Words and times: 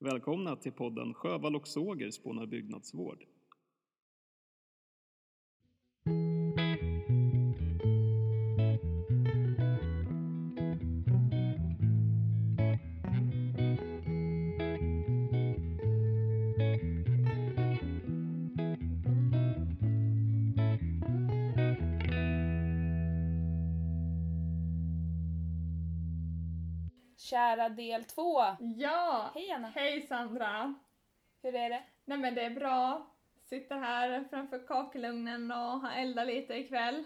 Välkomna 0.00 0.56
till 0.56 0.72
podden 0.72 1.14
Sjövall 1.14 1.56
och 1.56 1.68
Såger 1.68 2.10
spånar 2.10 2.46
byggnadsvård. 2.46 3.24
Kära 27.28 27.68
del 27.68 28.04
två. 28.04 28.42
Ja! 28.76 29.30
Hej 29.34 29.50
Anna. 29.50 29.68
Hej 29.74 30.06
Sandra! 30.06 30.74
Hur 31.42 31.54
är 31.54 31.70
det? 31.70 31.82
Nej 32.04 32.18
men 32.18 32.34
det 32.34 32.42
är 32.42 32.50
bra. 32.50 33.06
Sitter 33.48 33.76
här 33.76 34.24
framför 34.30 34.66
kakelugnen 34.66 35.50
och 35.50 35.56
har 35.56 35.92
eldat 35.92 36.26
lite 36.26 36.54
ikväll. 36.54 37.04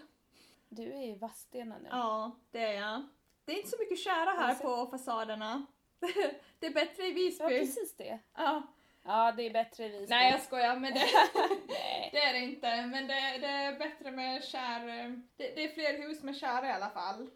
Du 0.69 0.93
är 0.93 1.03
i 1.03 1.15
Vadstena 1.15 1.77
nu. 1.77 1.87
Ja, 1.91 2.31
det 2.51 2.63
är 2.63 2.73
jag. 2.81 3.03
Det 3.45 3.51
är 3.51 3.57
inte 3.57 3.69
så 3.69 3.75
mycket 3.79 3.99
kära 3.99 4.29
här 4.29 4.55
på 4.55 4.91
fasaderna. 4.91 5.65
det 6.59 6.65
är 6.67 6.73
bättre 6.73 7.03
i 7.03 7.09
Ja, 7.09 7.13
Visby. 7.15 7.47
precis 7.47 7.97
det. 7.97 8.19
Ja. 8.35 8.61
Ja, 9.03 9.31
det 9.37 9.43
är 9.43 9.53
bättre 9.53 9.85
i 9.85 9.89
Visby. 9.89 10.07
Nej 10.09 10.31
jag 10.31 10.41
skojar, 10.41 10.75
men 10.75 10.93
det, 10.93 10.99
det 12.11 12.17
är 12.23 12.33
det 12.33 12.39
inte. 12.39 12.85
Men 12.85 13.07
det, 13.07 13.37
det 13.37 13.47
är 13.47 13.79
bättre 13.79 14.11
med 14.11 14.43
kär... 14.43 14.79
Det, 15.37 15.55
det 15.55 15.63
är 15.63 15.73
fler 15.73 16.07
hus 16.07 16.23
med 16.23 16.35
kära 16.35 16.67
i 16.67 16.71
alla 16.71 16.89
fall. 16.89 17.29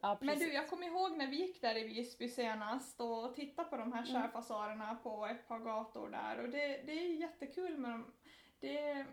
Ja, 0.00 0.18
Men 0.20 0.38
du, 0.38 0.52
jag 0.52 0.68
kommer 0.68 0.86
ihåg 0.86 1.16
när 1.16 1.26
vi 1.26 1.36
gick 1.36 1.60
där 1.60 1.76
i 1.76 1.84
Visby 1.84 2.28
senast 2.28 3.00
och 3.00 3.34
tittade 3.34 3.68
på 3.68 3.76
de 3.76 3.92
här 3.92 4.08
Mm. 4.08 4.12
kärfasaderna 4.22 4.94
på 5.02 5.26
ett 5.26 5.48
par 5.48 5.58
gator 5.58 6.08
där 6.10 6.38
och 6.44 6.48
det, 6.48 6.82
det 6.86 6.92
är 6.92 7.20
jättekul 7.20 7.78
med 7.78 7.90
dem. 7.90 8.12
Det, 8.60 9.06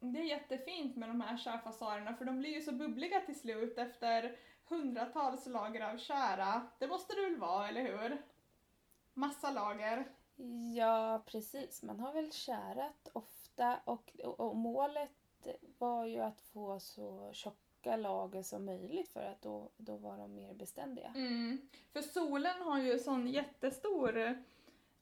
det 0.00 0.18
är 0.18 0.24
jättefint 0.24 0.96
med 0.96 1.08
de 1.08 1.20
här 1.20 1.36
kärfasaderna 1.36 2.14
för 2.14 2.24
de 2.24 2.38
blir 2.38 2.50
ju 2.50 2.60
så 2.60 2.72
bubbliga 2.72 3.20
till 3.20 3.40
slut 3.40 3.78
efter 3.78 4.38
hundratals 4.68 5.46
lager 5.46 5.80
av 5.92 5.96
kära. 5.98 6.66
Det 6.78 6.86
måste 6.88 7.14
det 7.14 7.22
väl 7.22 7.36
vara, 7.36 7.68
eller 7.68 7.82
hur? 7.82 8.22
Massa 9.14 9.50
lager. 9.50 10.04
Ja, 10.76 11.22
precis. 11.26 11.82
Man 11.82 12.00
har 12.00 12.12
väl 12.12 12.32
kärat 12.32 13.08
ofta 13.12 13.80
och, 13.84 14.12
och, 14.24 14.40
och 14.40 14.56
målet 14.56 15.10
var 15.78 16.06
ju 16.06 16.20
att 16.20 16.40
få 16.40 16.80
så 16.80 17.30
tjocka 17.32 17.58
lager 17.86 18.42
som 18.42 18.64
möjligt 18.64 19.08
för 19.08 19.24
att 19.24 19.42
då, 19.42 19.70
då 19.76 19.96
var 19.96 20.16
de 20.18 20.34
mer 20.34 20.54
beständiga. 20.54 21.12
Mm. 21.16 21.68
För 21.92 22.00
solen 22.00 22.62
har 22.62 22.78
ju 22.78 22.98
sån 22.98 23.28
jättestor 23.28 24.16
eh, 24.16 24.32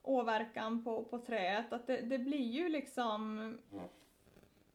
åverkan 0.03 0.85
på, 0.85 1.05
på 1.05 1.19
träet 1.19 1.73
att 1.73 1.87
det, 1.87 2.01
det 2.01 2.19
blir 2.19 2.51
ju 2.51 2.69
liksom 2.69 3.59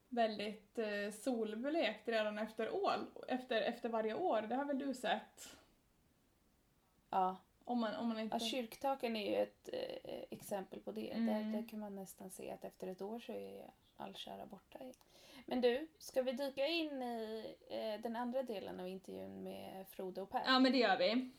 väldigt 0.09 0.77
eh, 0.77 1.11
solblekt 1.11 2.07
redan 2.07 2.37
efter, 2.37 2.75
år, 2.75 2.95
efter, 3.27 3.61
efter 3.61 3.89
varje 3.89 4.13
år. 4.13 4.41
Det 4.41 4.55
har 4.55 4.65
väl 4.65 4.79
du 4.79 4.93
sett? 4.93 5.57
Ja, 7.09 7.37
Om 7.63 7.79
man, 7.79 7.95
om 7.95 8.07
man 8.07 8.19
inte... 8.19 8.35
ja 8.35 8.39
kyrktaken 8.39 9.15
är 9.15 9.31
ju 9.31 9.35
ett 9.35 9.69
eh, 9.73 10.23
exempel 10.29 10.79
på 10.79 10.91
det. 10.91 11.11
Mm. 11.11 11.25
Där, 11.25 11.59
där 11.59 11.69
kan 11.69 11.79
man 11.79 11.95
nästan 11.95 12.29
se 12.29 12.51
att 12.51 12.63
efter 12.63 12.87
ett 12.87 13.01
år 13.01 13.19
så 13.19 13.31
är 13.31 13.71
all 13.97 14.15
kära 14.15 14.45
borta. 14.45 14.79
Men 15.49 15.61
du, 15.61 15.87
ska 15.97 16.21
vi 16.21 16.31
dyka 16.31 16.65
in 16.65 17.01
i 17.01 17.55
eh, 17.69 18.01
den 18.01 18.15
andra 18.15 18.43
delen 18.43 18.79
av 18.79 18.87
intervjun 18.87 19.43
med 19.43 19.87
Frode 19.89 20.21
och 20.21 20.31
Per? 20.31 20.41
Ja 20.45 20.59
men 20.59 20.71
det 20.71 20.77
gör 20.77 20.97
vi. 20.97 21.31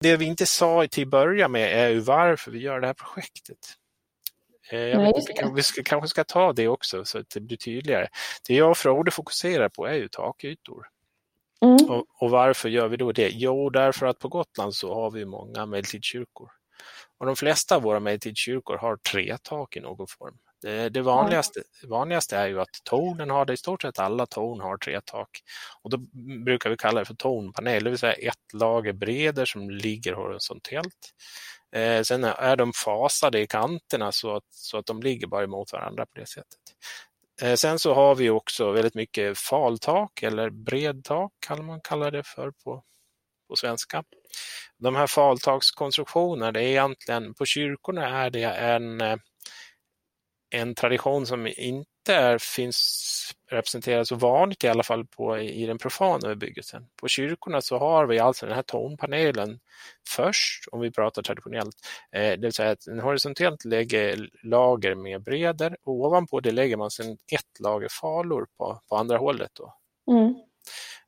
Det 0.00 0.16
vi 0.16 0.24
inte 0.24 0.46
sa 0.46 0.86
till 0.86 1.02
att 1.02 1.10
börja 1.10 1.48
med 1.48 1.84
är 1.84 1.88
ju 1.88 2.00
varför 2.00 2.50
vi 2.50 2.58
gör 2.58 2.80
det 2.80 2.86
här 2.86 2.94
projektet. 2.94 3.76
Eh, 4.70 4.78
Jag 4.78 4.98
Nej, 4.98 5.12
inte, 5.16 5.52
vi 5.54 5.62
ska, 5.62 5.82
kanske 5.82 6.08
ska 6.08 6.24
ta 6.24 6.52
det 6.52 6.68
också 6.68 7.04
så 7.04 7.18
att 7.18 7.30
det 7.30 7.40
blir 7.40 7.56
tydligare. 7.56 8.08
Det 8.48 8.54
jag 8.54 8.70
och 8.70 8.76
Frode 8.76 9.10
fokuserar 9.10 9.68
på 9.68 9.86
är 9.86 9.94
ju 9.94 10.08
takytor. 10.08 10.86
Mm. 11.64 11.90
Och, 11.90 12.06
och 12.22 12.30
varför 12.30 12.68
gör 12.68 12.88
vi 12.88 12.96
då 12.96 13.12
det? 13.12 13.28
Jo, 13.28 13.70
därför 13.70 14.06
att 14.06 14.18
på 14.18 14.28
Gotland 14.28 14.74
så 14.74 14.94
har 14.94 15.10
vi 15.10 15.24
många 15.24 15.66
medeltidskyrkor. 15.66 16.50
Och 17.18 17.26
de 17.26 17.36
flesta 17.36 17.76
av 17.76 17.82
våra 17.82 18.00
medeltidskyrkor 18.00 18.76
har 18.76 18.96
tre 18.96 19.36
tak 19.42 19.76
i 19.76 19.80
någon 19.80 20.06
form. 20.06 20.38
Det, 20.62 20.88
det 20.88 21.02
vanligaste, 21.02 21.62
vanligaste 21.88 22.36
är 22.36 22.46
ju 22.46 22.60
att 22.60 22.68
tornen 22.84 23.30
har 23.30 23.44
det, 23.44 23.52
i 23.52 23.56
stort 23.56 23.82
sett 23.82 23.98
alla 23.98 24.26
torn 24.26 24.60
har 24.60 24.76
tre 24.76 25.00
tak. 25.04 25.28
Och 25.82 25.90
då 25.90 25.98
brukar 26.44 26.70
vi 26.70 26.76
kalla 26.76 27.00
det 27.00 27.06
för 27.06 27.14
tornpanel, 27.14 27.84
det 27.84 27.90
vill 27.90 27.98
säga 27.98 28.12
ett 28.12 28.52
lager 28.52 28.92
breder 28.92 29.44
som 29.44 29.70
ligger 29.70 30.12
horisontellt. 30.12 31.14
Eh, 31.76 32.02
sen 32.02 32.24
är 32.24 32.56
de 32.56 32.72
fasade 32.72 33.40
i 33.40 33.46
kanterna 33.46 34.12
så 34.12 34.36
att, 34.36 34.44
så 34.50 34.78
att 34.78 34.86
de 34.86 35.02
ligger 35.02 35.26
bara 35.26 35.44
emot 35.44 35.72
varandra 35.72 36.06
på 36.06 36.20
det 36.20 36.26
sättet. 36.26 36.58
Eh, 37.42 37.54
sen 37.54 37.78
så 37.78 37.94
har 37.94 38.14
vi 38.14 38.30
också 38.30 38.70
väldigt 38.72 38.94
mycket 38.94 39.38
faltak 39.38 40.22
eller 40.22 40.50
bredtak 40.50 41.32
kan 41.46 41.64
man 41.64 41.80
kalla 41.80 42.10
det 42.10 42.22
för 42.22 42.50
på, 42.50 42.84
på 43.48 43.56
svenska. 43.56 44.04
De 44.78 44.96
här 44.96 45.06
faltakskonstruktionerna, 45.06 46.52
det 46.52 46.60
är 46.60 46.68
egentligen, 46.68 47.34
på 47.34 47.44
kyrkorna 47.44 48.08
är 48.08 48.30
det 48.30 48.44
en, 48.44 49.00
eh, 49.00 49.16
en 50.50 50.74
tradition 50.74 51.26
som 51.26 51.46
inte 51.46 52.14
är, 52.14 52.38
finns 52.38 53.32
representerad 53.50 54.08
så 54.08 54.14
vanligt 54.14 54.64
i 54.64 54.68
alla 54.68 54.82
fall 54.82 55.06
på, 55.06 55.38
i 55.38 55.66
den 55.66 55.78
profana 55.78 56.28
bebyggelsen. 56.28 56.86
På 57.00 57.08
kyrkorna 57.08 57.60
så 57.60 57.78
har 57.78 58.06
vi 58.06 58.18
alltså 58.18 58.46
den 58.46 58.54
här 58.54 58.62
tornpanelen 58.62 59.60
först, 60.08 60.68
om 60.72 60.80
vi 60.80 60.90
pratar 60.90 61.22
traditionellt. 61.22 61.76
Eh, 62.12 62.30
det 62.30 62.40
vill 62.40 62.52
säga 62.52 62.70
att 62.70 62.86
en 62.86 63.00
horisontellt 63.00 63.64
lägger 63.64 64.28
lager 64.42 64.94
med 64.94 65.22
breder 65.22 65.76
och 65.84 65.94
ovanpå 65.94 66.40
det 66.40 66.50
lägger 66.50 66.76
man 66.76 66.90
sedan 66.90 67.12
ett 67.32 67.60
lager 67.60 67.88
falor 68.00 68.46
på, 68.58 68.80
på 68.88 68.96
andra 68.96 69.18
hållet. 69.18 69.50
Då. 69.54 69.74
Mm. 70.10 70.34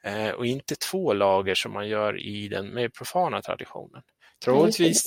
Eh, 0.05 0.35
och 0.35 0.47
inte 0.47 0.75
två 0.91 1.13
lager 1.13 1.55
som 1.55 1.73
man 1.73 1.89
gör 1.89 2.21
i 2.21 2.49
den 2.49 2.75
mer 2.75 2.89
profana 2.89 3.43
traditionen. 3.43 4.03
Troligtvis, 4.45 5.03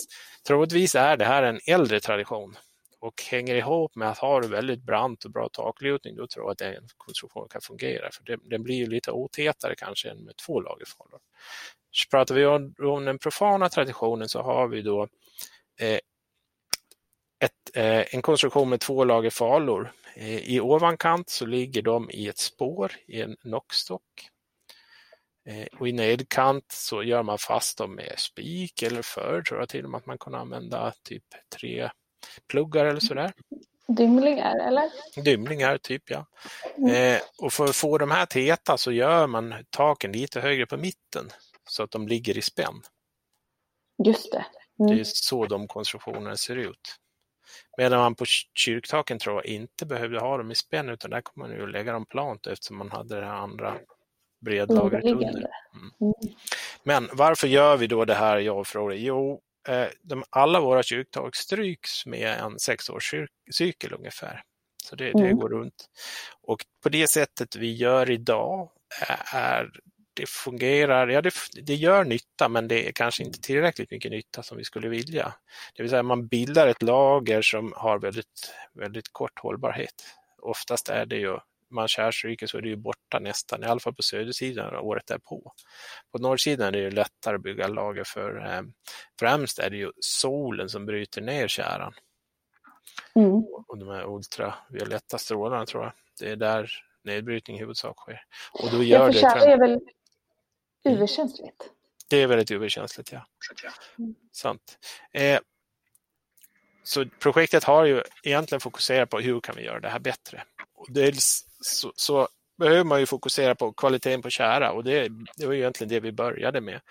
troligtvis 0.47 0.95
är 0.95 1.17
det 1.17 1.25
här 1.25 1.43
en 1.43 1.59
äldre 1.67 1.99
tradition 1.99 2.55
och 3.05 3.23
hänger 3.31 3.55
ihop 3.55 3.95
med 3.95 4.09
att 4.09 4.17
har 4.17 4.41
du 4.41 4.47
väldigt 4.47 4.83
brant 4.83 5.25
och 5.25 5.31
bra 5.31 5.49
taklutning, 5.49 6.15
då 6.15 6.27
tror 6.27 6.45
jag 6.45 6.51
att 6.51 6.57
den 6.57 6.87
konstruktionen 6.97 7.49
kan 7.49 7.61
fungera. 7.61 8.11
För 8.11 8.23
det, 8.23 8.37
den 8.43 8.63
blir 8.63 8.75
ju 8.75 8.87
lite 8.87 9.11
otätare 9.11 9.75
kanske 9.77 10.09
än 10.09 10.17
med 10.17 10.35
två 10.35 10.61
lager 10.61 10.85
falor. 10.85 11.19
Så 11.91 12.09
pratar 12.09 12.35
vi 12.35 12.45
om, 12.45 12.75
om 12.79 13.05
den 13.05 13.19
profana 13.19 13.69
traditionen 13.69 14.29
så 14.29 14.41
har 14.41 14.67
vi 14.67 14.81
då 14.81 15.03
eh, 15.79 15.99
ett, 17.39 17.75
eh, 17.75 18.15
en 18.15 18.21
konstruktion 18.21 18.69
med 18.69 18.79
två 18.79 19.03
lager 19.03 19.29
falor. 19.29 19.91
Eh, 20.15 20.37
I 20.37 20.59
ovankant 20.59 21.29
så 21.29 21.45
ligger 21.45 21.81
de 21.81 22.11
i 22.11 22.27
ett 22.27 22.37
spår 22.37 22.91
i 23.07 23.21
en 23.21 23.35
nockstock. 23.43 24.29
Eh, 25.49 25.67
och 25.79 25.87
i 25.87 25.91
nedkant 25.91 26.71
så 26.71 27.03
gör 27.03 27.23
man 27.23 27.37
fast 27.37 27.77
dem 27.77 27.95
med 27.95 28.13
spik 28.17 28.81
eller 28.81 29.01
förr 29.01 29.41
tror 29.41 29.59
jag 29.59 29.69
till 29.69 29.85
och 29.85 29.91
med 29.91 29.97
att 29.97 30.05
man 30.05 30.17
kan 30.17 30.35
använda 30.35 30.93
typ 31.03 31.23
tre 31.59 31.89
pluggar 32.47 32.85
eller 32.85 32.99
sådär. 32.99 33.33
Dymlingar, 33.87 34.67
eller? 34.67 34.89
Dymlingar 35.23 35.77
typ 35.77 36.03
ja. 36.09 36.25
Eh, 36.93 37.21
och 37.37 37.53
för 37.53 37.65
att 37.65 37.75
få 37.75 37.97
de 37.97 38.11
här 38.11 38.25
täta 38.25 38.77
så 38.77 38.91
gör 38.91 39.27
man 39.27 39.53
taken 39.69 40.11
lite 40.11 40.41
högre 40.41 40.65
på 40.65 40.77
mitten 40.77 41.29
så 41.69 41.83
att 41.83 41.91
de 41.91 42.07
ligger 42.07 42.37
i 42.37 42.41
spänn. 42.41 42.81
Just 44.05 44.31
det. 44.31 44.45
Det 44.77 44.83
Mm. 44.83 44.99
är 44.99 45.03
så 45.03 45.45
de 45.45 45.67
konstruktionerna 45.67 46.37
ser 46.37 46.55
ut. 46.55 46.95
Medan 47.77 47.99
man 47.99 48.15
på 48.15 48.25
kyr- 48.25 48.47
kyrktaken 48.53 49.19
tror 49.19 49.35
jag 49.35 49.45
inte 49.45 49.85
behövde 49.85 50.19
ha 50.19 50.37
dem 50.37 50.51
i 50.51 50.55
spänn 50.55 50.89
utan 50.89 51.11
där 51.11 51.21
kommer 51.21 51.47
man 51.47 51.57
ju 51.57 51.67
lägga 51.67 51.91
dem 51.93 52.05
plant 52.05 52.47
eftersom 52.47 52.77
man 52.77 52.91
hade 52.91 53.19
det 53.19 53.25
här 53.25 53.33
andra 53.33 53.77
bredlagret 54.41 55.03
under. 55.03 55.13
Underliggande. 55.13 55.49
Men 56.83 57.09
varför 57.13 57.47
gör 57.47 57.77
vi 57.77 57.87
då 57.87 58.05
det 58.05 58.13
här, 58.13 58.37
jag 58.37 58.67
Frode? 58.67 58.95
Jo, 58.95 59.41
de, 60.01 60.23
alla 60.29 60.59
våra 60.59 60.83
kyrktak 60.83 61.35
stryks 61.35 62.05
med 62.05 62.39
en 62.39 62.59
sexårscykel 62.59 63.93
ungefär. 63.93 64.43
Så 64.83 64.95
det, 64.95 65.05
det 65.05 65.19
Mm. 65.19 65.37
går 65.37 65.49
runt. 65.49 65.89
Och 66.41 66.59
på 66.83 66.89
det 66.89 67.07
sättet 67.07 67.55
vi 67.55 67.73
gör 67.73 68.09
idag 68.11 68.71
är 69.33 69.71
det 70.13 70.29
fungerar, 70.29 71.07
ja 71.07 71.21
det, 71.21 71.33
det 71.61 71.75
gör 71.75 72.03
nytta 72.05 72.49
men 72.49 72.67
det 72.67 72.87
är 72.87 72.91
kanske 72.91 73.23
inte 73.23 73.41
tillräckligt 73.41 73.91
mycket 73.91 74.11
nytta 74.11 74.43
som 74.43 74.57
vi 74.57 74.63
skulle 74.63 74.89
vilja. 74.89 75.33
Det 75.75 75.83
vill 75.83 75.89
säga 75.89 76.03
man 76.03 76.27
bildar 76.27 76.67
ett 76.67 76.81
lager 76.81 77.41
som 77.41 77.73
har 77.75 77.99
väldigt, 77.99 78.53
väldigt 78.73 79.13
kort 79.13 79.39
hållbarhet. 79.39 80.05
Oftast 80.41 80.89
är 80.89 81.05
det 81.05 81.15
ju 81.17 81.37
man 81.75 81.87
kärstryker 81.87 82.47
så 82.47 82.57
är 82.57 82.61
det 82.61 82.69
ju 82.69 82.75
borta 82.75 83.19
nästan, 83.19 83.63
i 83.63 83.65
alla 83.65 83.79
fall 83.79 83.95
på 83.95 84.01
södersidan 84.01 84.75
året 84.75 85.07
därpå. 85.07 85.53
På 86.11 86.17
norrsidan 86.17 86.67
är 86.67 86.71
det 86.71 86.79
ju 86.79 86.91
lättare 86.91 87.35
att 87.35 87.41
bygga 87.41 87.67
lager 87.67 88.03
för 88.03 88.45
eh, 88.45 88.61
främst 89.19 89.59
är 89.59 89.69
det 89.69 89.77
ju 89.77 89.91
solen 89.99 90.69
som 90.69 90.85
bryter 90.85 91.21
ner 91.21 91.47
käran. 91.47 91.93
Mm. 93.15 93.33
och 93.67 93.77
de 93.77 93.89
här 93.89 94.15
ultravioletta 94.15 95.17
strålarna 95.17 95.65
tror 95.65 95.83
jag. 95.83 95.93
Det 96.19 96.31
är 96.31 96.35
där 96.35 96.71
nedbrytning 97.03 97.57
i 97.57 97.59
huvudsak 97.59 97.97
sker. 97.97 98.21
Och 98.51 98.71
då 98.71 98.83
gör 98.83 99.07
det, 99.07 99.13
tjära 99.13 99.41
är 99.41 99.57
väl 99.57 99.79
UV-känsligt? 100.83 101.71
det 102.07 102.17
är 102.17 102.27
väldigt 102.27 102.51
UV-känsligt, 102.51 103.11
ja. 103.11 103.25
Mm. 103.99 104.15
Sant. 104.31 104.77
Eh, 105.11 105.39
så 106.83 107.05
projektet 107.05 107.63
har 107.63 107.85
ju 107.85 108.03
egentligen 108.23 108.59
fokuserat 108.59 109.09
på 109.09 109.19
hur 109.19 109.39
kan 109.39 109.55
vi 109.55 109.63
göra 109.63 109.79
det 109.79 109.89
här 109.89 109.99
bättre. 109.99 110.43
Dels 110.87 111.45
så, 111.61 111.91
så 111.95 112.27
behöver 112.57 112.83
man 112.83 112.99
ju 112.99 113.05
fokusera 113.05 113.55
på 113.55 113.73
kvaliteten 113.73 114.21
på 114.21 114.29
kära 114.29 114.71
och 114.71 114.83
det, 114.83 115.09
det 115.37 115.45
var 115.45 115.53
ju 115.53 115.59
egentligen 115.59 115.89
det 115.89 115.99
vi 115.99 116.11
började 116.11 116.61
med. 116.61 116.81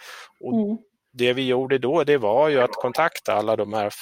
Och 0.41 0.55
Mm. 0.55 0.79
det 1.13 1.33
vi 1.33 1.47
gjorde 1.47 1.79
då 1.79 2.05
det 2.05 2.17
var 2.19 2.49
ju 2.49 2.61
att 2.61 2.73
kontakta 2.73 3.35
alla 3.35 3.57
de 3.57 3.73
här 3.73 3.93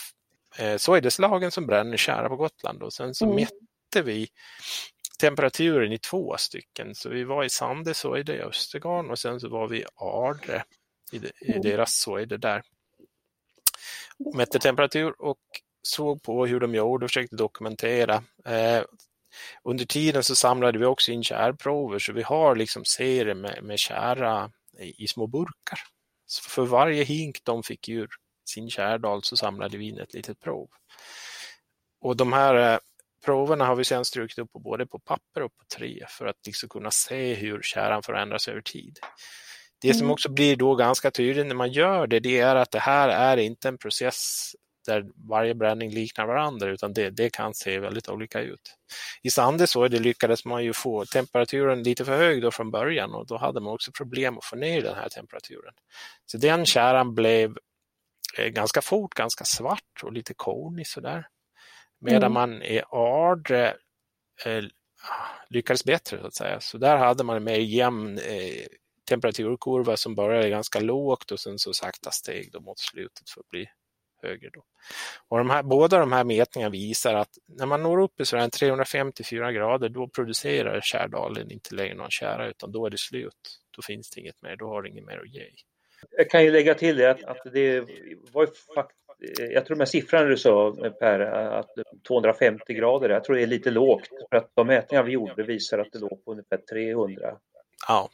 eh, 0.58 0.76
soideslagen 0.76 1.50
som 1.50 1.66
bränner 1.66 1.96
kära 1.96 2.28
på 2.28 2.36
Gotland 2.36 2.82
och 2.82 2.92
sen 2.92 3.14
så 3.14 3.24
Mm. 3.24 3.36
mätte 3.36 4.02
vi 4.04 4.28
temperaturen 5.20 5.92
i 5.92 5.98
två 5.98 6.36
stycken. 6.38 6.94
Så 6.94 7.08
vi 7.08 7.24
var 7.24 7.44
i 7.44 7.50
Sande 7.50 7.94
soide 7.94 8.28
i 8.34 8.40
Östergarn 8.40 9.10
och 9.10 9.18
sen 9.18 9.40
så 9.40 9.48
var 9.48 9.68
vi 9.68 9.78
i 9.80 9.84
Ardre 9.96 10.64
i, 11.12 11.18
de, 11.18 11.28
i 11.28 11.50
Mm. 11.50 11.62
deras 11.62 11.94
soide 11.94 12.40
där. 12.40 12.62
Mätte 14.34 14.58
temperatur 14.58 15.14
och 15.22 15.38
såg 15.82 16.22
på 16.22 16.46
hur 16.46 16.60
de 16.60 16.74
gjorde 16.74 17.04
och 17.04 17.10
försökte 17.10 17.36
dokumentera. 17.36 18.14
Eh, 18.44 18.82
under 19.64 19.84
tiden 19.84 20.24
så 20.24 20.34
samlade 20.34 20.78
vi 20.78 20.84
också 20.84 21.12
in 21.12 21.24
kärprover 21.24 21.98
så 21.98 22.12
vi 22.12 22.22
har 22.22 22.56
liksom 22.56 22.84
serier 22.84 23.34
med, 23.34 23.58
med 23.62 23.78
kära 23.78 24.50
i, 24.78 25.04
i 25.04 25.08
små 25.08 25.26
burkar. 25.26 25.78
Så 26.26 26.50
för 26.50 26.64
varje 26.64 27.04
hink 27.04 27.38
de 27.44 27.62
fick 27.62 27.88
ur 27.88 28.08
sin 28.48 28.70
kärdal 28.70 29.22
så 29.22 29.36
samlade 29.36 29.78
vi 29.78 29.88
in 29.88 29.98
ett 29.98 30.14
litet 30.14 30.40
prov. 30.40 30.68
Och 32.00 32.16
de 32.16 32.32
här 32.32 32.72
eh, 32.74 32.78
proverna 33.24 33.64
har 33.66 33.76
vi 33.76 33.84
sedan 33.84 34.04
strukit 34.04 34.38
upp 34.38 34.52
på 34.52 34.58
både 34.58 34.86
på 34.86 34.98
papper 34.98 35.42
och 35.42 35.56
på 35.56 35.64
trä 35.76 36.06
för 36.08 36.26
att 36.26 36.36
liksom 36.46 36.68
kunna 36.68 36.90
se 36.90 37.34
hur 37.34 37.62
käran 37.62 38.02
förändras 38.02 38.48
över 38.48 38.60
tid. 38.60 38.98
Det 39.80 39.94
som 39.94 40.02
Mm. 40.02 40.12
också 40.12 40.28
blir 40.28 40.56
då 40.56 40.74
ganska 40.74 41.10
tydligt 41.10 41.46
när 41.46 41.54
man 41.54 41.72
gör 41.72 42.06
det, 42.06 42.20
det 42.20 42.38
är 42.38 42.56
att 42.56 42.70
det 42.70 42.78
här 42.78 43.08
är 43.08 43.36
inte 43.36 43.68
en 43.68 43.78
process 43.78 44.50
där 44.86 45.04
varje 45.28 45.54
bränning 45.54 45.90
liknar 45.90 46.26
varandra 46.26 46.70
utan 46.70 46.92
det, 46.92 47.10
det 47.10 47.30
kan 47.30 47.54
se 47.54 47.78
väldigt 47.78 48.08
olika 48.08 48.40
ut. 48.40 48.76
I 49.22 49.30
Sande 49.30 49.66
så 49.66 49.88
det 49.88 49.98
lyckades 49.98 50.44
man 50.44 50.64
ju 50.64 50.72
få 50.72 51.04
temperaturen 51.04 51.82
lite 51.82 52.04
för 52.04 52.16
hög 52.16 52.42
då 52.42 52.50
från 52.50 52.70
början 52.70 53.14
och 53.14 53.26
då 53.26 53.36
hade 53.36 53.60
man 53.60 53.72
också 53.72 53.92
problem 53.92 54.38
att 54.38 54.44
få 54.44 54.56
ner 54.56 54.82
den 54.82 54.94
här 54.94 55.08
temperaturen. 55.08 55.74
Så 56.26 56.38
den 56.38 56.66
käran 56.66 57.14
blev 57.14 57.56
eh, 58.38 58.46
ganska 58.48 58.82
fort 58.82 59.14
ganska 59.14 59.44
svart 59.44 60.02
och 60.02 60.12
lite 60.12 60.34
kornig 60.34 60.86
sådär. 60.86 61.28
Medan 62.00 62.22
Mm. 62.22 62.32
man 62.32 62.62
i 62.62 62.82
Ardre 62.90 63.74
eh, 64.44 64.64
lyckades 65.48 65.84
bättre 65.84 66.20
så 66.20 66.26
att 66.26 66.34
säga. 66.34 66.60
Så 66.60 66.78
där 66.78 66.96
hade 66.96 67.24
man 67.24 67.36
en 67.36 67.44
mer 67.44 67.58
jämn 67.58 68.18
eh, 68.18 68.66
temperaturkurva 69.08 69.96
som 69.96 70.14
började 70.14 70.50
ganska 70.50 70.80
lågt 70.80 71.30
och 71.30 71.40
sen 71.40 71.58
så 71.58 71.72
sakta 71.74 72.10
steg 72.10 72.52
då 72.52 72.60
mot 72.60 72.78
slutet 72.78 73.30
för 73.30 73.40
att 73.40 73.48
bli 73.48 73.66
högre. 74.22 74.50
Då. 74.52 74.64
Och 75.28 75.38
de 75.38 75.50
här, 75.50 75.62
båda 75.62 75.98
de 75.98 76.12
här 76.12 76.24
mätningarna 76.24 76.70
visar 76.70 77.14
att 77.14 77.30
när 77.46 77.66
man 77.66 77.82
når 77.82 78.00
upp 78.02 78.20
i 78.20 78.24
sådär 78.24 78.48
354 78.48 79.52
grader 79.52 79.88
då 79.88 80.08
producerar 80.08 80.80
kärdalen 80.82 81.50
inte 81.50 81.74
längre 81.74 81.94
någon 81.94 82.10
kära 82.10 82.48
utan 82.48 82.72
då 82.72 82.86
är 82.86 82.90
det 82.90 82.98
slut. 82.98 83.58
Då 83.76 83.82
finns 83.82 84.10
det 84.10 84.20
inget 84.20 84.42
mer, 84.42 84.56
då 84.56 84.66
har 84.68 84.82
det 84.82 84.88
inget 84.88 85.04
mer 85.04 85.18
att 85.18 85.28
ge. 85.34 85.42
Jag 86.10 86.30
kan 86.30 86.44
ju 86.44 86.50
lägga 86.50 86.74
till 86.74 86.96
det 86.96 87.10
att, 87.10 87.24
att 87.24 87.52
det 87.52 87.80
var 88.32 88.42
ju 88.42 88.48
fakt 88.74 88.96
jag 89.38 89.66
tror 89.66 89.76
de 89.76 89.80
här 89.80 89.86
siffrorna 89.86 90.24
du 90.24 90.36
sa 90.36 90.72
Per, 91.00 91.20
att 91.20 91.70
250 92.08 92.74
grader, 92.74 93.08
jag 93.08 93.24
tror 93.24 93.36
det 93.36 93.42
är 93.42 93.46
lite 93.46 93.70
lågt. 93.70 94.08
För 94.30 94.36
att 94.36 94.50
de 94.54 94.66
mätningar 94.66 95.02
vi 95.02 95.12
gjorde 95.12 95.42
visar 95.42 95.78
att 95.78 95.92
det 95.92 95.98
låg 95.98 96.24
på 96.24 96.30
ungefär 96.32 96.56
300. 96.56 97.36
Ja, 97.88 98.10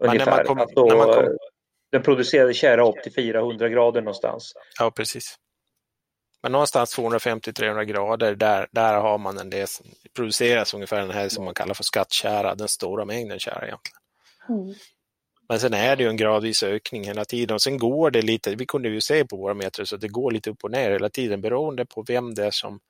Men 0.00 0.06
när 0.06 0.14
Ungefär. 0.14 0.36
man 0.36 0.44
kom- 0.46 0.58
Alltså, 0.58 0.84
när 0.84 0.96
man 0.96 1.14
kom- 1.14 1.38
Den 1.94 2.02
producerade 2.02 2.54
kära 2.54 2.88
upp 2.88 3.02
till 3.02 3.12
400 3.12 3.68
grader 3.68 4.00
någonstans. 4.00 4.52
ja 4.78 4.90
precis. 4.90 5.36
Men 6.42 6.52
någonstans 6.52 6.98
250-300 6.98 7.84
grader, 7.84 8.34
där, 8.34 8.68
där 8.72 8.94
har 9.00 9.18
man 9.18 9.38
en 9.38 9.50
del 9.50 9.66
som 9.66 9.86
produceras 10.16 10.74
ungefär 10.74 11.00
den 11.00 11.10
här 11.10 11.28
som 11.28 11.44
man 11.44 11.54
kallar 11.54 11.74
för 11.74 11.84
skattkära, 11.84 12.54
den 12.54 12.68
stora 12.68 13.04
mängden 13.04 13.38
kära 13.38 13.66
egentligen. 13.66 13.98
Mm. 14.48 14.74
Men 15.48 15.60
sen 15.60 15.74
är 15.74 15.96
det 15.96 16.02
ju 16.02 16.08
en 16.08 16.16
gradvis 16.16 16.62
ökning 16.62 17.04
hela 17.04 17.24
tiden 17.24 17.54
och 17.54 17.62
sen 17.62 17.78
går 17.78 18.10
det 18.10 18.22
lite, 18.22 18.54
vi 18.54 18.66
kunde 18.66 18.88
ju 18.88 19.00
se 19.00 19.24
på 19.24 19.36
våra 19.36 19.54
metrar, 19.54 19.84
så 19.84 19.96
det 19.96 20.08
går 20.08 20.30
lite 20.30 20.50
upp 20.50 20.64
och 20.64 20.70
ner 20.70 20.90
hela 20.90 21.10
tiden 21.10 21.40
beroende 21.40 21.86
på 21.86 22.04
vem 22.06 22.34
det 22.34 22.46
är 22.46 22.50
som, 22.50 22.80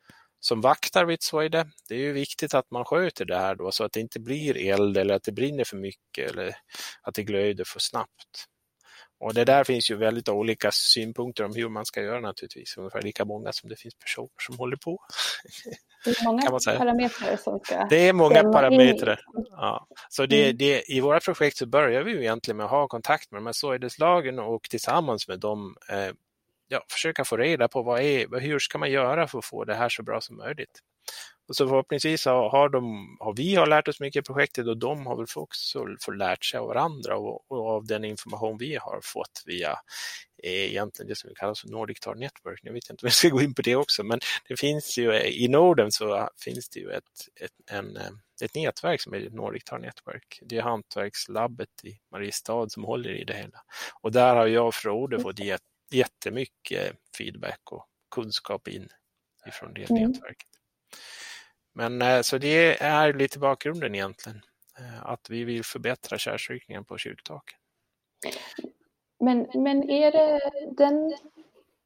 som 0.40 0.60
vaktar 0.60 1.04
Vitsoide. 1.04 1.70
Det 1.88 1.94
är 1.94 1.98
ju 1.98 2.12
viktigt 2.12 2.54
att 2.54 2.70
man 2.70 2.84
sköter 2.84 3.24
det 3.24 3.36
här 3.36 3.54
då 3.54 3.70
så 3.70 3.84
att 3.84 3.92
det 3.92 4.00
inte 4.00 4.20
blir 4.20 4.56
eld 4.56 4.96
eller 4.96 5.14
att 5.14 5.24
det 5.24 5.32
brinner 5.32 5.64
för 5.64 5.76
mycket 5.76 6.30
eller 6.30 6.56
att 7.02 7.14
det 7.14 7.22
glöder 7.22 7.64
för 7.64 7.80
snabbt. 7.80 8.48
Och 9.24 9.34
det 9.34 9.44
där 9.44 9.64
finns 9.64 9.90
ju 9.90 9.96
väldigt 9.96 10.28
olika 10.28 10.70
synpunkter 10.72 11.44
om 11.44 11.54
hur 11.54 11.68
man 11.68 11.86
ska 11.86 12.02
göra 12.02 12.20
naturligtvis, 12.20 12.76
ungefär 12.76 13.02
lika 13.02 13.24
många 13.24 13.52
som 13.52 13.68
det 13.68 13.76
finns 13.76 13.94
personer 13.94 14.28
som 14.46 14.58
håller 14.58 14.76
på. 14.76 14.98
Det 16.04 16.10
är 16.10 16.24
många 16.24 16.50
parametrar 16.78 17.36
som 17.36 17.60
ska... 17.62 17.84
Det 17.84 18.08
är 18.08 18.12
många 18.12 18.42
parametrar. 18.42 19.20
Ja. 19.50 19.86
Så 20.08 20.26
det, 20.26 20.44
Mm. 20.44 20.56
det, 20.56 20.90
i 20.90 21.00
våra 21.00 21.20
projekt 21.20 21.56
så 21.56 21.66
börjar 21.66 22.02
vi 22.02 22.12
ju 22.12 22.20
egentligen 22.20 22.56
med 22.56 22.64
att 22.64 22.70
ha 22.70 22.88
kontakt 22.88 23.30
med 23.30 23.38
de 23.38 23.46
här 23.46 23.52
soideslagen 23.52 24.38
och 24.38 24.62
tillsammans 24.70 25.28
med 25.28 25.40
dem 25.40 25.76
eh, 25.88 26.12
ja, 26.68 26.84
försöka 26.90 27.24
få 27.24 27.36
reda 27.36 27.68
på 27.68 27.82
vad 27.82 28.00
är, 28.00 28.40
hur 28.40 28.58
ska 28.58 28.78
man 28.78 28.90
göra 28.90 29.26
för 29.28 29.38
att 29.38 29.44
få 29.44 29.64
det 29.64 29.74
här 29.74 29.88
så 29.88 30.02
bra 30.02 30.20
som 30.20 30.36
möjligt. 30.36 30.80
Och 31.48 31.56
så 31.56 31.68
förhoppningsvis 31.68 32.24
har, 32.24 32.50
har, 32.50 32.68
de, 32.68 33.16
har 33.20 33.34
vi 33.36 33.54
har 33.54 33.66
lärt 33.66 33.88
oss 33.88 34.00
mycket 34.00 34.20
i 34.20 34.26
projektet 34.26 34.66
och 34.66 34.78
de 34.78 35.06
har 35.06 35.16
väl 35.16 35.26
också 35.34 35.86
fått 36.00 36.16
lärt 36.16 36.44
sig 36.44 36.60
av 36.60 36.66
varandra 36.66 37.16
och, 37.16 37.50
och 37.50 37.68
av 37.68 37.86
den 37.86 38.04
information 38.04 38.58
vi 38.58 38.76
har 38.76 39.00
fått 39.02 39.42
via 39.46 39.70
eh, 40.42 40.52
egentligen 40.52 41.08
det 41.08 41.16
som 41.16 41.28
vi 41.28 41.34
kallar 41.34 41.54
för 41.54 41.68
Nordic 41.68 42.00
Tar 42.00 42.14
Network. 42.14 42.62
Nu 42.62 42.72
vet 42.72 42.88
jag 42.88 42.94
inte 42.94 43.04
om 43.04 43.06
jag 43.06 43.12
ska 43.12 43.28
gå 43.28 43.42
in 43.42 43.54
på 43.54 43.62
det 43.62 43.76
också, 43.76 44.04
men 44.04 44.20
det 44.48 44.56
finns 44.60 44.98
ju 44.98 45.12
eh, 45.12 45.44
i 45.44 45.48
Norden 45.48 45.92
så 45.92 46.28
finns 46.44 46.68
det 46.68 46.80
ju 46.80 46.90
ett, 46.90 47.02
ett, 47.40 47.70
en, 47.70 47.96
eh, 47.96 48.10
ett 48.42 48.54
nätverk 48.54 49.00
som 49.00 49.12
heter 49.12 49.30
Nordic 49.30 49.64
Tar 49.64 49.78
Network. 49.78 50.38
Det 50.42 50.56
är 50.56 50.62
hantverkslabbet 50.62 51.84
i 51.84 51.98
Mariestad 52.12 52.68
som 52.68 52.84
håller 52.84 53.10
i 53.10 53.24
det 53.24 53.34
hela. 53.34 53.62
Och 54.00 54.12
där 54.12 54.34
har 54.34 54.46
jag 54.46 54.66
och 54.66 54.74
Frode 54.74 55.20
fått 55.20 55.38
jättemycket 55.90 56.96
feedback 57.18 57.60
och 57.70 57.86
kunskap 58.14 58.68
in 58.68 58.88
ifrån 59.48 59.74
det 59.74 59.90
Mm. 59.90 60.02
nätverket. 60.02 60.48
Men 61.74 62.02
eh, 62.02 62.20
så 62.20 62.38
det 62.38 62.82
är 62.82 63.12
lite 63.12 63.38
bakgrunden 63.38 63.94
egentligen. 63.94 64.40
eh, 64.78 65.06
Att 65.06 65.30
vi 65.30 65.44
vill 65.44 65.64
förbättra 65.64 66.18
kärlstrykningen 66.18 66.84
på 66.84 66.98
kyrktaken. 66.98 67.58
Men, 69.20 69.46
men 69.54 69.90
är 69.90 70.12
det 70.12 70.40
den, 70.76 71.14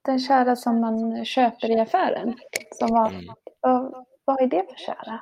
den 0.04 0.18
kära 0.20 0.56
som 0.56 0.80
man 0.80 1.24
köper 1.24 1.70
i 1.70 1.80
affären? 1.80 2.38
Som 2.74 2.90
var, 2.90 3.08
Mm. 3.10 3.26
vad, 3.60 4.06
vad 4.24 4.40
är 4.42 4.46
det 4.46 4.64
för 4.68 4.76
kära? 4.86 5.20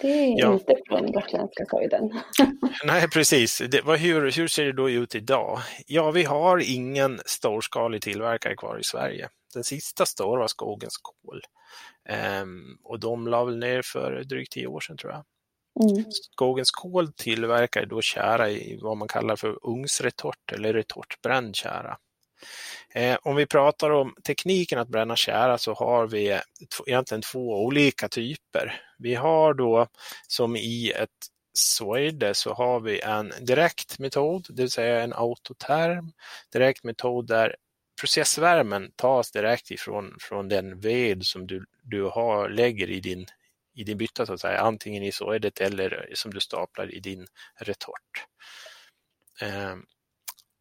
Det 0.00 0.08
är 0.08 0.38
Ja. 0.38 0.52
inte 0.52 0.76
från 0.88 1.12
gotländska 1.12 1.64
kojden. 1.64 2.20
Nej, 2.84 3.08
precis. 3.08 3.62
Det, 3.70 3.80
vad, 3.84 3.98
hur, 3.98 4.30
hur 4.30 4.48
ser 4.48 4.64
det 4.64 4.72
då 4.72 4.90
ut 4.90 5.14
idag? 5.14 5.58
Ja, 5.86 6.10
vi 6.10 6.24
har 6.24 6.70
ingen 6.70 7.20
storskalig 7.26 8.02
tillverkare 8.02 8.56
kvar 8.56 8.78
i 8.78 8.84
Sverige. 8.84 9.28
Den 9.54 9.64
sista 9.64 10.06
stora 10.06 10.40
var 10.40 10.48
Skogens 10.48 10.96
kol. 10.96 11.42
Ehm, 12.08 12.78
och 12.84 13.00
de 13.00 13.26
la 13.26 13.44
väl 13.44 13.58
ner 13.58 13.82
för 13.82 14.24
drygt 14.24 14.52
tio 14.52 14.66
år 14.66 14.80
sedan 14.80 14.96
tror 14.96 15.12
jag. 15.12 15.24
Mm. 15.80 16.04
Skogens 16.32 16.70
kol 16.70 17.12
tillverkar 17.12 17.86
då 17.86 18.02
kära 18.02 18.50
i 18.50 18.78
vad 18.82 18.96
man 18.96 19.08
kallar 19.08 19.36
för 19.36 19.58
ugnsretort 19.62 20.52
eller 20.52 20.72
retortbränd 20.72 21.56
kära. 21.56 21.98
Eh, 22.94 23.18
om 23.22 23.36
vi 23.36 23.46
pratar 23.46 23.90
om 23.90 24.14
tekniken 24.26 24.78
att 24.78 24.88
bränna 24.88 25.16
kära 25.16 25.58
så 25.58 25.74
har 25.74 26.06
vi 26.06 26.40
egentligen 26.86 27.22
två 27.22 27.64
olika 27.64 28.08
typer. 28.08 28.80
Vi 28.98 29.14
har 29.14 29.54
då 29.54 29.86
som 30.28 30.56
i 30.56 30.90
ett 30.90 31.10
soide 31.52 32.36
så 32.36 32.52
har 32.52 32.80
vi 32.80 33.00
en 33.00 33.32
direkt 33.40 33.98
metod, 33.98 34.46
det 34.48 34.62
vill 34.62 34.70
säga 34.70 35.02
en 35.02 35.12
autoterm 35.12 36.12
direkt 36.52 36.84
metod 36.84 37.26
där 37.26 37.56
processvärmen 38.00 38.92
tas 38.96 39.30
direkt 39.30 39.70
ifrån 39.70 40.16
från 40.20 40.48
den 40.48 40.80
ved 40.80 41.24
som 41.24 41.46
du, 41.46 41.64
du 41.82 42.02
har, 42.02 42.48
lägger 42.48 42.90
i 42.90 43.00
din, 43.00 43.26
i 43.74 43.84
din 43.84 43.98
bytta 43.98 44.26
så 44.26 44.32
att 44.32 44.40
säga, 44.40 44.60
antingen 44.60 45.02
i 45.02 45.12
soidet 45.12 45.60
eller 45.60 46.10
som 46.14 46.34
du 46.34 46.40
staplar 46.40 46.94
i 46.94 47.00
din 47.00 47.26
retort. 47.56 48.26
Eh, 49.40 49.76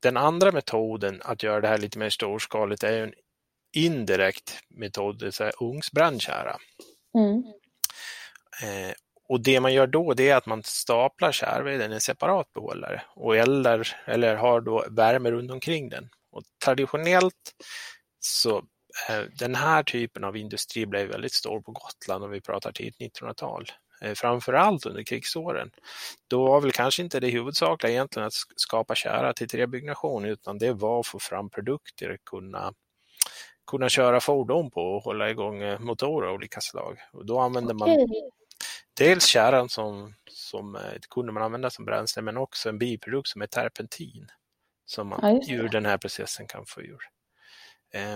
Den 0.01 0.17
andra 0.17 0.51
metoden 0.51 1.21
att 1.23 1.43
göra 1.43 1.61
det 1.61 1.67
här 1.67 1.77
lite 1.77 1.99
mer 1.99 2.09
storskaligt 2.09 2.83
är 2.83 3.03
en 3.03 3.13
indirekt 3.75 4.59
metod, 4.69 5.19
det 5.19 5.25
vill 5.25 5.33
säga 5.33 5.51
ugnsbränd 5.61 6.21
kära. 6.21 6.57
Mm. 7.17 7.43
Eh, 8.63 8.93
och 9.29 9.41
det 9.41 9.59
man 9.59 9.73
gör 9.73 9.87
då 9.87 10.13
det 10.13 10.29
är 10.29 10.35
att 10.35 10.45
man 10.45 10.63
staplar 10.63 11.31
kärveden 11.31 11.91
i 11.91 11.95
en 11.95 12.01
separat 12.01 12.53
behållare 12.53 13.03
och 13.15 13.37
eldar 13.37 13.87
eller 14.05 14.35
har 14.35 14.61
då 14.61 14.85
värme 14.89 15.31
runt 15.31 15.51
omkring 15.51 15.89
den. 15.89 16.09
Och 16.33 16.43
traditionellt 16.65 17.53
så 18.19 18.63
den 19.39 19.55
här 19.55 19.83
typen 19.83 20.23
av 20.23 20.37
industri 20.37 20.85
blev 20.85 21.07
väldigt 21.07 21.33
stor 21.33 21.61
på 21.61 21.71
Gotland 21.71 22.23
om 22.23 22.31
vi 22.31 22.41
pratar 22.41 22.71
tidigt 22.71 23.19
1900-tal. 23.19 23.65
Framförallt 24.15 24.85
under 24.85 25.03
krigsåren. 25.03 25.71
Då 26.27 26.45
var 26.45 26.61
väl 26.61 26.71
kanske 26.71 27.01
inte 27.03 27.19
det 27.19 27.29
huvudsakliga 27.29 27.91
egentligen 27.91 28.27
att 28.27 28.33
skapa 28.55 28.95
kära 28.95 29.33
till 29.33 29.49
träbyggnation 29.49 30.25
utan 30.25 30.57
det 30.57 30.73
var 30.73 30.99
att 30.99 31.07
få 31.07 31.19
fram 31.19 31.49
produkter, 31.49 32.17
kunna 32.25 32.73
kunna 33.67 33.89
köra 33.89 34.19
fordon 34.19 34.71
på 34.71 34.81
och 34.81 35.03
hålla 35.03 35.29
igång 35.29 35.83
motorer 35.85 36.27
av 36.27 36.35
olika 36.35 36.61
slag. 36.61 36.99
Och 37.11 37.25
då 37.25 37.39
använde 37.39 37.73
man 37.73 37.89
dels 38.97 39.25
kärran 39.25 39.69
som, 39.69 40.13
som 40.29 40.77
kunde 41.09 41.31
man 41.31 41.43
använda 41.43 41.69
som 41.69 41.85
bränsle 41.85 42.21
men 42.21 42.37
också 42.37 42.69
en 42.69 42.77
biprodukt 42.77 43.27
som 43.29 43.41
är 43.41 43.47
terpentin 43.47 44.27
som 44.85 45.07
man 45.07 45.19
ja, 45.21 45.53
ur 45.55 45.69
den 45.69 45.85
här 45.85 45.97
processen 45.97 46.47
kan 46.47 46.65
få 46.65 46.81
ur. 46.81 46.99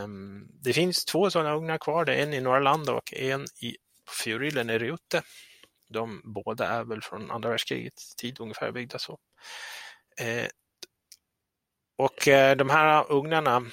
Um, 0.03 0.47
det 0.63 0.73
finns 0.73 1.05
två 1.05 1.29
sådana 1.29 1.55
ugnar 1.55 1.77
kvar, 1.77 2.05
det 2.05 2.15
är 2.15 2.23
en 2.23 2.33
i 2.33 2.41
Norrland 2.41 2.89
och 2.89 3.13
en 3.13 3.45
i 3.61 3.77
Fjurillen 4.23 4.69
i 4.69 4.79
Rute. 4.79 5.21
De 5.89 6.21
båda 6.23 6.67
är 6.67 6.83
väl 6.83 7.01
från 7.01 7.31
andra 7.31 7.49
världskrigets 7.49 8.15
tid 8.15 8.39
ungefär 8.39 8.71
byggda 8.71 8.99
så. 8.99 9.19
Uh, 10.21 10.47
och 11.97 12.27
uh, 12.27 12.51
de 12.57 12.69
här 12.69 13.11
ugnarna 13.11 13.65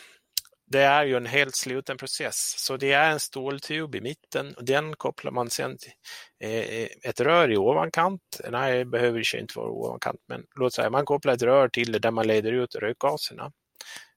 det 0.75 0.83
är 0.83 1.05
ju 1.05 1.17
en 1.17 1.27
helt 1.27 1.57
sluten 1.57 1.97
process. 1.97 2.55
Så 2.59 2.77
det 2.77 2.93
är 2.93 3.11
en 3.13 3.21
ståltub 3.21 3.95
i 3.95 4.01
mitten 4.01 4.55
och 4.55 4.65
den 4.65 4.97
kopplar 4.97 5.33
man 5.33 5.51
sen 5.51 5.79
till 5.79 5.93
eh, 6.41 6.89
ett 7.03 7.21
rör 7.21 7.53
i 7.53 7.57
ovankant. 7.57 8.41
Nej, 8.51 8.79
det 8.79 8.85
behöver 8.85 9.37
inte 9.37 9.59
vara 9.59 9.71
ovankant, 9.71 10.21
men 10.27 10.47
låt 10.57 10.75
säga 10.75 10.91
man 10.91 11.05
kopplar 11.05 11.35
ett 11.35 11.43
rör 11.43 11.69
till 11.69 11.93
det 11.93 11.99
där 11.99 12.11
man 12.11 12.27
leder 12.27 12.53
ut 12.53 12.75
rökgaserna. 12.75 13.53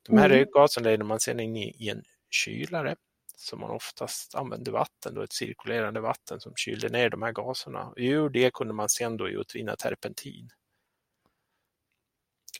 De 0.07 0.17
här 0.17 0.25
mm. 0.25 0.37
rökgaserna 0.37 0.89
leder 0.89 1.03
man 1.03 1.19
sen 1.19 1.39
in 1.39 1.57
i, 1.57 1.89
en 1.89 2.03
kylare 2.29 2.95
som 3.35 3.59
man 3.59 3.71
oftast 3.71 4.35
använde 4.35 4.71
vatten, 4.71 5.13
då 5.13 5.21
ett 5.21 5.33
cirkulerande 5.33 5.99
vatten 5.99 6.39
som 6.39 6.53
kylde 6.55 6.89
ner 6.89 7.09
de 7.09 7.21
här 7.21 7.31
gaserna. 7.31 7.93
Ur 7.95 8.29
det 8.29 8.53
kunde 8.53 8.73
man 8.73 8.89
sen 8.89 9.17
då 9.17 9.29
utvinna 9.29 9.75
terpentin. 9.75 10.49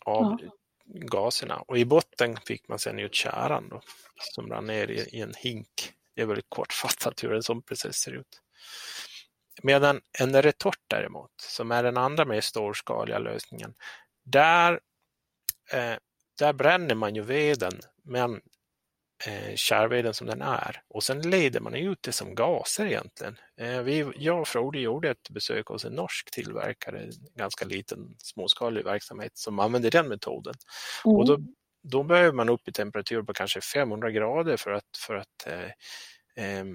Av 0.06 0.38
ja 0.42 0.57
gaserna 0.88 1.58
och 1.58 1.78
i 1.78 1.86
botten 1.86 2.38
fick 2.46 2.68
man 2.68 2.80
sedan 2.80 3.00
ut 3.00 3.16
käran 3.16 3.70
då, 3.70 3.82
som 4.16 4.50
rann 4.50 4.68
ner 4.68 4.92
i, 4.92 5.00
i 5.18 5.22
en 5.22 5.34
hink. 5.38 5.94
Det 6.16 6.22
är 6.22 6.26
väldigt 6.26 6.50
kortfattat 6.50 7.24
hur 7.24 7.34
en 7.34 7.44
sån 7.44 7.62
process 7.62 7.96
ser 7.96 8.12
ut. 8.12 8.42
Medan 9.64 10.02
en 10.20 10.42
retort 10.42 10.82
däremot, 10.88 11.32
som 11.42 11.72
är 11.72 11.84
den 11.84 11.98
andra 11.98 12.26
mer 12.26 12.42
storskaliga 12.42 13.20
lösningen, 13.20 13.74
där, 14.24 14.80
eh, 15.72 15.96
där 16.40 16.54
bränner 16.54 16.96
man 16.96 17.16
ju 17.16 17.22
veden 17.22 17.80
men 18.04 18.42
eh, 19.26 19.56
kärveden 19.56 20.14
som 20.14 20.28
den 20.28 20.42
är. 20.42 20.82
Och 20.88 21.04
sen 21.04 21.22
leder 21.22 21.60
man 21.60 21.76
ut 21.76 22.04
det 22.04 22.12
som 22.12 22.36
gaser 22.36 22.86
egentligen. 22.86 23.38
Eh, 23.58 23.82
vi, 23.82 24.12
jag 24.16 24.42
och 24.42 24.48
Frode 24.48 24.80
gjorde 24.80 25.10
ett 25.10 25.30
besök 25.30 25.68
hos 25.68 25.86
en 25.86 25.94
norsk 25.94 26.32
tillverkare, 26.32 27.00
en 27.00 27.12
ganska 27.36 27.66
liten 27.66 28.16
småskalig 28.18 28.84
verksamhet 28.84 29.38
som 29.38 29.60
använder 29.60 29.92
den 29.92 30.08
metoden. 30.08 30.54
Mm. 31.06 31.18
Och 31.18 31.28
då, 31.28 31.40
då 31.84 32.04
behöver 32.04 32.34
man 32.34 32.50
upp 32.50 32.68
i 32.68 32.72
temperatur 32.72 33.24
på 33.24 33.34
kanske 33.34 33.62
500 33.62 34.12
grader 34.12 34.58
för 34.58 34.72
att, 34.72 34.98
för 35.08 35.16
att 35.16 35.48
eh, 35.48 36.46
eh, 36.46 36.66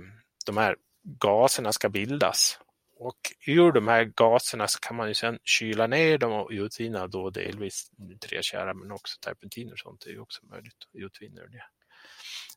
de 0.46 0.56
här 0.56 0.76
gaserna 1.02 1.72
ska 1.72 1.88
bildas. 1.88 2.58
Och 2.98 3.18
ur 3.46 3.72
de 3.72 3.88
här 3.88 4.04
gaserna 4.04 4.68
så 4.68 4.78
kan 4.80 4.96
man 4.96 5.08
ju 5.08 5.14
sedan 5.14 5.38
kyla 5.44 5.86
ner 5.86 6.18
dem 6.18 6.32
och 6.32 6.50
utvinna 6.52 7.06
då 7.06 7.30
delvis 7.30 7.90
trätjära 8.20 8.74
men 8.74 8.92
också 8.92 9.18
terpentin 9.20 9.72
och 9.72 9.78
sånt 9.78 10.06
är 10.06 10.20
också 10.20 10.46
möjligt 10.46 10.74
att 10.80 11.00
utvinna 11.00 11.40
det. 11.40 11.64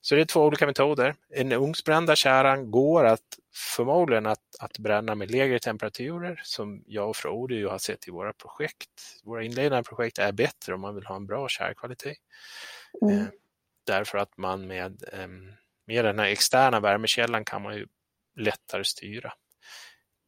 Så 0.06 0.16
det 0.16 0.22
är 0.22 0.26
två 0.26 0.42
olika 0.42 0.66
metoder. 0.66 1.16
En 1.30 1.52
ugnsbrända 1.52 2.16
kärran 2.16 2.72
går 2.72 3.06
att 3.06 3.40
förmodligen 3.76 4.26
att, 4.26 4.56
att 4.60 4.78
bränna 4.78 5.16
med 5.16 5.32
lägre 5.32 5.60
temperaturer 5.60 6.42
som 6.44 6.84
jag 6.88 7.10
och 7.10 7.16
Frode 7.16 7.70
har 7.70 7.78
sett 7.78 8.08
i 8.08 8.12
våra 8.12 8.34
projekt. 8.34 8.90
Våra 9.24 9.44
inledande 9.44 9.84
projekt 9.84 10.18
är 10.18 10.32
bättre 10.32 10.74
om 10.74 10.82
man 10.82 10.96
vill 10.96 11.06
ha 11.06 11.16
en 11.16 11.26
bra 11.26 11.48
kärrkvalitet. 11.48 12.18
Mm. 13.02 13.20
Eh, 13.20 13.26
därför 13.86 14.18
att 14.18 14.38
man 14.38 14.68
med, 14.68 15.04
eh, 15.14 15.28
med 15.88 16.06
den 16.06 16.20
här 16.20 16.28
externa 16.28 16.80
värmekällan 16.80 17.46
kan 17.46 17.62
man 17.62 17.76
ju 17.76 17.88
lättare 18.40 18.84
styra. 18.84 19.34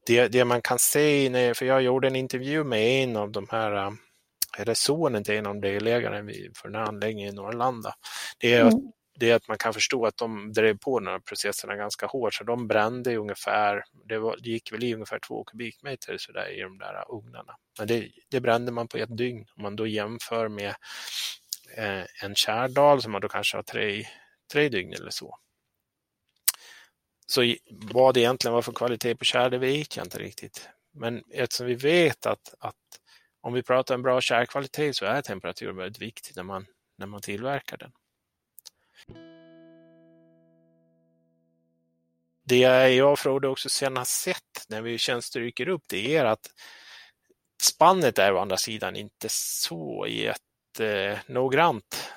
Det, 0.05 0.27
det 0.27 0.46
man 0.46 0.62
kan 0.62 0.79
se, 0.79 1.53
för 1.53 1.65
jag 1.65 1.81
gjorde 1.81 2.07
en 2.07 2.15
intervju 2.15 2.63
med 2.63 2.79
en 2.79 3.15
av 3.15 3.31
de 3.31 3.48
här 3.51 3.75
eh, 3.75 3.91
eller 4.57 4.74
sonen 4.74 5.24
till 5.24 5.36
en 5.36 5.48
av 5.48 5.62
delägarna 5.62 6.31
för 6.55 6.67
den 6.67 6.75
här 6.75 6.88
anläggningen 6.88 7.34
i 7.34 7.36
Norrlanda. 7.36 7.93
Det 8.38 8.53
är 8.53 8.62
mm 8.62 8.91
det 9.19 9.31
är 9.31 9.36
att 9.36 9.47
man 9.47 9.57
kan 9.57 9.74
förstå 9.74 10.05
att 10.05 10.17
de 10.17 10.53
drev 10.53 10.77
på 10.77 11.00
den 11.00 11.07
här 11.07 11.19
processerna 11.19 11.75
ganska 11.75 12.05
hårt, 12.05 12.33
så 12.33 12.43
de 12.43 12.67
brände 12.67 13.15
ungefär, 13.15 13.83
det, 14.05 14.17
var, 14.17 14.38
det 14.43 14.50
gick 14.50 14.71
väl 14.71 14.83
i 14.83 14.93
ungefär 14.93 15.19
två 15.19 15.43
kubikmeter 15.43 16.17
så 16.17 16.31
där, 16.31 16.57
i 16.57 16.62
de 16.62 16.77
där 16.77 17.05
ugnarna. 17.09 17.55
Men 17.79 17.88
det, 17.88 18.12
det 18.29 18.41
brände 18.41 18.71
man 18.71 18.88
på 18.88 18.97
ett 18.97 19.17
dygn. 19.17 19.45
Om 19.55 19.63
man 19.63 19.75
då 19.75 19.88
jämför 19.88 20.47
med 20.47 20.75
eh, 21.77 22.03
en 22.24 22.36
kärdal 22.36 23.01
som 23.01 23.12
man 23.12 23.21
då 23.21 23.27
kanske 23.27 23.57
har 23.57 23.63
tre, 23.63 24.07
tre 24.53 24.69
dygn 24.69 24.93
eller 24.93 25.12
så. 25.12 25.38
Så 27.27 27.55
vad 27.69 28.13
det 28.13 28.19
egentligen 28.19 28.53
var 28.53 28.62
för 28.62 28.71
kvalitet 28.71 29.15
på 29.15 29.25
kärr, 29.25 29.50
det 29.50 29.57
vet 29.57 29.97
jag 29.97 30.05
inte 30.05 30.19
riktigt. 30.19 30.69
Men 30.93 31.24
eftersom 31.31 31.67
vi 31.67 31.75
vet 31.75 32.25
att, 32.25 32.53
att 32.59 32.75
om 33.41 33.53
vi 33.53 33.63
pratar 33.63 33.95
om 33.95 34.01
bra 34.01 34.21
kärrkvalitet 34.21 34.95
så 34.95 35.05
är 35.05 35.21
temperaturen 35.21 35.75
väldigt 35.75 36.01
viktig 36.01 36.36
när 36.36 36.43
man, 36.43 36.65
när 36.97 37.07
man 37.07 37.21
tillverkar 37.21 37.77
den. 37.77 37.91
Det 42.48 42.96
jag 42.96 43.12
och 43.12 43.20
Frode 43.20 43.48
också 43.48 43.70
sen 43.70 43.98
har 43.98 44.06
sett 44.06 44.66
när 44.68 44.82
vi 44.82 44.98
tjänstryker 44.98 45.70
upp 45.70 45.84
det 45.88 46.16
är 46.16 46.25
att 46.25 46.48
spannet 47.62 48.20
är 48.20 48.34
å 48.34 48.39
andra 48.39 48.58
sidan 48.58 48.96
inte 48.96 49.27
så 49.30 50.08
jättenoggrant. 50.10 52.12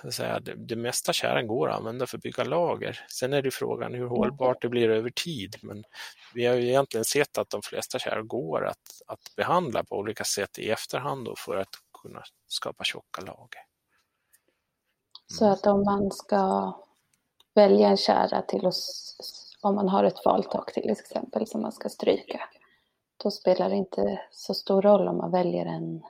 Det, 0.56 0.76
mesta 0.76 1.12
kärran 1.12 1.46
går 1.46 1.70
att 1.70 1.76
använda 1.76 2.06
för 2.06 2.16
att 2.16 2.22
bygga 2.22 2.44
lager. 2.44 3.04
Sen 3.08 3.32
är 3.32 3.42
det 3.42 3.50
frågan 3.50 3.94
hur 3.94 4.06
hållbart 4.06 4.62
det 4.62 4.68
blir 4.68 4.88
över 4.88 5.10
tid. 5.10 5.56
Men 5.62 5.84
vi 6.34 6.46
har 6.46 6.54
ju 6.54 6.68
egentligen 6.68 7.04
sett 7.04 7.38
att 7.38 7.50
de 7.50 7.62
flesta 7.62 7.98
kärror 7.98 8.22
går 8.22 8.66
att, 8.66 9.02
att 9.06 9.36
behandla 9.36 9.84
på 9.84 9.96
olika 9.96 10.24
sätt 10.24 10.58
i 10.58 10.70
efterhand 10.70 11.28
för 11.38 11.56
att 11.56 11.74
kunna 12.02 12.22
skapa 12.46 12.84
tjocka 12.84 13.22
lager. 13.22 13.69
Så 15.30 15.46
att 15.46 15.66
om 15.66 15.84
man 15.84 16.10
ska 16.10 16.72
välja 17.54 17.88
en 17.88 17.96
kära 17.96 18.42
till 18.42 18.66
oss, 18.66 19.16
om 19.60 19.74
man 19.74 19.88
har 19.88 20.04
ett 20.04 20.24
valtak 20.24 20.72
till 20.72 20.90
exempel 20.90 21.46
som 21.46 21.62
man 21.62 21.72
ska 21.72 21.88
stryka, 21.88 22.40
då 23.22 23.30
spelar 23.30 23.70
det 23.70 23.76
inte 23.76 24.20
så 24.30 24.54
stor 24.54 24.82
roll 24.82 25.08
om 25.08 25.16
man 25.16 25.30
väljer 25.30 25.66
en 25.66 26.02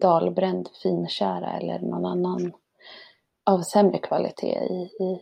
dalbränd 0.00 0.68
finkära 0.82 1.52
eller 1.52 1.78
någon 1.78 2.06
annan 2.06 2.52
av 3.46 3.62
sämre 3.62 3.98
kvalitet 3.98 4.58
i, 4.70 4.90
i, 5.04 5.20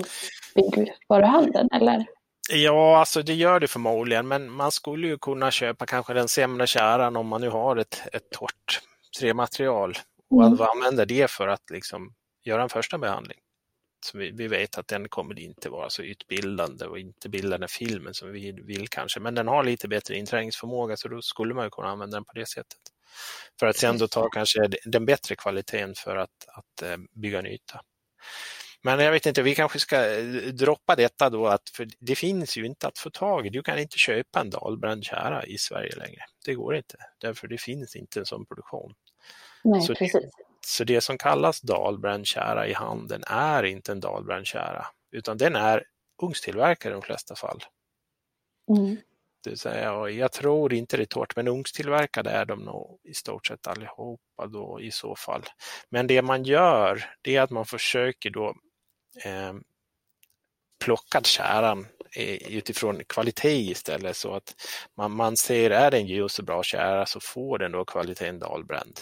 i 0.00 0.70
byggvaruhandeln, 0.70 1.68
eller? 1.72 2.06
Ja, 2.52 2.98
alltså 2.98 3.22
det 3.22 3.34
gör 3.34 3.60
det 3.60 3.68
förmodligen, 3.68 4.28
men 4.28 4.50
man 4.50 4.72
skulle 4.72 5.06
ju 5.06 5.18
kunna 5.18 5.50
köpa 5.50 5.86
kanske 5.86 6.14
den 6.14 6.28
sämre 6.28 6.66
käran 6.66 7.16
om 7.16 7.26
man 7.26 7.40
nu 7.40 7.50
har 7.50 7.76
ett, 7.76 8.02
ett 8.12 8.30
torrt 8.30 8.80
trämaterial 9.20 9.94
och 10.30 10.46
mm. 10.46 10.58
använda 10.60 11.04
det 11.04 11.30
för 11.30 11.48
att 11.48 11.70
liksom 11.70 12.14
göra 12.44 12.62
en 12.62 12.68
första 12.68 12.98
behandling. 12.98 13.38
Så 14.06 14.18
vi, 14.18 14.30
vi, 14.30 14.48
vet 14.48 14.78
att 14.78 14.88
den 14.88 15.08
kommer 15.08 15.38
inte 15.38 15.68
vara 15.68 15.90
så 15.90 16.02
ytbildande 16.02 16.84
och 16.84 16.98
inte 16.98 17.28
bilda 17.28 17.58
den 17.58 17.68
filmen 17.68 18.14
som 18.14 18.32
vi 18.32 18.52
vill 18.52 18.88
kanske, 18.88 19.20
men 19.20 19.34
den 19.34 19.48
har 19.48 19.64
lite 19.64 19.88
bättre 19.88 20.16
inträngningsförmåga 20.16 20.96
så 20.96 21.08
då 21.08 21.22
skulle 21.22 21.54
man 21.54 21.70
kunna 21.70 21.88
använda 21.88 22.16
den 22.16 22.24
på 22.24 22.32
det 22.34 22.46
sättet. 22.46 22.80
För 23.60 23.66
att 23.66 23.76
sen 23.76 23.98
då 23.98 24.08
ta 24.08 24.28
kanske 24.28 24.70
den 24.84 25.06
bättre 25.06 25.36
kvaliteten 25.36 25.94
för 25.94 26.16
att, 26.16 26.48
att 26.48 26.82
eh, 26.82 26.96
bygga 27.12 27.38
en 27.38 27.46
yta. 27.46 27.80
Men 28.82 29.00
jag 29.00 29.12
vet 29.12 29.26
inte, 29.26 29.42
vi 29.42 29.54
kanske 29.54 29.78
ska 29.78 30.18
eh, 30.18 30.24
droppa 30.52 30.96
detta 30.96 31.30
då, 31.30 31.46
att, 31.46 31.70
för 31.70 31.88
det 31.98 32.16
finns 32.16 32.56
ju 32.56 32.66
inte 32.66 32.86
att 32.86 32.98
få 32.98 33.10
tag 33.10 33.46
i. 33.46 33.50
Du 33.50 33.62
kan 33.62 33.78
inte 33.78 33.98
köpa 33.98 34.40
en 34.40 34.50
dalbränd 34.50 35.04
kära 35.04 35.46
i 35.46 35.58
Sverige 35.58 35.96
längre. 35.96 36.22
Det 36.44 36.54
går 36.54 36.76
inte, 36.76 36.96
därför 37.18 37.48
det 37.48 37.58
finns 37.58 37.96
inte 37.96 38.18
en 38.18 38.26
sån 38.26 38.46
produktion. 38.46 38.94
Nej, 39.64 39.82
så 39.82 39.94
precis. 39.94 40.30
Så 40.66 40.84
det 40.84 41.00
som 41.00 41.18
kallas 41.18 41.60
dalbrännkära 41.60 42.66
i 42.66 42.72
handeln 42.72 43.22
är 43.26 43.62
inte 43.62 43.92
en 43.92 44.00
dalbrännkära 44.00 44.86
utan 45.12 45.36
den 45.36 45.56
är 45.56 45.84
ugnstillverkare 46.22 46.92
i 46.92 46.94
de 46.94 47.02
flesta 47.02 47.34
fall. 47.34 47.64
Mm. 48.76 48.96
Det 49.44 49.56
säga, 49.56 50.08
jag 50.08 50.32
tror 50.32 50.72
inte 50.72 50.96
det 50.96 51.02
är 51.02 51.06
torrt, 51.06 51.36
men 51.36 51.48
ugnstillverkade 51.48 52.30
är 52.30 52.44
de 52.44 52.58
nog 52.58 53.00
i 53.04 53.14
stort 53.14 53.46
sett 53.46 53.66
allihopa 53.66 54.46
då 54.46 54.80
i 54.80 54.90
så 54.90 55.16
fall. 55.16 55.42
Men 55.88 56.06
det 56.06 56.22
man 56.22 56.44
gör, 56.44 57.04
det 57.22 57.36
är 57.36 57.42
att 57.42 57.50
man 57.50 57.66
försöker 57.66 58.30
då 58.30 58.54
eh, 59.24 59.52
plocka 60.84 61.20
käran 61.22 61.86
utifrån 62.48 63.04
kvalitet 63.04 63.70
istället 63.70 64.16
så 64.16 64.34
att 64.34 64.54
man, 64.96 65.10
man 65.10 65.36
ser, 65.36 65.70
är 65.70 65.90
det 65.90 65.96
en 65.96 66.06
ljus 66.06 66.38
och 66.38 66.44
bra 66.44 66.62
kära 66.62 67.06
så 67.06 67.20
får 67.20 67.58
den 67.58 67.72
då 67.72 67.84
kvaliteten 67.84 68.38
dalbränd. 68.38 69.00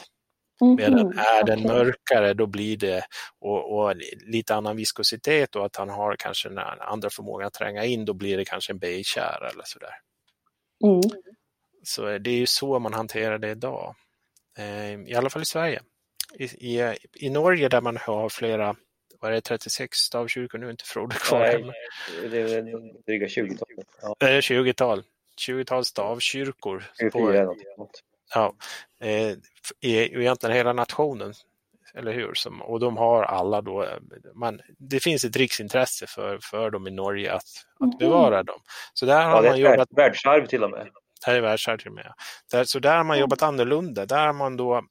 Medan 0.60 1.00
Mhm, 1.06 1.18
är 1.18 1.44
den 1.46 1.58
okej. 1.58 1.72
mörkare 1.76 2.34
då 2.34 2.46
blir 2.46 2.76
det 2.76 3.04
och, 3.40 3.78
och 3.78 3.96
lite 4.26 4.54
annan 4.54 4.76
viskositet 4.76 5.56
och 5.56 5.66
att 5.66 5.76
han 5.76 5.88
har 5.88 6.16
kanske 6.16 6.48
en 6.48 6.58
andra 6.58 7.10
förmåga 7.10 7.46
att 7.46 7.52
tränga 7.54 7.84
in, 7.84 8.04
då 8.04 8.12
blir 8.12 8.36
det 8.36 8.44
kanske 8.44 8.72
en 8.72 8.78
beigekärra 8.78 9.48
eller 9.50 9.62
sådär. 9.66 9.94
Mm. 10.84 11.00
Så 11.82 12.18
det 12.18 12.30
är 12.30 12.34
ju 12.36 12.46
så 12.46 12.78
man 12.78 12.94
hanterar 12.94 13.38
det 13.38 13.50
idag. 13.50 13.94
Eh, 14.58 14.92
I 15.00 15.14
alla 15.14 15.30
fall 15.30 15.42
i 15.42 15.46
Sverige. 15.46 15.82
I, 16.34 16.44
i, 16.44 16.96
I 17.14 17.30
Norge 17.30 17.68
där 17.68 17.80
man 17.80 17.96
har 17.96 18.28
flera, 18.28 18.76
vad 19.20 19.30
är 19.30 19.34
det, 19.34 19.40
36 19.40 19.98
stavkyrkor, 19.98 20.58
nu 20.58 20.70
inte 20.70 20.84
Frode 20.84 21.16
kvar 21.16 21.38
Nej, 21.40 21.52
hemma. 21.52 21.72
det 22.30 22.38
är 22.40 22.62
dryga 23.06 23.26
20-tal. 23.26 23.68
Ja, 24.02 24.16
Eh, 24.28 24.38
20-tal. 24.38 25.02
20-tal 25.48 25.84
stavkyrkor. 25.84 26.84
24 27.00 27.44
På, 27.46 27.54
något. 27.78 28.02
Ja, 28.34 28.54
eh, 29.00 29.30
i, 29.30 29.36
i 29.80 30.20
egentligen 30.20 30.56
hela 30.56 30.72
nationen. 30.72 31.34
Eller 31.94 32.12
hur? 32.12 32.34
Som, 32.34 32.62
och 32.62 32.80
de 32.80 32.96
har 32.96 33.22
alla 33.22 33.60
då, 33.62 33.82
eh, 33.84 33.98
man, 34.34 34.60
det 34.78 35.00
finns 35.00 35.24
ett 35.24 35.36
riksintresse 35.36 36.06
för, 36.06 36.38
för 36.42 36.70
dem 36.70 36.86
i 36.86 36.90
Norge 36.90 37.32
att, 37.32 37.42
Mhm. 37.80 37.88
att 37.90 37.98
bevara 37.98 38.42
dem. 38.42 38.60
Så 38.94 39.06
där 39.06 39.20
Ja, 39.20 39.28
har 39.28 39.42
det 39.42 39.48
man 39.48 39.58
är 39.58 39.64
ett 39.64 39.70
jobbat 39.72 39.88
värld- 39.90 39.96
världsarv 39.96 40.46
till 40.46 40.64
och 40.64 40.70
med. 40.70 40.86
Det 41.24 41.26
här 41.30 41.34
är 41.34 41.40
världsarv 41.40 41.78
till 41.78 41.88
och 41.88 41.94
med. 41.94 42.12
Där, 42.50 42.64
så 42.64 42.78
där 42.78 42.96
har 42.96 43.04
man 43.04 43.18
jobbat 43.18 43.42
annorlunda. 43.42 44.06
Där 44.06 44.26
har 44.26 44.32
man 44.32 44.56
då 44.56 44.84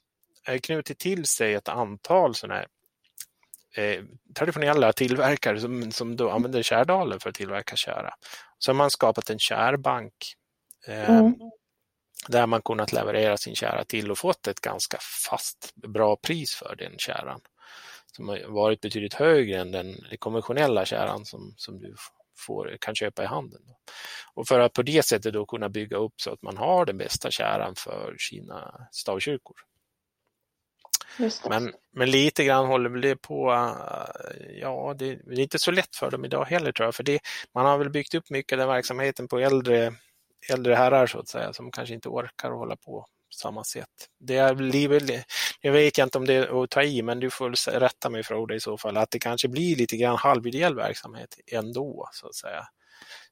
eh, 0.48 0.60
knutit 0.60 1.00
till 1.00 1.26
sig 1.26 1.54
ett 1.54 1.70
antal 1.70 2.36
sådana 2.36 2.56
här 2.60 2.68
eh, 3.84 4.04
traditionella 4.36 4.94
tillverkare 4.94 5.60
som, 5.60 5.92
som 5.92 6.16
då 6.16 6.30
använder 6.30 6.62
Kärdalen 6.64 7.20
för 7.20 7.30
att 7.30 7.36
tillverka 7.36 7.76
kära. 7.76 8.14
Så 8.58 8.72
har 8.72 8.76
man 8.76 8.92
skapat 8.92 9.30
en 9.30 9.40
kärbank 9.40 10.14
eh, 10.88 11.10
Mm. 11.20 11.34
Där 12.28 12.48
man 12.48 12.62
kunnat 12.62 12.94
leverera 12.94 13.38
sin 13.38 13.56
kära 13.56 13.84
till 13.84 14.12
och 14.12 14.18
fått 14.18 14.48
ett 14.48 14.62
ganska 14.62 14.98
fast 15.30 15.76
bra 15.76 16.16
pris 16.16 16.56
för 16.56 16.76
den 16.76 16.98
käran. 16.98 17.42
Som 18.12 18.30
har 18.30 18.40
varit 18.48 18.82
betydligt 18.82 19.14
högre 19.14 19.62
än 19.62 19.72
den 19.72 19.96
konventionella 20.20 20.86
käran 20.86 21.26
som, 21.26 21.54
som 21.58 21.80
du 21.80 21.96
får, 22.38 22.78
kan 22.82 22.96
köpa 22.96 23.24
i 23.24 23.26
handeln. 23.26 23.64
Och 24.34 24.48
för 24.48 24.60
att 24.60 24.74
på 24.74 24.82
det 24.82 25.06
sättet 25.06 25.34
då 25.34 25.46
kunna 25.46 25.70
bygga 25.70 25.98
upp 25.98 26.14
så 26.22 26.34
att 26.34 26.42
man 26.42 26.58
har 26.58 26.86
den 26.86 26.98
bästa 26.98 27.32
käran 27.32 27.76
för 27.76 28.16
sina 28.20 28.88
stavkyrkor. 28.92 29.56
Men, 31.50 31.74
men 31.92 32.12
lite 32.12 32.44
grann 32.44 32.66
håller 32.66 32.90
väl 32.90 33.02
det 33.02 33.16
på, 33.16 33.52
äh, 33.52 34.60
ja 34.62 34.96
det 35.00 35.16
det 35.16 35.36
är 35.36 35.40
inte 35.40 35.60
så 35.60 35.72
lätt 35.72 35.96
för 35.96 36.12
dem 36.12 36.26
idag 36.26 36.46
heller 36.46 36.72
tror 36.72 36.88
jag, 36.88 36.96
för 36.96 37.04
det, 37.04 37.20
man 37.54 37.66
har 37.66 37.78
väl 37.78 37.90
byggt 37.90 38.16
upp 38.16 38.30
mycket 38.30 38.54
av 38.54 38.60
den 38.60 38.68
verksamheten 38.68 39.28
på 39.28 39.40
äldre, 39.40 39.94
äldre 40.50 40.76
herrar 40.76 41.08
så 41.08 41.20
att 41.20 41.28
säga, 41.28 41.54
som 41.54 41.72
kanske 41.72 41.96
inte 41.96 42.10
orkar 42.10 42.52
hålla 42.52 42.76
på 42.76 43.08
på 43.28 43.36
samma 43.36 43.64
sätt. 43.64 44.10
Det 44.20 44.38
är 44.38 44.54
väl, 44.90 45.24
jag 45.62 45.72
vet 45.72 45.98
inte 45.98 46.18
om 46.18 46.26
det 46.26 46.34
är 46.34 46.64
att 46.64 46.70
ta 46.70 46.84
i, 46.84 47.02
men 47.02 47.20
du 47.20 47.30
får 47.30 47.72
rätta 47.80 48.10
mig 48.10 48.24
Frode 48.24 48.56
i 48.56 48.60
så 48.60 48.78
fall, 48.78 48.98
att 48.98 49.12
det 49.12 49.20
kanske 49.20 49.48
blir 49.48 49.76
lite 49.76 49.98
grann 49.98 50.18
halvideell 50.18 50.76
verksamhet 50.76 51.40
ändå 51.52 52.10
så 52.14 52.28
att 52.28 52.36
säga. 52.36 52.68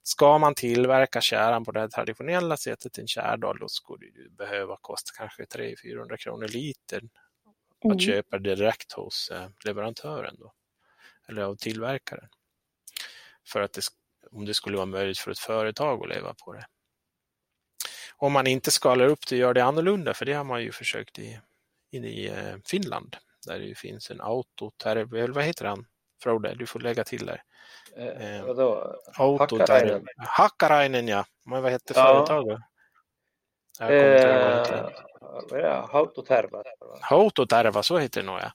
Ska 0.03 0.37
man 0.37 0.55
tillverka 0.55 1.21
käran 1.21 1.65
på 1.65 1.71
det 1.71 1.89
traditionella 1.89 2.57
sättet, 2.57 2.97
en 2.97 3.07
kärdal, 3.07 3.57
då 3.59 3.67
skulle 3.67 4.05
det 4.05 4.29
behöva 4.37 4.77
kosta 4.81 5.11
kanske 5.17 5.43
300-400 5.43 6.17
kronor 6.17 6.47
liter 6.47 7.01
att 7.79 7.85
Mm. 7.85 7.99
köpa 7.99 8.39
direkt 8.39 8.93
hos 8.93 9.29
eh, 9.29 9.49
leverantören 9.65 10.35
då, 10.39 10.53
eller 11.27 11.41
av 11.41 11.55
tillverkaren. 11.55 12.29
För 13.47 13.61
att 13.61 13.73
det, 13.73 13.81
om 14.31 14.45
det 14.45 14.53
skulle 14.53 14.77
vara 14.77 14.85
möjligt 14.85 15.19
för 15.19 15.31
ett 15.31 15.39
företag 15.39 16.03
att 16.03 16.09
leva 16.09 16.33
på 16.45 16.53
det. 16.53 16.65
Om 18.25 18.33
man 18.33 18.47
inte 18.47 18.71
skalar 18.71 19.05
upp 19.05 19.27
det 19.29 19.35
och 19.35 19.39
gör 19.39 19.53
det 19.53 19.63
annorlunda, 19.63 20.13
för 20.13 20.25
det 20.25 20.33
har 20.33 20.43
man 20.43 20.61
ju 20.61 20.71
försökt 20.71 21.19
i, 21.19 21.39
i 21.91 22.27
eh, 22.27 22.55
Finland, 22.65 23.15
där 23.47 23.59
det 23.59 23.75
finns 23.77 24.11
en 24.11 24.21
autoterv, 24.21 25.15
eller 25.15 25.33
vad 25.33 25.43
heter 25.43 25.65
han? 25.65 25.85
Frode, 26.23 26.55
du 26.55 26.65
får 26.65 26.79
lägga 26.79 27.03
till 27.03 27.25
där. 27.25 27.41
Eh, 27.97 28.35
Eh, 28.37 28.45
vadå? 28.45 28.95
Autoterv. 29.17 30.05
Hakkarainen. 30.17 31.07
Ja. 31.07 31.25
Men 31.45 31.63
vad 31.63 31.71
hette 31.71 31.93
Ja. 31.95 32.03
företaget? 32.05 32.59
Jag. 33.79 33.91
Eh? 35.61 35.85
Hautoterva. 35.91 36.63
Hautoterva, 37.01 37.83
så 37.83 37.97
heter 37.97 38.21
det 38.21 38.27
nog 38.27 38.39
ja. 38.39 38.51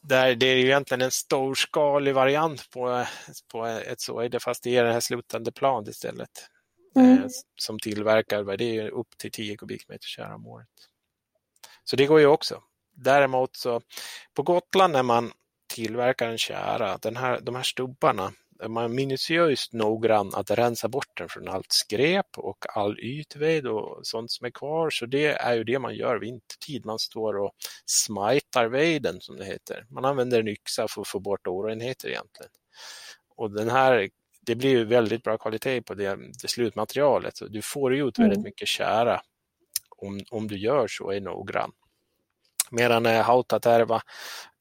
Där 0.00 0.34
det 0.34 0.46
är 0.46 0.56
ju 0.56 0.64
egentligen 0.66 1.02
en 1.02 1.10
storskalig 1.10 2.14
variant 2.14 2.70
på, 2.70 3.04
på 3.52 3.66
ett 3.66 4.00
såide 4.00 4.40
fast 4.40 4.62
det 4.62 4.76
är 4.76 4.84
det 4.84 4.92
här 4.92 5.00
slutande 5.00 5.52
plan 5.52 5.88
istället. 5.88 6.48
Mm. 6.94 7.18
Eh, 7.18 7.28
som 7.56 7.78
tillverkar, 7.78 8.56
det 8.56 8.78
är 8.78 8.88
upp 8.88 9.18
till 9.18 9.30
10 9.30 9.56
kubikmeter 9.56 10.06
kära 10.06 10.34
om 10.34 10.46
året. 10.46 10.68
Så 11.84 11.96
det 11.96 12.06
går 12.06 12.20
ju 12.20 12.26
också. 12.26 12.62
Däremot 12.94 13.56
så 13.56 13.80
på 14.34 14.42
Gotland 14.42 14.92
när 14.92 15.02
man 15.02 15.32
tillverkar 15.74 16.28
en 16.28 16.38
kära, 16.38 16.98
den 16.98 17.16
här, 17.16 17.40
de 17.40 17.54
här 17.54 17.62
stubbarna, 17.62 18.32
är 18.62 18.68
man 18.68 18.94
minutiöst 18.94 19.72
noggrann 19.72 20.34
att 20.34 20.50
rensa 20.50 20.88
bort 20.88 21.16
den 21.16 21.28
från 21.28 21.48
allt 21.48 21.72
skräp 21.72 22.26
och 22.36 22.76
all 22.76 23.00
ytved 23.00 23.66
och 23.66 24.06
sånt 24.06 24.30
som 24.30 24.46
är 24.46 24.50
kvar. 24.50 24.90
Så 24.90 25.06
det 25.06 25.26
är 25.26 25.54
ju 25.54 25.64
det 25.64 25.78
man 25.78 25.94
gör 25.94 26.18
vintertid. 26.18 26.84
Man 26.84 26.98
står 26.98 27.38
och 27.38 27.52
smajtar 27.86 28.66
veden 28.66 29.20
som 29.20 29.36
det 29.36 29.44
heter. 29.44 29.86
Man 29.90 30.04
använder 30.04 30.40
en 30.40 30.48
yxa 30.48 30.88
för 30.88 31.00
att 31.00 31.08
få 31.08 31.20
bort 31.20 31.46
orenheter 31.46 32.08
egentligen. 32.08 32.52
Och 33.36 33.50
den 33.50 33.70
här, 33.70 34.08
det 34.46 34.54
blir 34.54 34.70
ju 34.70 34.84
väldigt 34.84 35.22
bra 35.22 35.38
kvalitet 35.38 35.82
på 35.82 35.94
det, 35.94 36.18
det 36.42 36.48
slutmaterialet. 36.48 37.36
Så 37.36 37.46
du 37.46 37.62
får 37.62 37.94
ut 37.94 38.18
väldigt 38.18 38.36
Mm. 38.36 38.44
mycket 38.44 38.68
kära 38.68 39.20
om, 39.96 40.20
om 40.30 40.48
du 40.48 40.58
gör 40.58 40.86
så 40.88 41.10
är 41.10 41.20
noggrann. 41.20 41.72
Medan 42.70 43.06
eh, 43.06 43.22
Hautaterva, 43.22 44.02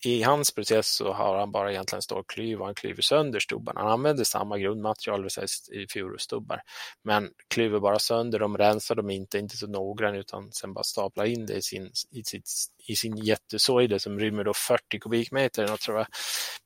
i 0.05 0.23
hans 0.23 0.51
process 0.51 0.87
så 0.87 1.13
har 1.13 1.39
han 1.39 1.51
bara 1.51 1.71
egentligen 1.71 2.01
stålklyv 2.01 2.59
och 2.59 2.65
han 2.65 2.75
klyver 2.75 3.01
sönder 3.01 3.39
stubbarna. 3.39 3.81
Han 3.81 3.91
använder 3.91 4.23
samma 4.23 4.57
grundmaterial, 4.57 5.19
det 5.19 5.23
vill 5.23 5.31
säga 5.31 5.47
i 5.71 5.87
furustubbar, 5.87 6.61
men 7.03 7.29
klyver 7.47 7.79
bara 7.79 7.99
sönder 7.99 8.39
dem, 8.39 8.57
rensar 8.57 8.95
dem 8.95 9.09
inte, 9.09 9.39
inte 9.39 9.57
så 9.57 9.67
noggrann 9.67 10.15
utan 10.15 10.51
sen 10.51 10.73
bara 10.73 10.83
staplar 10.83 11.25
in 11.25 11.45
det 11.45 11.55
i 11.55 11.61
sin, 11.61 11.91
i 12.11 12.23
sitt, 12.23 12.49
i 12.87 12.95
sin 12.95 13.17
jättesoide 13.17 14.01
som 14.01 14.19
rymmer 14.19 14.43
då 14.43 14.53
40 14.53 14.99
kubikmeter. 14.99 15.67
något, 15.67 15.81
tror 15.81 15.97
jag. 15.97 16.07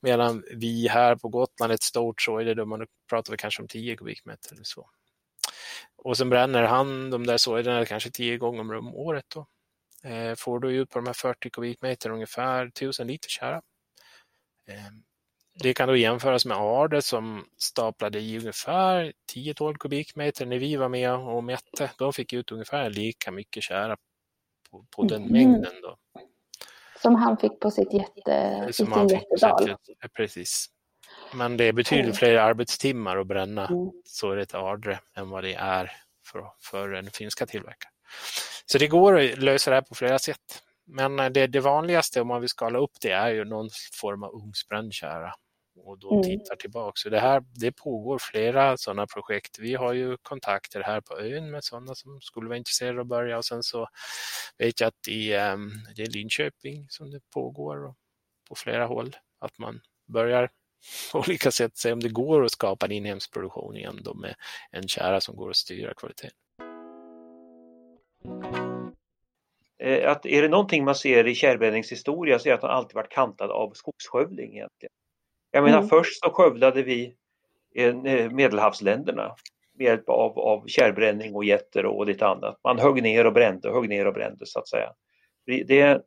Medan 0.00 0.44
vi 0.50 0.88
här 0.88 1.16
på 1.16 1.28
Gotland, 1.28 1.72
ett 1.72 1.82
stort 1.82 2.22
soide, 2.22 2.56
då 2.56 2.66
man 2.66 2.86
pratar 3.10 3.32
vi 3.32 3.36
kanske 3.36 3.62
om 3.62 3.68
10 3.68 3.96
kubikmeter 3.96 4.52
eller 4.52 4.64
så. 4.64 4.88
Och 5.96 6.16
sen 6.16 6.30
bränner 6.30 6.62
han 6.62 7.10
de 7.10 7.26
där 7.26 7.36
soiderna 7.36 7.86
kanske 7.86 8.10
10 8.10 8.38
gånger 8.38 8.74
om 8.74 8.94
året. 8.94 9.24
Då. 9.34 9.46
Eh, 10.06 10.34
får 10.34 10.60
du 10.60 10.70
ut 10.72 10.90
på 10.90 10.98
de 10.98 11.06
här 11.06 11.14
40 11.14 11.50
kubikmeter 11.50 12.10
ungefär 12.10 12.66
1000 12.66 13.06
liter 13.06 13.28
kära. 13.28 13.56
Eh, 14.68 14.74
det 15.62 15.74
kan 15.74 15.88
då 15.88 15.96
jämföras 15.96 16.44
med 16.44 16.56
Arde 16.56 17.02
som 17.02 17.44
staplade 17.58 18.20
i 18.20 18.38
ungefär 18.38 19.12
10-12 19.34 19.74
kubikmeter 19.78 20.46
när 20.46 20.58
vi 20.58 20.76
var 20.76 20.88
med 20.88 21.12
och 21.14 21.44
mätte. 21.44 21.90
De 21.98 22.12
fick 22.12 22.32
ut 22.32 22.52
ungefär 22.52 22.90
lika 22.90 23.30
mycket 23.30 23.62
kära 23.62 23.96
på, 24.70 24.86
på 24.90 25.02
den 25.04 25.22
Mhm. 25.22 25.32
mängden. 25.32 25.80
Då, 25.82 25.96
Som 27.02 27.14
han 27.14 27.36
fick 27.36 27.60
på 27.60 27.70
sitt 27.70 27.92
jätte, 27.92 28.68
som 28.72 28.92
han 28.92 29.08
fick 29.08 29.18
på 29.28 29.34
jättedal. 29.34 29.58
sättet. 29.68 29.96
Eh, 30.04 30.08
Precis. 30.08 30.66
Men 31.34 31.56
det 31.56 31.64
är 31.64 31.72
betydligt 31.72 32.04
Mm. 32.04 32.16
fler 32.16 32.34
arbetstimmar 32.36 33.16
att 33.16 33.26
bränna 33.26 33.66
Mm. 33.66 33.90
så 34.04 34.30
är 34.30 34.36
det 34.36 34.42
ett 34.42 34.54
Ardre 34.54 34.98
än 35.16 35.30
vad 35.30 35.44
det 35.44 35.54
är 35.54 35.92
för, 36.26 36.44
för 36.58 36.92
en 36.92 37.10
finska 37.10 37.46
tillverkare. 37.46 37.90
Så 38.66 38.78
det 38.78 38.86
går 38.86 39.20
att 39.20 39.38
lösa 39.38 39.70
det 39.70 39.76
här 39.76 39.82
på 39.82 39.94
flera 39.94 40.18
sätt. 40.18 40.62
Men 40.86 41.18
eh, 41.20 41.30
det, 41.30 41.46
det 41.46 41.60
vanligaste 41.60 42.20
om 42.20 42.28
man 42.28 42.40
vill 42.40 42.50
skala 42.50 42.78
upp 42.78 43.00
det 43.00 43.10
är 43.10 43.30
ju 43.30 43.44
någon 43.44 43.70
form 44.00 44.22
av 44.22 44.34
ugnsbränd 44.34 44.92
kära 44.94 45.34
och 45.84 45.98
då 45.98 46.10
Mm. 46.12 46.22
tittar 46.22 46.56
tillbaka. 46.56 46.92
Så 46.94 47.08
det 47.08 47.20
här 47.20 47.44
det 47.54 47.72
pågår 47.72 48.18
flera 48.18 48.76
sådana 48.76 49.06
projekt. 49.06 49.58
Vi 49.58 49.74
har 49.74 49.92
ju 49.92 50.16
kontakter 50.22 50.82
här 50.82 51.00
på 51.00 51.18
ön 51.18 51.50
med 51.50 51.64
sådana 51.64 51.94
som 51.94 52.20
skulle 52.20 52.48
vara 52.48 52.58
intresserade 52.58 53.00
att 53.00 53.06
börja 53.06 53.38
och 53.38 53.44
sen 53.44 53.62
så 53.62 53.88
vet 54.58 54.80
jag 54.80 54.88
att 54.88 55.08
i 55.08 55.32
ehm, 55.34 55.70
det 55.96 56.02
är 56.02 56.06
Linköping 56.06 56.86
som 56.90 57.10
det 57.10 57.20
pågår 57.34 57.94
på 58.48 58.54
flera 58.54 58.86
håll 58.86 59.16
att 59.40 59.58
man 59.58 59.80
börjar 60.08 60.50
på 61.12 61.18
olika 61.18 61.50
sätt 61.50 61.76
se 61.76 61.92
om 61.92 62.00
det 62.00 62.08
går 62.08 62.44
att 62.44 62.52
skapa 62.52 62.86
en 62.86 62.92
inhemsk 62.92 63.32
produktion 63.32 63.76
igen 63.76 64.00
då 64.02 64.14
med 64.14 64.34
en 64.70 64.88
kära 64.88 65.20
som 65.20 65.36
går 65.36 65.50
att 65.50 65.56
styra 65.56 65.94
kvaliteten. 65.94 66.36
Eh, 69.78 70.10
Att 70.10 70.26
är 70.26 70.42
det 70.42 70.48
någonting 70.48 70.84
man 70.84 70.94
ser 70.94 71.26
i 71.26 71.34
Kärrbränningens 71.34 71.92
historia 71.92 72.38
så 72.38 72.48
är 72.48 72.50
det 72.50 72.54
att 72.54 72.60
den 72.60 72.70
alltid 72.70 72.94
varit 72.94 73.12
kantad 73.12 73.50
av 73.50 73.70
skogsskövling 73.74 74.54
egentligen. 74.56 74.92
Jag 75.50 75.64
menar 75.64 75.78
Mm. 75.78 75.88
först 75.88 76.20
så 76.24 76.30
skövlade 76.30 76.82
vi 76.82 77.16
eh, 77.76 77.94
medelhavsländerna 78.30 79.34
med 79.78 79.84
hjälp 79.84 80.08
av, 80.08 80.38
av 80.38 80.66
kärrbränning 80.66 81.34
och 81.34 81.44
jätter 81.44 81.86
och 81.86 82.06
lite 82.06 82.26
annat. 82.26 82.60
Man 82.64 82.78
högg 82.78 83.02
ner 83.02 83.26
och 83.26 83.32
brände, 83.32 83.70
högg 83.72 83.88
ner 83.88 84.06
och 84.06 84.14
brände 84.14 84.46
så 84.46 84.58
att 84.58 84.68
säga. 84.68 84.92
Det, 85.66 86.02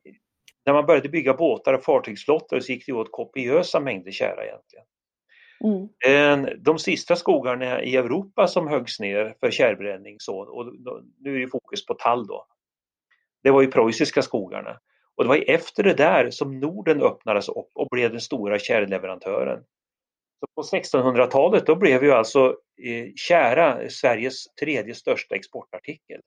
när 0.66 0.74
man 0.74 0.86
började 0.86 1.10
bygga 1.10 1.34
båtar 1.34 1.74
och 1.74 1.84
fartygsflottor 1.84 2.60
så 2.60 2.72
gick 2.72 2.86
det 2.86 2.94
åt 2.94 3.12
kopiösa 3.12 3.80
mängder 3.80 4.12
kära 4.12 4.46
egentligen. 4.46 4.86
Mm. 5.64 6.64
De 6.64 6.80
sista 6.80 7.16
skogarna 7.16 7.84
i 7.84 7.96
Europa 7.96 8.48
som 8.48 8.68
höggs 8.68 9.00
ner 9.00 9.36
för 9.40 9.52
kärrbränning 9.52 10.16
så, 10.20 10.40
och 10.40 10.74
nu 11.20 11.36
är 11.36 11.40
det 11.40 11.48
fokus 11.48 11.86
på 11.86 11.94
tall 11.94 12.28
då. 12.28 12.46
Det 13.44 13.52
var 13.52 13.62
ju 13.62 13.72
preussiska 13.72 14.22
skogarna. 14.22 14.80
Och 15.16 15.24
det 15.24 15.28
var 15.28 15.44
efter 15.50 15.84
det 15.84 15.94
där 15.94 16.30
som 16.30 16.60
Norden 16.60 17.02
öppnades 17.02 17.50
upp 17.50 17.70
och 17.74 17.88
blev 17.92 18.12
den 18.12 18.22
stora 18.22 18.60
kärleverantören. 18.60 19.64
Så 20.40 20.48
på 20.56 20.62
1600-talet 20.62 21.66
då 21.66 21.76
blev 21.76 22.04
ju 22.04 22.12
alltså 22.12 22.56
eh, 22.84 23.08
kära 23.16 23.90
Sveriges 23.90 24.46
tredje 24.60 24.96
största 24.96 25.36
exportartikel. 25.36 26.22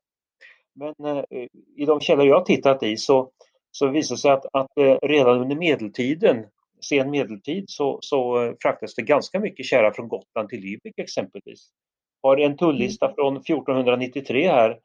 Men 0.74 0.94
eh, 1.06 1.46
i 1.76 1.84
de 1.86 2.00
källor 2.00 2.26
jag 2.26 2.46
tittat 2.46 2.82
i 2.82 2.96
så, 2.96 3.30
så 3.70 3.88
visar 3.88 4.14
det 4.14 4.20
sig 4.20 4.30
att, 4.30 4.46
att 4.52 4.78
eh, 4.78 4.96
redan 5.02 5.40
under 5.40 5.56
medeltiden, 5.56 6.46
sen 6.84 7.10
medeltid, 7.10 7.64
så, 7.68 7.98
så 8.02 8.44
eh, 8.44 8.54
fraktas 8.62 8.94
det 8.94 9.02
ganska 9.02 9.40
mycket 9.40 9.66
kära 9.66 9.94
från 9.94 10.08
Gotland 10.08 10.48
till 10.48 10.60
Lübeck 10.60 10.94
exempelvis. 10.96 11.70
Har 12.22 12.36
en 12.36 12.56
tullista 12.56 13.06
mm. 13.06 13.14
från 13.14 13.36
1493 13.36 14.48
här 14.48 14.78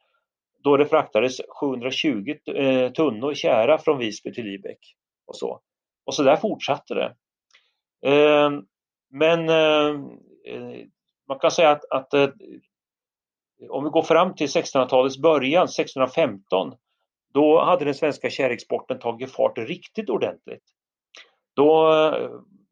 då 0.64 0.78
det 0.78 0.86
fraktades 0.86 1.42
720 1.62 2.36
eh, 2.56 2.92
tunnor 2.92 3.34
kära 3.34 3.78
från 3.78 4.00
Visby 4.00 4.34
till 4.34 4.46
Lübeck. 4.46 4.80
Och 5.28 5.36
så, 5.36 5.62
och 6.06 6.14
så 6.14 6.24
där 6.24 6.36
fortsatte 6.36 6.94
det. 6.94 7.16
Eh, 8.06 8.52
men 9.10 9.50
eh, 9.50 10.00
man 11.28 11.40
kan 11.40 11.52
säga 11.52 11.72
att, 11.72 11.92
att 11.92 12.14
om 13.70 13.84
vi 13.84 13.90
går 13.90 14.04
fram 14.04 14.36
till 14.36 14.48
1600-talets 14.48 15.18
början, 15.18 15.64
1615, 15.64 16.74
då 17.34 17.64
hade 17.64 17.86
den 17.86 17.94
svenska 17.94 18.30
kärexporten 18.30 19.00
tagit 19.00 19.32
fart 19.32 19.58
riktigt 19.58 20.10
ordentligt. 20.10 20.64
Då 21.58 21.91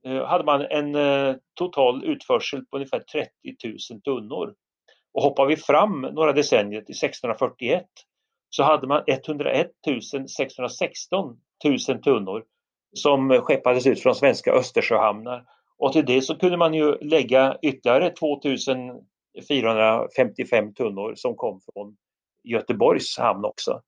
eh, 0.05 0.25
hade 0.25 0.43
man 0.43 0.61
en 0.61 0.95
eh, 0.95 1.35
total 1.53 2.05
utförsel 2.05 2.65
på 2.65 2.77
ungefär 2.77 2.99
30 2.99 3.29
000 3.91 4.01
tunnor. 4.01 4.53
Och 5.13 5.23
hoppar 5.23 5.45
vi 5.45 5.57
fram 5.57 6.01
några 6.01 6.33
decennier 6.33 6.81
till 6.81 6.95
1641 6.95 7.85
så 8.49 8.63
hade 8.63 8.87
man 8.87 9.03
101 9.07 9.71
616 10.37 11.37
000 11.65 11.77
tunnor 12.03 12.43
som 12.93 13.41
skeppades 13.41 13.87
ut 13.87 14.03
från 14.03 14.15
svenska 14.15 14.51
Östersjöhamnar. 14.51 15.45
Och 15.77 15.93
till 15.93 16.05
det 16.05 16.21
så 16.21 16.35
kunde 16.35 16.57
man 16.57 16.73
ju 16.73 16.97
lägga 17.01 17.57
ytterligare 17.61 18.09
2455 18.09 20.73
tunnor 20.73 21.13
som 21.15 21.35
kom 21.35 21.61
från 21.73 21.95
Göteborgs 22.43 23.17
hamn 23.17 23.45
också. 23.45 23.81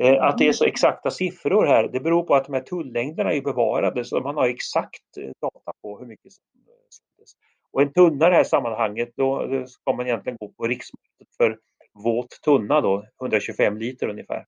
Eh, 0.00 0.22
att 0.22 0.38
det 0.38 0.48
är 0.48 0.52
så 0.52 0.64
exakta 0.64 1.10
siffror 1.10 1.66
här, 1.66 1.88
det 1.88 2.00
beror 2.00 2.22
på 2.22 2.34
att 2.34 2.44
de 2.44 2.52
här 2.52 2.60
tullängderna 2.60 3.32
är 3.32 3.40
bevarade 3.40 4.04
så 4.04 4.20
man 4.20 4.36
har 4.36 4.48
exakt 4.48 5.16
eh, 5.18 5.30
data 5.40 5.72
på 5.82 5.98
hur 5.98 6.06
mycket 6.06 6.32
som 6.32 6.44
såldes. 6.88 7.32
Och 7.72 7.82
en 7.82 7.92
tunna 7.92 8.26
i 8.26 8.30
det 8.30 8.36
här 8.36 8.44
sammanhanget, 8.44 9.12
då 9.16 9.48
ska 9.66 9.92
man 9.92 10.06
egentligen 10.06 10.36
gå 10.40 10.48
på 10.48 10.66
riksmåttet 10.66 11.36
för 11.36 11.58
våt 12.04 12.30
tunna 12.44 12.80
då, 12.80 13.04
125 13.20 13.78
liter 13.78 14.08
ungefär. 14.08 14.46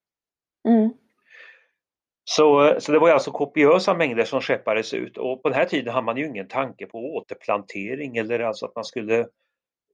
Mm. 0.68 0.90
Så, 2.24 2.76
så 2.78 2.92
det 2.92 2.98
var 2.98 3.10
alltså 3.10 3.30
kopiösa 3.30 3.94
mängder 3.94 4.24
som 4.24 4.40
skeppades 4.40 4.94
ut 4.94 5.16
och 5.16 5.42
på 5.42 5.48
den 5.48 5.58
här 5.58 5.64
tiden 5.64 5.94
hade 5.94 6.04
man 6.04 6.16
ju 6.16 6.26
ingen 6.26 6.48
tanke 6.48 6.86
på 6.86 6.98
återplantering 6.98 8.16
eller 8.16 8.40
alltså 8.40 8.66
att 8.66 8.74
man 8.74 8.84
skulle 8.84 9.26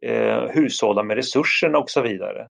eh, 0.01 0.49
hushålla 0.49 1.03
med 1.03 1.17
resurserna 1.17 1.79
och 1.79 1.91
så 1.91 2.01
vidare. 2.01 2.49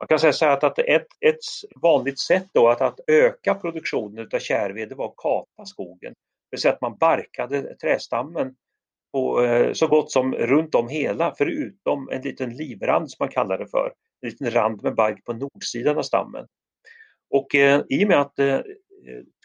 Man 0.00 0.08
kan 0.08 0.18
säga 0.18 0.32
så 0.32 0.46
att, 0.46 0.64
att 0.64 0.78
ett, 0.78 1.06
ett 1.20 1.38
vanligt 1.82 2.20
sätt 2.20 2.46
då 2.52 2.68
att, 2.68 2.80
att 2.80 3.00
öka 3.06 3.54
produktionen 3.54 4.28
av 4.34 4.38
kärved 4.38 4.92
var 4.92 5.06
att 5.06 5.16
kapa 5.16 5.64
skogen. 5.64 6.12
Det 6.12 6.56
vill 6.56 6.60
säga 6.60 6.74
att 6.74 6.80
man 6.80 6.96
barkade 6.96 7.74
trästammen 7.74 8.54
på, 9.12 9.44
eh, 9.44 9.72
så 9.72 9.86
gott 9.86 10.12
som 10.12 10.34
runt 10.34 10.74
om 10.74 10.88
hela 10.88 11.34
förutom 11.38 12.08
en 12.10 12.22
liten 12.22 12.56
livrand 12.56 13.10
som 13.10 13.16
man 13.24 13.28
kallar 13.28 13.58
det 13.58 13.66
för. 13.66 13.92
En 14.20 14.28
liten 14.28 14.50
rand 14.50 14.82
med 14.82 14.94
bark 14.94 15.24
på 15.24 15.32
nordsidan 15.32 15.98
av 15.98 16.02
stammen. 16.02 16.46
Och 17.30 17.54
eh, 17.54 17.82
i 17.88 18.04
och 18.04 18.08
med 18.08 18.20
att 18.20 18.38
eh, 18.38 18.60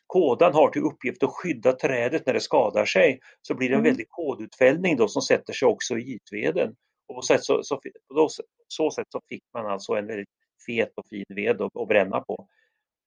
kådan 0.08 0.54
har 0.54 0.70
till 0.70 0.82
uppgift 0.82 1.24
att 1.24 1.30
skydda 1.30 1.74
trädet 1.74 2.26
när 2.26 2.34
det 2.34 2.39
skadar 2.39 2.86
sig 2.86 3.20
så 3.42 3.56
blir 3.56 3.70
det 3.70 3.76
en 3.76 3.80
mm. 3.80 3.89
väldig 3.89 4.10
kodutfällning 4.10 4.98
då 4.98 5.08
som 5.08 5.22
sätter 5.22 5.54
sig 5.54 5.68
också 5.68 5.98
i 5.98 6.04
gitveden. 6.04 6.76
Och 7.08 7.16
på, 7.16 7.22
sätt 7.22 7.44
så, 7.44 7.63
så, 7.63 7.82
på 8.13 8.30
så 8.68 8.92
sätt 8.92 9.08
så 9.10 9.22
fick 9.30 9.44
man 9.54 9.66
alltså 9.66 9.94
en 9.94 10.08
väldigt 10.08 10.30
fet 10.65 10.93
och 10.95 11.08
fin 11.10 11.26
ved 11.28 11.62
att, 11.62 11.78
att 11.78 11.88
bränna 11.88 12.21
på. 12.21 12.47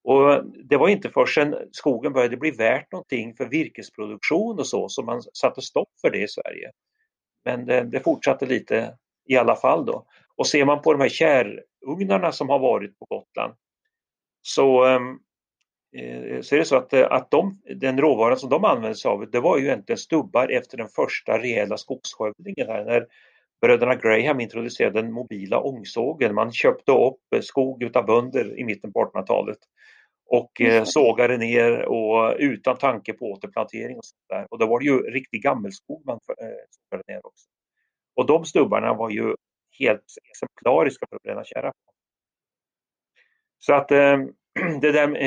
Och 0.04 0.44
det 0.64 0.76
var 0.76 0.88
inte 0.88 1.10
förrän 1.10 1.56
skogen 1.72 2.12
började 2.12 2.36
bli 2.36 2.50
värt 2.50 2.92
någonting 2.92 3.34
för 3.34 3.46
virkesproduktion 3.46 4.58
och 4.58 4.66
så 4.66 4.88
som 4.88 5.06
man 5.06 5.22
satte 5.22 5.62
stopp 5.62 5.88
för 6.00 6.10
det 6.10 6.22
i 6.22 6.28
Sverige. 6.28 6.70
Men 7.44 7.66
det, 7.66 7.82
det 7.82 8.00
fortsatte 8.00 8.46
lite 8.46 8.96
i 9.28 9.36
alla 9.36 9.56
fall 9.56 9.86
då. 9.86 10.06
Och 10.36 10.46
ser 10.46 10.64
man 10.64 10.82
på 10.82 10.92
de 10.92 11.00
här 11.00 11.08
kärugnarna 11.08 12.32
som 12.32 12.48
har 12.48 12.58
varit 12.58 12.98
på 12.98 13.04
Gotland 13.04 13.54
så, 14.42 14.84
ehm, 14.84 15.18
eh, 15.96 16.40
så 16.40 16.54
är 16.54 16.58
det 16.58 16.64
så 16.64 16.76
att, 16.76 16.92
eh, 16.92 17.06
att 17.10 17.30
de, 17.30 17.62
den 17.76 18.00
råvaran 18.00 18.38
som 18.38 18.50
de 18.50 18.64
använde 18.64 18.96
sig 18.96 19.08
av 19.08 19.30
det 19.30 19.40
var 19.40 19.58
ju 19.58 19.64
egentligen 19.64 19.98
stubbar 19.98 20.48
efter 20.48 20.76
den 20.76 20.88
första 20.88 21.38
rejäla 21.38 21.76
skogsskövlingen 21.76 22.66
här 22.66 22.84
när 22.84 23.06
bröderna 23.60 23.94
Graham 23.94 24.40
introducerade 24.40 25.02
den 25.02 25.12
mobila 25.12 25.60
ångsågen. 25.60 26.34
Man 26.34 26.52
köpte 26.52 26.92
upp 26.92 27.44
skog 27.44 27.82
utav 27.82 28.06
bönder 28.06 28.58
i 28.58 28.64
mitten 28.64 28.92
på 28.92 29.04
1800-talet 29.04 29.58
och 30.26 30.60
eh, 30.60 30.84
sågade 30.84 31.36
ner 31.36 31.82
och 31.82 32.36
utan 32.38 32.78
tanke 32.78 33.12
på 33.12 33.32
återplantering 33.32 33.96
och 33.96 34.04
sånt 34.04 34.28
där. 34.28 34.46
Och 34.50 34.58
då 34.58 34.66
var 34.66 34.80
det 34.80 34.86
ju 34.86 34.98
riktig 34.98 35.42
gammelskog 35.42 36.02
man 36.06 36.18
eh, 36.40 36.48
sågade 36.70 37.12
ner 37.12 37.26
också. 37.26 37.46
Och 38.16 38.26
de 38.26 38.44
stubbarna 38.44 38.94
var 38.94 39.10
ju 39.10 39.34
helt 39.78 40.04
exemplariska 40.30 41.06
för 41.08 41.16
att 41.16 41.22
bränna 41.22 41.44
kärra. 41.44 41.72
Så 43.58 43.74
att 43.74 43.90
eh, 43.90 44.18
det 44.80 44.92
där, 44.92 45.22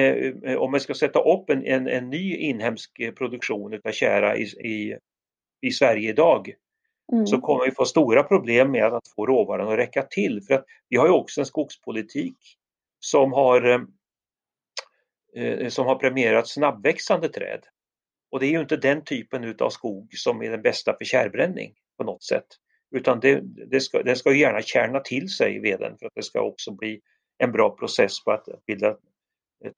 eh, 0.50 0.56
om 0.58 0.72
man 0.72 0.80
ska 0.80 0.94
sätta 0.94 1.20
upp 1.20 1.50
en, 1.50 1.65
en, 1.65 1.88
en 1.88 2.10
ny 2.10 2.36
inhemsk 2.36 3.02
produktion 3.18 3.74
utav 3.74 3.92
kära 3.92 4.38
i, 4.38 4.44
i, 4.44 4.98
i 5.62 5.72
Sverige 5.72 6.10
idag 6.10 6.54
mm. 7.12 7.28
så 7.28 7.41
kommer 7.41 7.65
vi 7.65 7.72
få 7.72 7.86
stora 7.86 8.24
problem 8.24 8.72
med 8.72 8.86
att 8.86 9.08
få 9.15 9.26
råvaran 9.26 9.67
att 9.67 9.78
räcka 9.78 10.04
till. 10.04 10.41
För 10.48 10.54
att 10.54 10.65
vi 10.89 10.98
har 10.98 11.06
ju 11.06 11.13
också 11.13 11.41
en 11.41 11.45
skogspolitik 11.45 12.38
som 13.00 13.34
har, 13.34 13.69
eh, 13.69 13.82
eh, 15.43 15.67
som 15.69 15.86
har 15.86 15.95
premierat 15.95 16.48
snabbväxande 16.48 17.30
träd. 17.30 17.65
Och 18.32 18.39
det 18.39 18.45
är 18.45 18.52
ju 18.52 18.60
inte 18.60 18.78
den 18.78 19.04
typen 19.04 19.43
utav 19.43 19.69
skog 19.69 20.10
som 20.13 20.41
är 20.41 20.52
den 20.52 20.62
bästa 20.62 20.95
för 20.98 21.06
kärbränning 21.06 21.74
på 21.98 22.04
något 22.04 22.24
sätt. 22.24 22.48
Utan 22.91 23.19
det, 23.19 23.41
det 23.43 23.80
ska, 23.80 24.04
den 24.04 24.15
ska 24.15 24.34
gärna 24.34 24.62
kärna 24.62 25.00
till 25.00 25.30
sig 25.30 25.60
veden 25.60 25.98
för 25.98 26.06
att 26.06 26.15
det 26.15 26.24
ska 26.24 26.41
också 26.41 26.72
bli 26.72 27.02
en 27.38 27.52
bra 27.52 27.69
process 27.69 28.24
på 28.24 28.32
att 28.32 28.48
bilda 28.67 28.95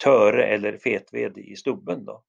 töre 0.04 0.46
eller 0.46 0.78
fetved 0.78 1.38
i 1.38 1.56
stubben. 1.56 2.06
Då. 2.06 2.24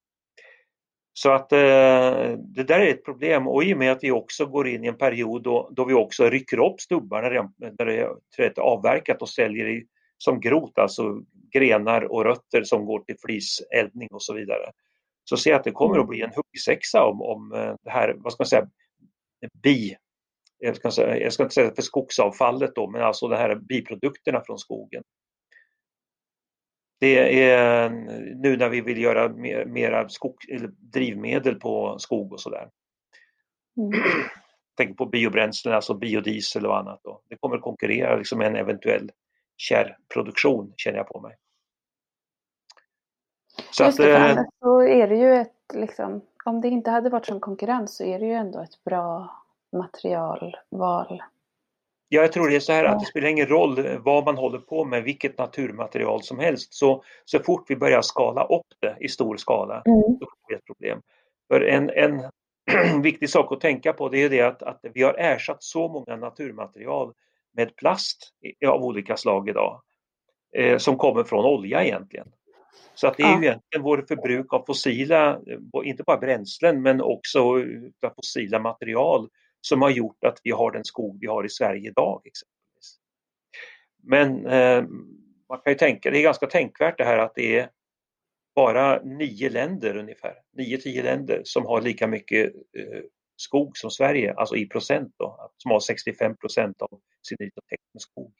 Så 1.14 1.32
att 1.32 1.52
eh, 1.52 2.38
det 2.38 2.64
där 2.66 2.80
är 2.80 2.90
ett 2.90 3.04
problem 3.04 3.48
och 3.48 3.64
i 3.64 3.74
och 3.74 3.78
med 3.78 3.92
att 3.92 4.04
vi 4.04 4.10
också 4.10 4.46
går 4.46 4.68
in 4.68 4.84
i 4.84 4.88
en 4.88 4.98
period 4.98 5.42
då, 5.42 5.70
då 5.72 5.84
vi 5.84 5.94
också 5.94 6.30
rycker 6.30 6.58
upp 6.66 6.80
stubbarna 6.80 7.28
när 7.58 7.84
det 7.84 7.96
är 8.38 8.60
avverkat 8.60 9.22
och 9.22 9.28
säljer 9.28 9.68
i, 9.68 9.86
som 10.18 10.40
grot, 10.40 10.78
alltså 10.78 11.22
grenar 11.52 12.12
och 12.12 12.24
rötter 12.24 12.64
som 12.64 12.86
går 12.86 13.00
till 13.00 13.16
fliseldning 13.26 14.08
och 14.12 14.22
så 14.22 14.34
vidare. 14.34 14.72
Så 15.24 15.36
ser 15.36 15.50
jag 15.50 15.58
att 15.58 15.64
det 15.64 15.70
kommer 15.70 15.98
att 15.98 16.08
bli 16.08 16.22
en 16.22 16.32
huggsexa 16.36 17.04
om, 17.04 17.22
om 17.22 17.52
eh, 17.52 17.74
det 17.82 17.90
här, 17.90 18.14
vad 18.18 18.32
ska 18.32 18.42
man 18.42 18.46
säga, 18.46 18.68
bi, 19.62 19.96
jag 20.58 20.76
ska, 20.76 20.90
säga, 20.90 21.18
jag 21.18 21.32
ska 21.32 21.42
inte 21.42 21.54
säga 21.54 21.74
för 21.74 21.82
skogsavfallet 21.82 22.74
då, 22.74 22.90
men 22.90 23.02
alltså 23.02 23.28
de 23.28 23.36
här 23.36 23.54
biprodukterna 23.54 24.42
från 24.46 24.58
skogen 24.58 25.02
det 27.02 27.50
är 27.50 27.90
nu 28.42 28.56
när 28.56 28.68
vi 28.68 28.80
vill 28.80 29.02
göra 29.02 29.28
mer, 29.28 29.64
mera 29.64 30.08
skog, 30.08 30.36
drivmedel 30.78 31.54
på 31.54 31.98
skog 31.98 32.32
och 32.32 32.40
sådär. 32.40 32.70
Mm. 33.76 34.00
Tänk 34.76 34.98
på 34.98 35.06
biobränslen, 35.06 35.74
alltså 35.74 35.94
biodiesel 35.94 36.66
och 36.66 36.78
annat. 36.78 37.00
Då. 37.04 37.22
Det 37.28 37.36
kommer 37.36 37.56
att 37.56 37.62
konkurrera 37.62 38.16
liksom 38.16 38.38
med 38.38 38.46
en 38.46 38.56
eventuell 38.56 39.10
kärrproduktion 39.56 40.72
känner 40.76 40.98
jag 40.98 41.06
på 41.06 41.20
mig. 41.20 41.36
Så 43.70 43.84
Just 43.84 44.00
att, 44.00 44.06
det, 44.06 44.30
eh, 44.30 44.42
så 44.60 44.82
är 44.82 45.08
det 45.08 45.16
ju 45.16 45.34
ett, 45.34 45.56
liksom, 45.74 46.20
om 46.44 46.60
det 46.60 46.68
inte 46.68 46.90
hade 46.90 47.10
varit 47.10 47.26
som 47.26 47.40
konkurrens 47.40 47.96
så 47.96 48.04
är 48.04 48.18
det 48.18 48.26
ju 48.26 48.32
ändå 48.32 48.60
ett 48.60 48.84
bra 48.84 49.36
materialval 49.72 51.22
jag 52.14 52.32
tror 52.32 52.48
det 52.48 52.56
är 52.56 52.60
så 52.60 52.72
här 52.72 52.84
att 52.84 53.00
det 53.00 53.06
spelar 53.06 53.28
ingen 53.28 53.46
roll 53.46 53.98
vad 53.98 54.24
man 54.24 54.36
håller 54.36 54.58
på 54.58 54.84
med, 54.84 55.02
vilket 55.02 55.38
naturmaterial 55.38 56.22
som 56.22 56.38
helst. 56.38 56.74
Så, 56.74 57.04
så 57.24 57.38
fort 57.38 57.64
vi 57.68 57.76
börjar 57.76 58.02
skala 58.02 58.44
upp 58.44 58.66
det 58.80 58.96
i 59.00 59.08
stor 59.08 59.36
skala, 59.36 59.82
mm. 59.86 60.02
så 60.02 60.18
får 60.18 60.48
vi 60.48 60.54
ett 60.54 60.66
problem. 60.66 61.02
För 61.48 61.60
en, 61.60 61.90
en 61.90 62.22
viktig 63.02 63.30
sak 63.30 63.52
att 63.52 63.60
tänka 63.60 63.92
på 63.92 64.08
det 64.08 64.22
är 64.22 64.30
det 64.30 64.40
att, 64.40 64.62
att 64.62 64.80
vi 64.94 65.02
har 65.02 65.14
ersatt 65.14 65.62
så 65.62 65.88
många 65.88 66.16
naturmaterial 66.16 67.12
med 67.56 67.76
plast 67.76 68.32
av 68.66 68.84
olika 68.84 69.16
slag 69.16 69.48
idag, 69.48 69.82
eh, 70.56 70.78
som 70.78 70.96
kommer 70.96 71.24
från 71.24 71.44
olja 71.44 71.84
egentligen. 71.84 72.28
Så 72.94 73.06
att 73.06 73.16
det 73.16 73.22
är 73.22 73.26
ja. 73.26 73.40
ju 73.40 73.46
egentligen 73.46 73.82
vår 73.82 74.04
förbruk 74.08 74.52
av 74.52 74.64
fossila, 74.66 75.30
eh, 75.30 75.88
inte 75.88 76.02
bara 76.02 76.18
bränslen 76.18 76.82
men 76.82 77.00
också 77.00 77.40
av 78.02 78.10
fossila 78.16 78.58
material 78.58 79.28
som 79.66 79.82
har 79.82 79.90
gjort 79.90 80.24
att 80.24 80.40
vi 80.44 80.50
har 80.50 80.70
den 80.70 80.84
skog 80.84 81.18
vi 81.20 81.26
har 81.26 81.44
i 81.44 81.48
Sverige 81.48 81.88
idag. 81.88 82.22
Exempelvis. 82.24 82.98
Men 84.02 84.46
eh, 84.46 84.84
man 85.48 85.58
kan 85.58 85.72
ju 85.72 85.78
tänka, 85.78 86.10
det 86.10 86.18
är 86.18 86.22
ganska 86.22 86.46
tänkvärt 86.46 86.98
det 86.98 87.04
här 87.04 87.18
att 87.18 87.34
det 87.34 87.58
är 87.58 87.70
bara 88.54 89.02
nio 89.02 89.50
länder 89.50 89.96
ungefär, 89.96 90.34
nio, 90.52 90.78
tio 90.78 91.02
länder 91.02 91.40
som 91.44 91.66
har 91.66 91.80
lika 91.80 92.06
mycket 92.06 92.54
eh, 92.78 93.02
skog 93.36 93.76
som 93.76 93.90
Sverige, 93.90 94.34
alltså 94.34 94.56
i 94.56 94.66
procent 94.66 95.14
då, 95.18 95.50
som 95.56 95.70
har 95.70 95.80
65 95.80 96.36
procent 96.36 96.82
av 96.82 97.00
sin 97.28 97.36
yta 97.40 97.60
täckt 97.68 97.94
med 97.94 98.02
skog. 98.02 98.32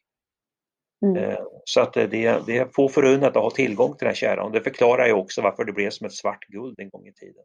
Mm. 1.05 1.17
Eh, 1.17 1.39
så 1.65 1.81
att 1.81 1.93
det, 1.93 2.07
det 2.07 2.59
är 2.59 2.73
få 2.73 2.89
förunnat 2.89 3.37
att 3.37 3.43
ha 3.43 3.51
tillgång 3.51 3.91
till 3.97 4.05
den 4.05 4.09
här 4.09 4.15
kärran 4.15 4.47
och 4.47 4.53
det 4.53 4.61
förklarar 4.61 5.07
ju 5.07 5.13
också 5.13 5.43
varför 5.43 5.65
det 5.65 5.73
blev 5.73 5.91
som 5.91 6.07
ett 6.07 6.13
svart 6.13 6.45
guld 6.45 6.81
en 6.81 6.91
gång 6.91 7.07
i 7.07 7.13
tiden. 7.13 7.45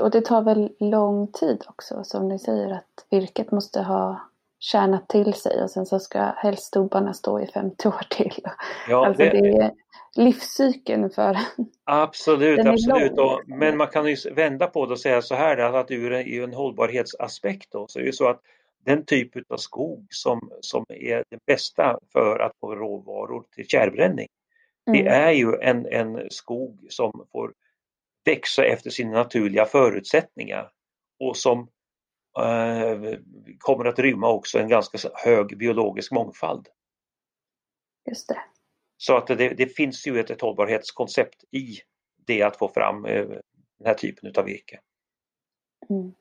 Och 0.00 0.10
det 0.10 0.20
tar 0.20 0.42
väl 0.42 0.72
lång 0.78 1.32
tid 1.32 1.64
också, 1.68 2.04
som 2.04 2.28
ni 2.28 2.38
säger, 2.38 2.70
att 2.70 3.06
virket 3.10 3.50
måste 3.50 3.82
ha 3.82 4.20
tjänat 4.60 5.08
till 5.08 5.34
sig 5.34 5.62
och 5.62 5.70
sen 5.70 5.86
så 5.86 5.98
ska 5.98 6.18
helst 6.18 6.62
stubbarna 6.62 7.14
stå 7.14 7.40
i 7.40 7.46
50 7.46 7.88
år 7.88 8.06
till. 8.10 8.40
Ja, 8.88 9.06
alltså 9.06 9.22
det, 9.22 9.30
det 9.30 9.48
är 9.48 9.72
livscykeln 10.16 11.10
för 11.10 11.38
Absolut, 11.84 12.66
absolut. 12.66 13.18
Och, 13.18 13.40
men 13.46 13.76
man 13.76 13.86
kan 13.86 14.06
ju 14.06 14.16
vända 14.34 14.66
på 14.66 14.86
det 14.86 14.92
och 14.92 15.00
säga 15.00 15.22
så 15.22 15.34
här 15.34 15.56
att 15.56 15.90
ur 15.90 16.12
en, 16.12 16.26
ur 16.26 16.44
en 16.44 16.54
hållbarhetsaspekt 16.54 17.72
då, 17.72 17.86
så 17.88 17.98
är 17.98 18.04
det 18.04 18.12
så 18.12 18.28
att 18.28 18.40
den 18.84 19.04
typ 19.04 19.50
av 19.52 19.56
skog 19.56 20.06
som, 20.10 20.50
som 20.60 20.84
är 20.88 21.24
det 21.30 21.38
bästa 21.46 21.98
för 22.12 22.38
att 22.38 22.52
få 22.60 22.74
råvaror 22.74 23.44
till 23.54 23.66
kärrbränning, 23.66 24.28
mm. 24.86 25.04
det 25.04 25.10
är 25.10 25.30
ju 25.30 25.54
en, 25.62 25.86
en 25.86 26.30
skog 26.30 26.86
som 26.88 27.26
får 27.32 27.52
växa 28.24 28.64
efter 28.64 28.90
sina 28.90 29.10
naturliga 29.10 29.64
förutsättningar 29.64 30.70
och 31.20 31.36
som 31.36 31.68
eh, 32.38 33.18
kommer 33.58 33.84
att 33.84 33.98
rymma 33.98 34.28
också 34.28 34.58
en 34.58 34.68
ganska 34.68 34.98
hög 35.14 35.58
biologisk 35.58 36.12
mångfald. 36.12 36.68
Just 38.08 38.28
det. 38.28 38.40
Så 38.96 39.16
att 39.16 39.26
det, 39.26 39.48
det 39.48 39.66
finns 39.66 40.06
ju 40.06 40.20
ett, 40.20 40.30
ett 40.30 40.40
hållbarhetskoncept 40.40 41.44
i 41.50 41.76
det 42.26 42.42
att 42.42 42.56
få 42.56 42.68
fram 42.68 43.04
eh, 43.04 43.26
den 43.78 43.86
här 43.86 43.94
typen 43.94 44.32
av 44.36 44.44
virke. 44.44 44.80
Mm. 45.90 46.14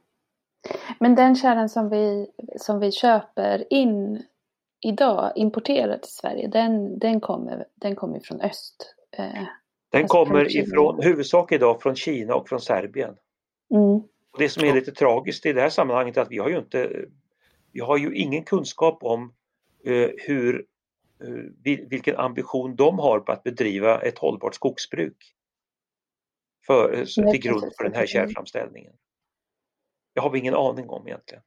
Men 0.99 1.15
den 1.15 1.35
kärran 1.35 1.69
som 1.69 1.89
vi, 1.89 2.27
som 2.57 2.79
vi 2.79 2.91
köper 2.91 3.73
in 3.73 4.23
idag, 4.79 5.33
importerad 5.35 6.01
till 6.01 6.11
Sverige, 6.11 6.47
den, 6.47 6.99
den 6.99 7.21
kommer, 7.21 7.67
den 7.75 7.95
kommer 7.95 8.19
från 8.19 8.41
öst. 8.41 8.95
Eh, 9.17 9.43
den 9.93 10.01
alltså 10.01 10.17
kommer 10.17 10.57
ifrån, 10.57 11.03
huvudsak 11.03 11.51
idag 11.51 11.81
från 11.81 11.95
Kina 11.95 12.35
och 12.35 12.49
från 12.49 12.61
Serbien. 12.61 13.15
Mm. 13.71 13.95
Och 14.31 14.39
det 14.39 14.49
som 14.49 14.63
är 14.63 14.73
lite 14.73 14.91
tragiskt 14.91 15.45
i 15.45 15.53
det 15.53 15.61
här 15.61 15.69
sammanhanget 15.69 16.17
är 16.17 16.21
att 16.21 16.31
vi 16.31 16.37
har 16.37 16.49
ju 16.49 16.57
inte, 16.57 17.05
vi 17.71 17.79
har 17.79 17.97
ju 17.97 18.15
ingen 18.15 18.43
kunskap 18.43 19.03
om 19.03 19.33
eh, 19.85 20.09
hur, 20.17 20.65
eh, 21.23 21.79
vilken 21.89 22.15
ambition 22.15 22.75
de 22.75 22.99
har 22.99 23.19
på 23.19 23.31
att 23.31 23.43
bedriva 23.43 24.01
ett 24.01 24.17
hållbart 24.17 24.55
skogsbruk 24.55 25.35
för, 26.65 26.93
eh, 26.93 27.31
till 27.31 27.41
grund 27.41 27.71
för 27.77 27.83
den 27.83 27.93
här 27.93 28.05
kärrframställningen. 28.05 28.93
Det 30.15 30.21
har 30.21 30.29
vi 30.29 30.39
ingen 30.39 30.55
aning 30.55 30.89
om 30.89 31.07
egentligen. 31.07 31.43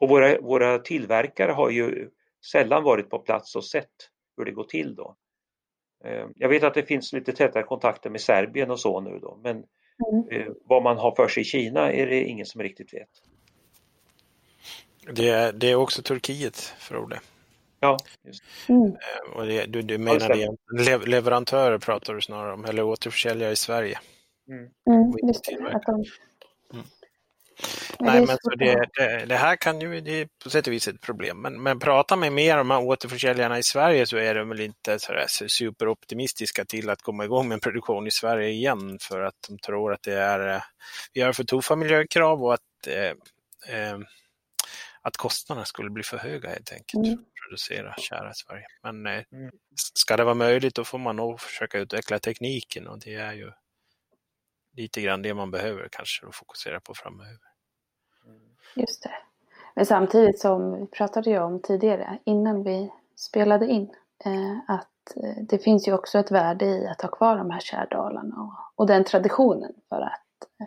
Och 0.00 0.08
våra, 0.08 0.40
våra 0.40 0.78
tillverkare 0.78 1.52
har 1.52 1.70
ju 1.70 2.10
sällan 2.52 2.82
varit 2.82 3.10
på 3.10 3.18
plats 3.18 3.56
och 3.56 3.64
sett 3.64 4.10
hur 4.36 4.44
det 4.44 4.52
går 4.52 4.64
till 4.64 4.94
då. 4.94 5.16
Eh, 6.04 6.26
jag 6.36 6.48
vet 6.48 6.62
att 6.62 6.74
det 6.74 6.82
finns 6.82 7.12
lite 7.12 7.32
tätare 7.32 7.62
kontakter 7.62 8.10
med 8.10 8.20
Serbien 8.20 8.70
och 8.70 8.80
så 8.80 9.00
nu 9.00 9.18
då 9.18 9.38
men 9.42 9.56
mm. 9.56 10.28
Eh, 10.30 10.52
vad 10.64 10.82
man 10.82 10.96
har 10.98 11.14
för 11.16 11.28
sig 11.28 11.40
i 11.40 11.44
Kina 11.44 11.92
är 11.92 12.06
det 12.06 12.24
ingen 12.24 12.46
som 12.46 12.62
riktigt 12.62 12.94
vet. 12.94 13.08
Det 15.12 15.28
är, 15.28 15.52
det 15.52 15.70
är 15.70 15.74
också 15.74 16.02
Turkiet 16.02 16.56
för 16.56 17.06
det. 17.06 17.20
Ja, 17.80 17.98
just. 18.22 18.42
Mm. 18.68 18.86
Eh, 18.86 19.36
och 19.36 19.46
det, 19.46 19.64
du, 19.64 19.82
du 19.82 19.98
menar 19.98 20.28
det, 20.28 20.82
lev, 20.82 21.06
leverantörer 21.06 21.78
pratar 21.78 22.14
du 22.14 22.20
snarare 22.20 22.52
om, 22.52 22.64
eller 22.64 22.82
återförsäljare 22.82 23.52
i 23.52 23.56
Sverige? 23.56 23.98
Mm. 24.48 24.70
Mm, 24.90 25.28
just 25.28 25.44
det, 25.44 25.74
att 25.74 25.82
de 25.82 26.04
Mm. 26.72 26.86
Nej, 28.00 28.26
men 28.26 28.36
så 28.40 28.50
det, 28.50 28.88
det, 28.94 29.26
det, 29.26 29.36
här 29.36 29.56
kan 29.56 29.80
ju, 29.80 30.00
det 30.00 30.20
är 30.20 30.28
på 30.44 30.50
sätt 30.50 30.66
och 30.66 30.72
vis 30.72 30.88
ett 30.88 31.00
problem. 31.00 31.42
Men, 31.42 31.62
men 31.62 31.78
pratar 31.78 32.16
man 32.16 32.34
mer 32.34 32.58
om 32.58 32.70
återförsäljarna 32.70 33.58
i 33.58 33.62
Sverige 33.62 34.06
så 34.06 34.16
är 34.16 34.34
de 34.34 34.48
väl 34.48 34.60
inte 34.60 34.98
så 34.98 35.48
superoptimistiska 35.48 36.64
till 36.64 36.90
att 36.90 37.02
komma 37.02 37.24
igång 37.24 37.48
med 37.48 37.54
en 37.54 37.60
produktion 37.60 38.06
i 38.06 38.10
Sverige 38.10 38.48
igen 38.48 38.98
för 39.00 39.20
att 39.20 39.34
de 39.48 39.58
tror 39.58 39.92
att 39.92 40.02
det 40.02 40.14
är, 40.14 40.64
vi 41.12 41.20
har 41.20 41.32
för 41.32 41.44
tuffa 41.44 41.76
miljökrav 41.76 42.44
och 42.44 42.54
att, 42.54 42.86
eh, 42.86 43.76
eh, 43.76 43.98
att 45.02 45.16
kostnaderna 45.16 45.64
skulle 45.64 45.90
bli 45.90 46.02
för 46.02 46.18
höga 46.18 46.48
helt 46.48 46.72
enkelt 46.72 47.06
mm. 47.06 47.16
för 47.16 47.22
att 47.22 47.48
producera 47.48 47.94
kära 47.98 48.30
i 48.30 48.34
Sverige. 48.34 48.66
Men 48.82 49.06
eh, 49.06 49.24
mm. 49.32 49.50
ska 49.92 50.16
det 50.16 50.24
vara 50.24 50.34
möjligt 50.34 50.74
då 50.74 50.84
får 50.84 50.98
man 50.98 51.16
nog 51.16 51.40
försöka 51.40 51.78
utveckla 51.78 52.18
tekniken 52.18 52.86
och 52.86 52.98
det 53.00 53.14
är 53.14 53.32
ju 53.32 53.52
lite 54.76 55.00
grann 55.00 55.22
det 55.22 55.34
man 55.34 55.50
behöver 55.50 55.88
kanske 55.92 56.26
att 56.26 56.36
fokusera 56.36 56.80
på 56.80 56.94
framöver. 56.94 57.53
Just 58.76 59.02
det. 59.02 59.14
Men 59.74 59.86
samtidigt 59.86 60.38
som 60.38 60.80
vi 60.80 60.86
pratade 60.86 61.30
ju 61.30 61.38
om 61.38 61.62
tidigare 61.62 62.18
innan 62.24 62.62
vi 62.62 62.92
spelade 63.16 63.66
in 63.66 63.90
eh, 64.24 64.58
att 64.68 65.16
eh, 65.16 65.42
det 65.48 65.58
finns 65.58 65.88
ju 65.88 65.92
också 65.92 66.18
ett 66.18 66.30
värde 66.30 66.64
i 66.64 66.86
att 66.86 67.02
ha 67.02 67.08
kvar 67.08 67.36
de 67.36 67.50
här 67.50 67.60
kärdalarna 67.60 68.36
och, 68.36 68.82
och 68.82 68.86
den 68.86 69.04
traditionen 69.04 69.72
för 69.88 70.00
att 70.00 70.60
eh, 70.60 70.66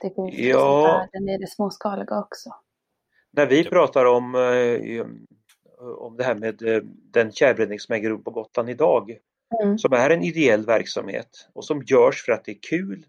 det 0.00 0.14
finns 0.14 0.34
ja. 0.34 0.82
värden 0.82 1.28
i 1.28 1.38
det 1.38 1.50
småskaliga 1.50 2.18
också. 2.18 2.50
När 3.30 3.46
vi 3.46 3.64
pratar 3.64 4.04
om, 4.04 4.34
om 5.98 6.16
det 6.16 6.24
här 6.24 6.34
med 6.34 6.82
den 7.12 7.32
kärbränning 7.32 7.80
som 7.80 7.94
äger 7.94 8.10
rum 8.10 8.22
på 8.22 8.30
Gotland 8.30 8.70
idag 8.70 9.18
mm. 9.62 9.78
som 9.78 9.92
är 9.92 10.10
en 10.10 10.22
ideell 10.22 10.66
verksamhet 10.66 11.48
och 11.52 11.64
som 11.64 11.82
görs 11.82 12.24
för 12.24 12.32
att 12.32 12.44
det 12.44 12.52
är 12.52 12.58
kul 12.70 13.06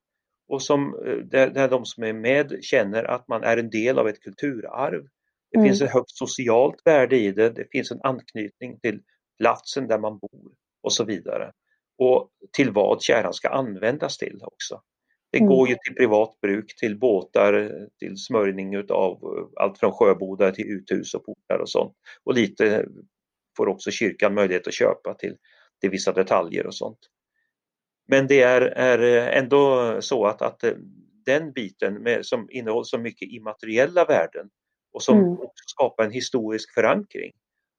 och 0.50 0.62
som, 0.62 0.96
eh, 1.06 1.18
där, 1.18 1.50
där 1.50 1.70
de 1.70 1.86
som 1.86 2.04
är 2.04 2.14
med 2.14 2.58
känner 2.62 3.04
att 3.04 3.28
man 3.28 3.44
är 3.44 3.58
en 3.58 3.70
del 3.70 4.00
av 4.00 4.08
ett 4.08 4.22
kulturarv. 4.22 5.08
Det 5.52 5.58
mm. 5.58 5.70
finns 5.70 5.82
ett 5.82 5.92
högt 5.92 6.12
socialt 6.12 6.82
värde 6.86 7.18
i 7.18 7.32
det, 7.32 7.50
det 7.50 7.68
finns 7.72 7.92
en 7.92 8.02
anknytning 8.04 8.80
till 8.80 9.02
platsen 9.38 9.88
där 9.88 10.00
man 10.00 10.20
bor 10.20 10.52
och 10.84 10.94
så 10.94 11.04
vidare. 11.04 11.52
Och 11.98 12.30
till 12.54 12.72
vad 12.72 13.02
kärran 13.02 13.34
ska 13.34 13.50
användas 13.50 14.18
till 14.18 14.40
också. 14.44 14.82
Det 15.32 15.38
mm. 15.38 15.50
går 15.50 15.70
ju 15.70 15.76
till 15.76 15.96
privat 15.96 16.42
bruk, 16.42 16.76
till 16.76 17.00
båtar, 17.00 17.72
till 18.00 18.18
smörjning 18.18 18.78
av 18.78 19.12
eh, 19.14 19.64
allt 19.64 19.78
från 19.78 19.92
sjöbodar 19.92 20.52
till 20.52 20.68
uthus 20.68 21.14
och 21.14 21.26
portar 21.26 21.60
och 21.60 21.70
sånt. 21.70 21.94
Och 22.24 22.34
lite 22.34 22.86
får 23.58 23.68
också 23.68 23.92
kyrkan 23.92 24.34
möjlighet 24.34 24.68
att 24.68 24.74
köpa 24.74 25.14
till, 25.14 25.36
till 25.82 25.90
vissa 25.90 26.12
detaljer 26.12 26.66
och 26.66 26.76
sånt. 26.76 27.00
Men 28.12 28.28
det 28.28 28.41
är, 28.41 28.62
är 28.62 29.00
ändå 29.32 29.95
så 30.02 30.26
att, 30.26 30.41
att 30.41 30.63
den 31.26 31.52
biten 31.52 31.93
med, 31.93 32.26
som 32.26 32.48
innehåller 32.52 32.84
så 32.84 32.98
mycket 32.98 33.32
immateriella 33.32 34.06
värden 34.06 34.50
och 34.93 35.04
som 35.04 35.17
mm. 35.17 35.38
skapar 35.65 36.04
en 36.04 36.12
historisk 36.12 36.74
förankring. 36.74 37.32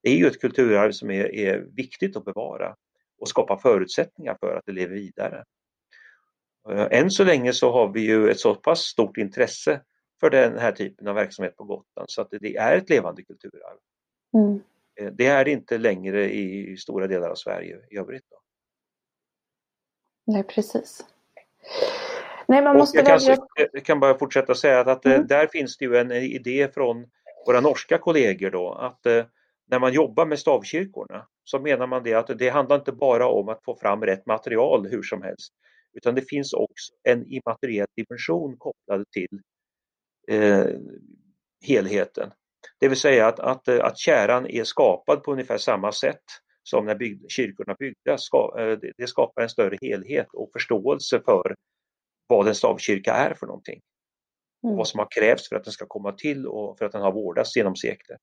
Det 0.02 0.10
är 0.10 0.16
ju 0.16 0.26
ett 0.26 0.40
kulturarv 0.40 0.92
som 0.92 1.10
är, 1.10 1.34
är 1.34 1.58
viktigt 1.58 2.16
att 2.16 2.24
bevara 2.24 2.76
och 3.20 3.28
skapa 3.28 3.58
förutsättningar 3.58 4.36
för 4.40 4.56
att 4.56 4.66
det 4.66 4.72
lever 4.72 4.94
vidare. 4.94 5.44
Eh, 6.70 6.86
än 6.90 7.10
så 7.10 7.24
länge 7.24 7.52
så 7.52 7.72
har 7.72 7.92
vi 7.92 8.00
ju 8.00 8.30
ett 8.30 8.40
så 8.40 8.54
pass 8.54 8.80
stort 8.80 9.16
intresse 9.16 9.80
för 10.20 10.30
den 10.30 10.58
här 10.58 10.72
typen 10.72 11.08
av 11.08 11.14
verksamhet 11.14 11.56
på 11.56 11.64
Gotland 11.64 12.10
så 12.10 12.22
att 12.22 12.28
det 12.30 12.56
är 12.56 12.76
ett 12.76 12.90
levande 12.90 13.22
kulturarv. 13.22 13.78
Mm. 14.34 14.60
Eh, 15.00 15.12
det 15.12 15.26
är 15.26 15.44
det 15.44 15.50
inte 15.50 15.78
längre 15.78 16.32
i 16.32 16.76
stora 16.76 17.06
delar 17.06 17.28
av 17.28 17.34
Sverige 17.34 17.80
i 17.90 17.98
övrigt. 17.98 18.24
Då. 18.30 18.36
Nej, 20.32 20.42
precis. 20.42 21.04
Nej, 22.46 22.62
man 22.62 22.76
måste 22.76 22.98
jag, 22.98 23.06
kan, 23.06 23.36
jag 23.72 23.84
kan 23.84 24.00
bara 24.00 24.18
fortsätta 24.18 24.54
säga 24.54 24.80
att, 24.80 24.88
att 24.88 25.06
eh, 25.06 25.14
mm. 25.14 25.26
där 25.26 25.46
finns 25.46 25.78
det 25.78 25.84
ju 25.84 25.96
en 25.96 26.12
idé 26.12 26.68
från 26.74 27.06
våra 27.46 27.60
norska 27.60 27.98
kollegor 27.98 28.50
då 28.50 28.72
att 28.72 29.06
eh, 29.06 29.24
när 29.70 29.78
man 29.78 29.92
jobbar 29.92 30.26
med 30.26 30.38
stavkyrkorna 30.38 31.26
så 31.44 31.58
menar 31.58 31.86
man 31.86 32.02
det 32.02 32.14
att 32.14 32.38
det 32.38 32.48
handlar 32.48 32.76
inte 32.76 32.92
bara 32.92 33.28
om 33.28 33.48
att 33.48 33.64
få 33.64 33.76
fram 33.76 34.02
rätt 34.02 34.26
material 34.26 34.86
hur 34.90 35.02
som 35.02 35.22
helst 35.22 35.52
utan 35.92 36.14
det 36.14 36.22
finns 36.22 36.52
också 36.52 36.92
en 37.02 37.26
immateriell 37.26 37.86
dimension 37.96 38.56
kopplad 38.58 39.04
till 39.10 39.40
eh, 40.28 40.66
helheten. 41.66 42.32
Det 42.80 42.88
vill 42.88 42.98
säga 42.98 43.26
att, 43.26 43.40
att, 43.40 43.68
att 43.68 43.98
käran 43.98 44.46
är 44.46 44.64
skapad 44.64 45.22
på 45.22 45.32
ungefär 45.32 45.58
samma 45.58 45.92
sätt 45.92 46.22
som 46.70 46.86
när 46.86 46.94
bygg, 46.94 47.30
kyrkorna 47.30 47.74
byggdes. 47.78 48.28
Eh, 48.58 48.92
det 48.96 49.06
skapar 49.06 49.42
en 49.42 49.48
större 49.48 49.78
helhet 49.80 50.26
och 50.32 50.50
förståelse 50.52 51.20
för 51.24 51.54
vad 52.26 52.48
en 52.48 52.54
stavkyrka 52.54 53.12
är 53.12 53.34
för 53.34 53.46
någonting. 53.46 53.80
Mm. 54.62 54.72
Och 54.72 54.78
vad 54.78 54.88
som 54.88 54.98
har 54.98 55.08
krävts 55.10 55.48
för 55.48 55.56
att 55.56 55.64
den 55.64 55.72
ska 55.72 55.86
komma 55.86 56.12
till 56.12 56.46
och 56.46 56.78
för 56.78 56.84
att 56.84 56.92
den 56.92 57.02
har 57.02 57.12
vårdats 57.12 57.56
genom 57.56 57.76
sekler. 57.76 58.18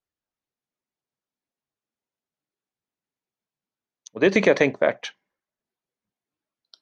Och 4.14 4.20
det 4.20 4.32
tycker 4.32 4.50
jag 4.50 4.56
är 4.56 4.58
tänkvärt. 4.58 5.14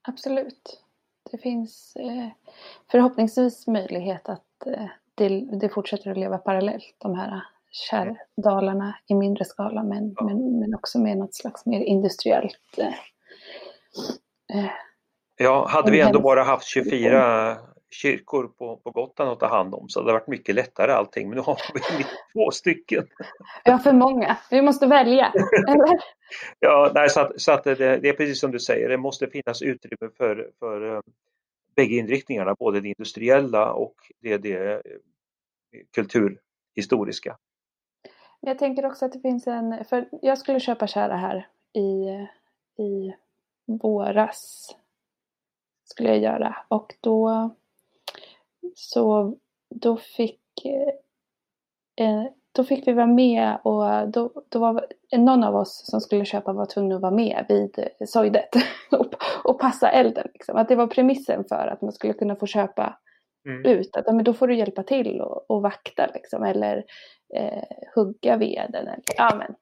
Absolut. 0.01 0.83
Det 1.31 1.37
finns 1.37 1.95
eh, 1.95 2.29
förhoppningsvis 2.91 3.67
möjlighet 3.67 4.29
att 4.29 4.65
eh, 4.65 4.89
det, 5.15 5.29
det 5.59 5.69
fortsätter 5.69 6.11
att 6.11 6.17
leva 6.17 6.37
parallellt, 6.37 6.95
de 6.97 7.15
här 7.15 7.41
kärrdalarna 7.89 8.97
i 9.07 9.15
mindre 9.15 9.45
skala 9.45 9.83
men, 9.83 10.13
ja. 10.17 10.23
men, 10.23 10.59
men 10.59 10.75
också 10.75 10.99
med 10.99 11.17
något 11.17 11.35
slags 11.35 11.65
mer 11.65 11.79
industriellt 11.79 12.77
eh, 12.77 12.87
eh, 14.59 14.71
Ja, 15.37 15.67
hade 15.67 15.91
vi 15.91 16.01
ändå 16.01 16.19
bara 16.19 16.43
haft 16.43 16.67
24 16.67 17.57
kyrkor 17.89 18.47
på, 18.47 18.77
på 18.77 18.91
Gotland 18.91 19.31
att 19.31 19.39
ta 19.39 19.47
hand 19.47 19.75
om 19.75 19.89
så 19.89 19.99
hade 19.99 20.09
det 20.09 20.13
varit 20.13 20.27
mycket 20.27 20.55
lättare 20.55 20.91
allting. 20.91 21.29
Men 21.29 21.35
nu 21.35 21.41
har 21.41 21.57
vi 21.73 22.03
två 22.33 22.51
stycken. 22.51 23.07
vi 23.65 23.71
har 23.71 23.79
för 23.79 23.93
många. 23.93 24.37
Vi 24.51 24.61
måste 24.61 24.87
välja. 24.87 25.33
Ja, 26.59 26.91
nej, 26.95 27.09
så 27.09 27.21
att, 27.21 27.41
så 27.41 27.51
att 27.51 27.63
det, 27.63 27.75
det 27.75 28.09
är 28.09 28.13
precis 28.13 28.39
som 28.39 28.51
du 28.51 28.59
säger, 28.59 28.89
det 28.89 28.97
måste 28.97 29.27
finnas 29.27 29.61
utrymme 29.61 30.11
för, 30.17 30.49
för 30.59 30.95
eh, 30.95 31.01
bägge 31.75 31.95
inriktningarna, 31.95 32.55
både 32.59 32.81
det 32.81 32.87
industriella 32.87 33.73
och 33.73 33.95
det, 34.21 34.37
det 34.37 34.73
eh, 34.73 34.79
kulturhistoriska. 35.95 37.37
Jag 38.45 38.59
tänker 38.59 38.85
också 38.85 39.05
att 39.05 39.11
det 39.11 39.19
finns 39.19 39.47
en, 39.47 39.85
för 39.85 40.09
jag 40.21 40.37
skulle 40.37 40.59
köpa 40.59 40.87
kära 40.87 41.15
här 41.15 41.47
i, 41.73 42.09
i 42.83 43.15
våras. 43.65 44.69
Skulle 45.85 46.09
jag 46.09 46.19
göra. 46.19 46.55
Och 46.67 46.95
då 47.01 47.49
så 48.75 49.35
då 49.69 49.97
fick 49.97 50.65
eh, 51.95 52.23
då 52.51 52.63
fick 52.63 52.87
vi 52.87 52.93
vara 52.93 53.07
med 53.07 53.57
och 53.63 54.09
då, 54.09 54.43
då 54.49 54.59
var 54.59 54.87
någon 55.17 55.43
av 55.43 55.55
oss 55.55 55.81
som 55.85 56.01
skulle 56.01 56.25
köpa 56.25 56.53
var 56.53 56.65
tvungen 56.65 56.91
att 56.91 57.01
vara 57.01 57.11
med 57.11 57.45
vid 57.49 57.87
sojdet 58.07 58.49
och, 58.91 59.13
och 59.43 59.59
passa 59.59 59.89
elden. 59.89 60.27
Liksom. 60.33 60.57
Att 60.57 60.67
det 60.67 60.75
var 60.75 60.87
premissen 60.87 61.43
för 61.49 61.67
att 61.67 61.81
man 61.81 61.91
skulle 61.91 62.13
kunna 62.13 62.35
få 62.35 62.45
köpa 62.45 62.99
Mm. 63.45 63.65
ut. 63.65 63.95
Att 63.95 64.05
men 64.05 64.23
då 64.23 64.33
får 64.33 64.47
du 64.47 64.55
hjälpa 64.55 64.83
till 64.83 65.21
och, 65.21 65.51
och 65.51 65.61
vakta 65.61 66.09
liksom, 66.13 66.43
eller 66.43 66.83
eh, 67.35 67.63
hugga 67.95 68.37
veden. 68.37 68.75
Eller, 68.75 68.99
ja, 69.17 69.35
men. 69.35 69.55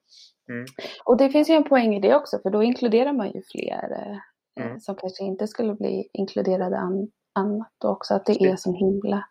Mm. 0.56 0.66
Och 1.04 1.16
det 1.16 1.30
finns 1.30 1.50
ju 1.50 1.54
en 1.54 1.64
poäng 1.64 1.94
i 1.94 2.00
det 2.00 2.14
också 2.14 2.38
för 2.38 2.50
då 2.50 2.62
inkluderar 2.62 3.12
man 3.12 3.26
ju 3.26 3.42
fler 3.52 3.92
eh, 3.92 4.18
Mm. 4.60 4.80
som 4.80 4.96
kanske 4.96 5.24
inte 5.24 5.46
skulle 5.46 5.74
bli 5.74 6.10
inkluderade 6.12 6.78
an, 6.78 7.10
annat 7.32 7.84
och 7.84 7.90
också 7.90 8.14
att 8.14 8.26
det 8.26 8.42
är 8.42 8.56
som 8.56 8.74
himla 8.74 9.28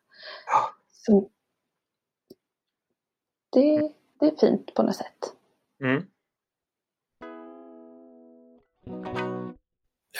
som, 0.91 1.29
det, 3.51 3.91
det 4.19 4.25
är 4.25 4.35
fint 4.35 4.73
på 4.73 4.83
något 4.83 4.95
sätt. 4.95 5.33
Mm. 5.83 6.03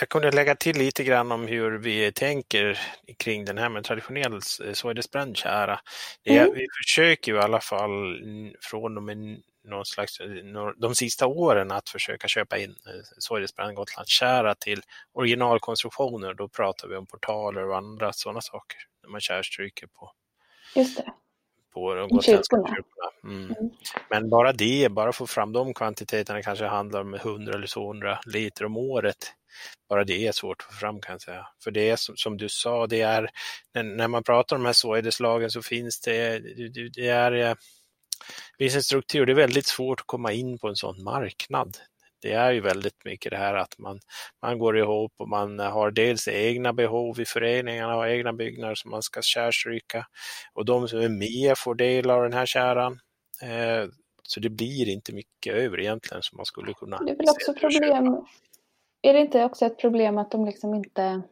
Jag 0.00 0.08
kunde 0.08 0.30
lägga 0.30 0.54
till 0.56 0.76
lite 0.78 1.04
grann 1.04 1.32
om 1.32 1.46
hur 1.46 1.78
vi 1.78 2.12
tänker 2.12 2.78
kring 3.18 3.44
den 3.44 3.58
här 3.58 3.68
med 3.68 3.84
traditionell 3.84 4.40
är- 6.24 6.40
Mm. 6.42 6.54
Vi 6.54 6.66
försöker 6.84 7.32
ju 7.32 7.38
i 7.38 7.40
alla 7.40 7.60
fall 7.60 8.20
från 8.60 8.96
och 8.96 9.02
med 9.02 9.42
någon 9.64 9.86
slags, 9.86 10.18
de 10.76 10.94
sista 10.94 11.26
åren 11.26 11.70
att 11.72 11.88
försöka 11.88 12.28
köpa 12.28 12.58
in 12.58 12.74
sojdesbränd 13.18 13.76
gotlandstjära 13.76 14.54
till 14.54 14.82
originalkonstruktioner. 15.12 16.34
Då 16.34 16.48
pratar 16.48 16.88
vi 16.88 16.96
om 16.96 17.06
portaler 17.06 17.68
och 17.68 17.76
andra 17.76 18.12
sådana 18.12 18.40
saker. 18.40 18.78
När 19.02 19.10
man 19.10 19.20
kärstryker 19.20 19.86
på, 19.86 20.10
Just 20.74 20.96
det. 20.96 21.12
på 21.74 21.94
de 21.94 22.08
gotländska 22.08 22.56
kyrkorna. 22.56 23.10
Mm. 23.24 23.44
Mm. 23.44 23.70
Men 24.10 24.30
bara 24.30 24.52
det, 24.52 24.88
bara 24.92 25.12
få 25.12 25.26
fram 25.26 25.52
de 25.52 25.74
kvantiteterna 25.74 26.42
kanske 26.42 26.64
handlar 26.64 27.00
om 27.00 27.14
100 27.14 27.52
eller 27.54 27.66
200 27.66 28.20
liter 28.26 28.64
om 28.64 28.76
året. 28.76 29.32
Bara 29.88 30.04
det 30.04 30.26
är 30.26 30.32
svårt 30.32 30.60
att 30.60 30.74
få 30.74 30.80
fram 30.80 31.00
kan 31.00 31.12
jag 31.12 31.22
säga. 31.22 31.46
För 31.64 31.70
det 31.70 31.90
är 31.90 31.96
som, 31.96 32.16
som 32.16 32.36
du 32.36 32.48
sa, 32.48 32.86
det 32.86 33.00
är 33.00 33.30
när, 33.74 33.82
när 33.82 34.08
man 34.08 34.24
pratar 34.24 34.56
om 34.56 34.62
de 34.62 34.66
här 34.66 34.72
soideslagen 34.72 35.50
så 35.50 35.62
finns 35.62 36.00
det, 36.00 36.38
det, 36.38 36.88
det 36.88 37.08
är 37.08 37.32
eh, 37.32 37.54
det 38.58 38.64
finns 38.64 38.74
en 38.74 38.82
struktur, 38.82 39.26
det 39.26 39.32
är 39.32 39.36
väldigt 39.36 39.66
svårt 39.66 40.00
att 40.00 40.06
komma 40.06 40.32
in 40.32 40.58
på 40.58 40.68
en 40.68 40.76
sån 40.76 41.02
marknad. 41.02 41.76
Det 42.22 42.32
är 42.32 42.52
ju 42.52 42.60
väldigt 42.60 43.04
mycket 43.04 43.30
det 43.30 43.36
här 43.36 43.54
att 43.54 43.78
man, 43.78 44.00
man 44.42 44.58
går 44.58 44.78
ihop 44.78 45.12
och 45.16 45.28
man 45.28 45.58
har 45.58 45.90
dels 45.90 46.28
egna 46.28 46.72
behov 46.72 47.20
i 47.20 47.24
föreningarna 47.24 47.96
och 47.96 48.08
egna 48.08 48.32
byggnader 48.32 48.74
som 48.74 48.90
man 48.90 49.02
ska 49.02 49.22
kärstryka 49.22 50.06
och 50.52 50.64
de 50.64 50.88
som 50.88 51.00
är 51.00 51.08
med 51.08 51.58
får 51.58 51.74
del 51.74 52.10
av 52.10 52.22
den 52.22 52.32
här 52.32 52.46
käran. 52.46 52.92
Eh, 53.42 53.88
så 54.22 54.40
det 54.40 54.50
blir 54.50 54.88
inte 54.88 55.14
mycket 55.14 55.54
över 55.54 55.80
egentligen 55.80 56.22
som 56.22 56.36
man 56.36 56.46
skulle 56.46 56.74
kunna 56.74 56.98
Det 56.98 57.12
är 57.12 57.16
väl 57.16 57.28
också 57.28 57.54
problem. 57.54 58.24
Är 59.04 59.12
det 59.12 59.20
inte 59.20 59.44
också 59.44 59.66
ett 59.66 59.78
problem 59.78 60.18
att 60.18 60.30
de 60.30 60.44
liksom 60.44 60.74
inte 60.74 61.22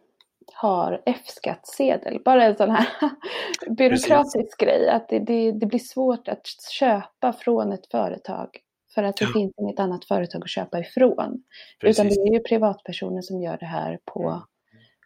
har 0.54 1.02
F-skattsedel? 1.06 2.22
Bara 2.24 2.44
en 2.44 2.56
sån 2.56 2.70
här 2.70 2.86
byråkratisk 3.76 4.60
grej. 4.60 4.88
Att 4.88 5.08
det, 5.08 5.18
det, 5.18 5.52
det 5.52 5.66
blir 5.66 5.78
svårt 5.78 6.28
att 6.28 6.46
köpa 6.78 7.32
från 7.32 7.72
ett 7.72 7.86
företag. 7.90 8.48
För 8.94 9.02
att 9.02 9.16
det 9.16 9.24
Ja. 9.24 9.30
finns 9.34 9.52
inget 9.60 9.80
annat 9.80 10.04
företag 10.04 10.42
att 10.42 10.50
köpa 10.50 10.78
ifrån. 10.80 11.44
Precis. 11.80 12.00
Utan 12.00 12.08
det 12.08 12.30
är 12.30 12.32
ju 12.34 12.40
privatpersoner 12.40 13.22
som 13.22 13.42
gör 13.42 13.56
det 13.60 13.66
här 13.66 13.98
på 14.04 14.46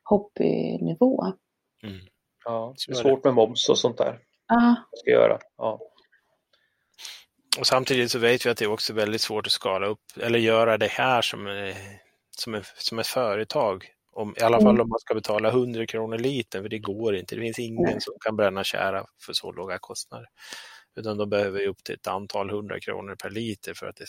hobbynivå. 0.05 1.25
Mm. 1.83 1.99
Ja, 2.45 2.75
det 2.87 2.93
är 2.93 2.97
svårt 2.97 3.25
med 3.25 3.35
moms 3.35 3.69
och 3.69 3.79
sånt 3.79 3.99
där. 3.99 4.19
Ah, 4.47 4.75
Ska 4.93 5.11
göra. 5.11 5.39
Ja. 5.57 5.81
Och 7.59 7.67
samtidigt 7.67 8.11
så 8.11 8.19
vet 8.19 8.47
vi 8.47 8.51
att 8.51 8.57
det 8.59 8.65
är 8.65 8.73
också 8.73 8.93
väldigt 8.93 9.21
svårt 9.21 9.47
att 9.47 9.53
skala 9.53 9.87
upp 9.87 10.05
eller 10.23 10.39
göra 10.39 10.79
det 10.79 10.91
här 10.91 11.23
som, 11.23 11.47
eh, 11.47 11.77
som, 12.39 12.55
ett, 12.55 12.67
som 12.77 12.99
ett 12.99 13.07
företag. 13.07 13.87
Om, 14.13 14.35
I 14.39 14.43
alla 14.43 14.57
fall 14.57 14.71
Mm. 14.71 14.81
om 14.81 14.89
man 14.89 14.99
ska 14.99 15.15
betala 15.15 15.49
100 15.49 15.87
kronor 15.87 16.19
liten, 16.19 16.63
för 16.63 16.69
det 16.69 16.79
går 16.79 17.17
inte. 17.17 17.35
Det 17.35 17.41
finns 17.41 17.59
ingen 17.59 18.01
som 18.01 18.15
kan 18.21 18.37
bränna 18.37 18.65
kära 18.65 19.07
för 19.27 19.33
så 19.33 19.53
låga 19.53 19.79
kostnader. 19.79 20.29
Utan 20.97 21.17
de 21.19 21.31
behöver 21.31 21.67
upp 21.67 21.85
till 21.85 21.95
ett 21.95 22.07
antal 22.07 22.51
hundra 22.51 22.81
kronor 22.81 23.15
per 23.15 23.31
liter 23.31 23.75
för 23.75 23.87
att 23.87 23.97
det 23.97 24.07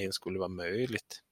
ens 0.00 0.14
skulle 0.14 0.38
vara 0.38 0.48
möjligt. 0.48 1.22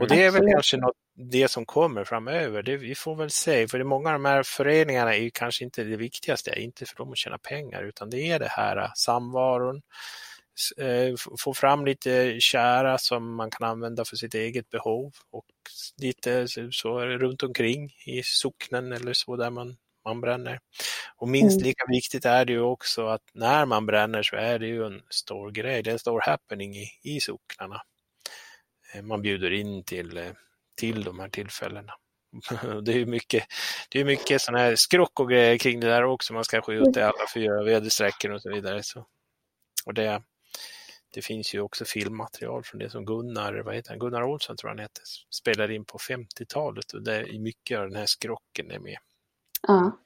Och 0.00 0.08
det 0.08 0.22
är 0.24 0.30
väl 0.30 0.50
kanske 0.52 0.76
något, 0.76 0.96
det 1.14 1.48
som 1.48 1.66
kommer 1.66 2.04
framöver. 2.04 2.62
Det, 2.62 2.76
vi 2.76 2.94
får 2.94 3.16
väl 3.16 3.30
se, 3.30 3.68
för 3.68 3.78
det, 3.78 3.84
många 3.84 4.08
av 4.08 4.12
de 4.12 4.24
här 4.24 4.42
föreningarna 4.42 5.14
är 5.14 5.20
ju 5.20 5.30
kanske 5.30 5.64
inte 5.64 5.84
det 5.84 5.96
viktigaste, 5.96 6.60
inte 6.60 6.86
för 6.86 6.96
dem 6.96 7.10
att 7.10 7.18
tjäna 7.18 7.38
pengar, 7.38 7.82
utan 7.82 8.10
det 8.10 8.30
är 8.30 8.38
det 8.38 8.48
här 8.50 8.90
samvaron, 8.94 9.82
få 11.38 11.54
fram 11.54 11.84
lite 11.86 12.36
kära 12.40 12.98
som 12.98 13.34
man 13.34 13.50
kan 13.50 13.68
använda 13.68 14.04
för 14.04 14.16
sitt 14.16 14.34
eget 14.34 14.70
behov 14.70 15.12
och 15.30 15.46
lite 16.02 16.46
så, 16.70 17.00
runt 17.00 17.42
omkring 17.42 17.90
i 18.06 18.22
socknen 18.24 18.92
eller 18.92 19.12
så 19.12 19.36
där 19.36 19.50
man, 19.50 19.76
man 20.04 20.20
bränner. 20.20 20.60
Och 21.16 21.28
minst 21.28 21.56
Mm. 21.56 21.66
lika 21.68 21.84
viktigt 21.88 22.24
är 22.24 22.44
det 22.44 22.52
ju 22.52 22.60
också 22.60 23.06
att 23.06 23.22
när 23.34 23.66
man 23.66 23.86
bränner 23.86 24.22
så 24.22 24.36
är 24.36 24.58
det 24.58 24.66
ju 24.66 24.86
en 24.86 25.02
stor 25.10 25.50
grej, 25.50 25.82
det 25.82 25.90
är 25.90 25.92
en 25.92 25.98
stor 25.98 26.20
happening 26.20 26.76
i, 26.76 26.86
i 27.02 27.20
socknarna. 27.20 27.82
Eh, 28.94 29.02
Man 29.02 29.22
bjuder 29.22 29.50
in 29.52 29.84
till, 29.84 30.16
eh, 30.16 30.30
till 30.76 31.04
de 31.04 31.18
här 31.18 31.28
tillfällena. 31.28 31.92
Det 32.84 32.92
är 32.92 33.06
mycket, 33.06 33.44
det 33.90 34.00
är 34.00 34.04
mycket 34.04 34.42
sådana 34.42 34.64
här 34.64 34.76
skrock 34.76 35.20
och 35.20 35.30
grejer 35.30 35.58
kring 35.58 35.80
det 35.80 35.86
där 35.86 36.04
också. 36.04 36.32
Man 36.32 36.44
ska 36.44 36.62
skjuta 36.62 37.00
i 37.00 37.02
alla 37.02 37.26
fyra 37.34 37.62
väderstrecken 37.64 38.32
och 38.32 38.42
så 38.42 38.50
vidare. 38.54 38.82
Så. 38.82 39.06
Och 39.86 39.94
det, 39.94 40.22
det 41.14 41.22
finns 41.22 41.54
ju 41.54 41.60
också 41.60 41.84
filmmaterial 41.84 42.62
från 42.64 42.78
det 42.78 42.90
som 42.90 43.04
Gunnar, 43.04 43.54
vad 43.54 43.74
heter 43.74 43.90
han? 43.90 43.98
Gunnar 43.98 44.22
Olsson 44.22 44.56
tror 44.56 44.68
jag 44.70 44.74
han 44.76 44.82
heter, 44.82 45.02
spelade 45.30 45.74
in 45.74 45.84
på 45.84 45.98
50-talet 45.98 46.92
och 46.92 47.02
det 47.02 47.14
är 47.14 47.38
mycket 47.38 47.78
av 47.78 47.88
den 47.88 47.96
här 47.96 48.06
skrocken 48.06 48.70
är 48.70 48.78
med. 48.78 48.98
ja. 49.68 49.98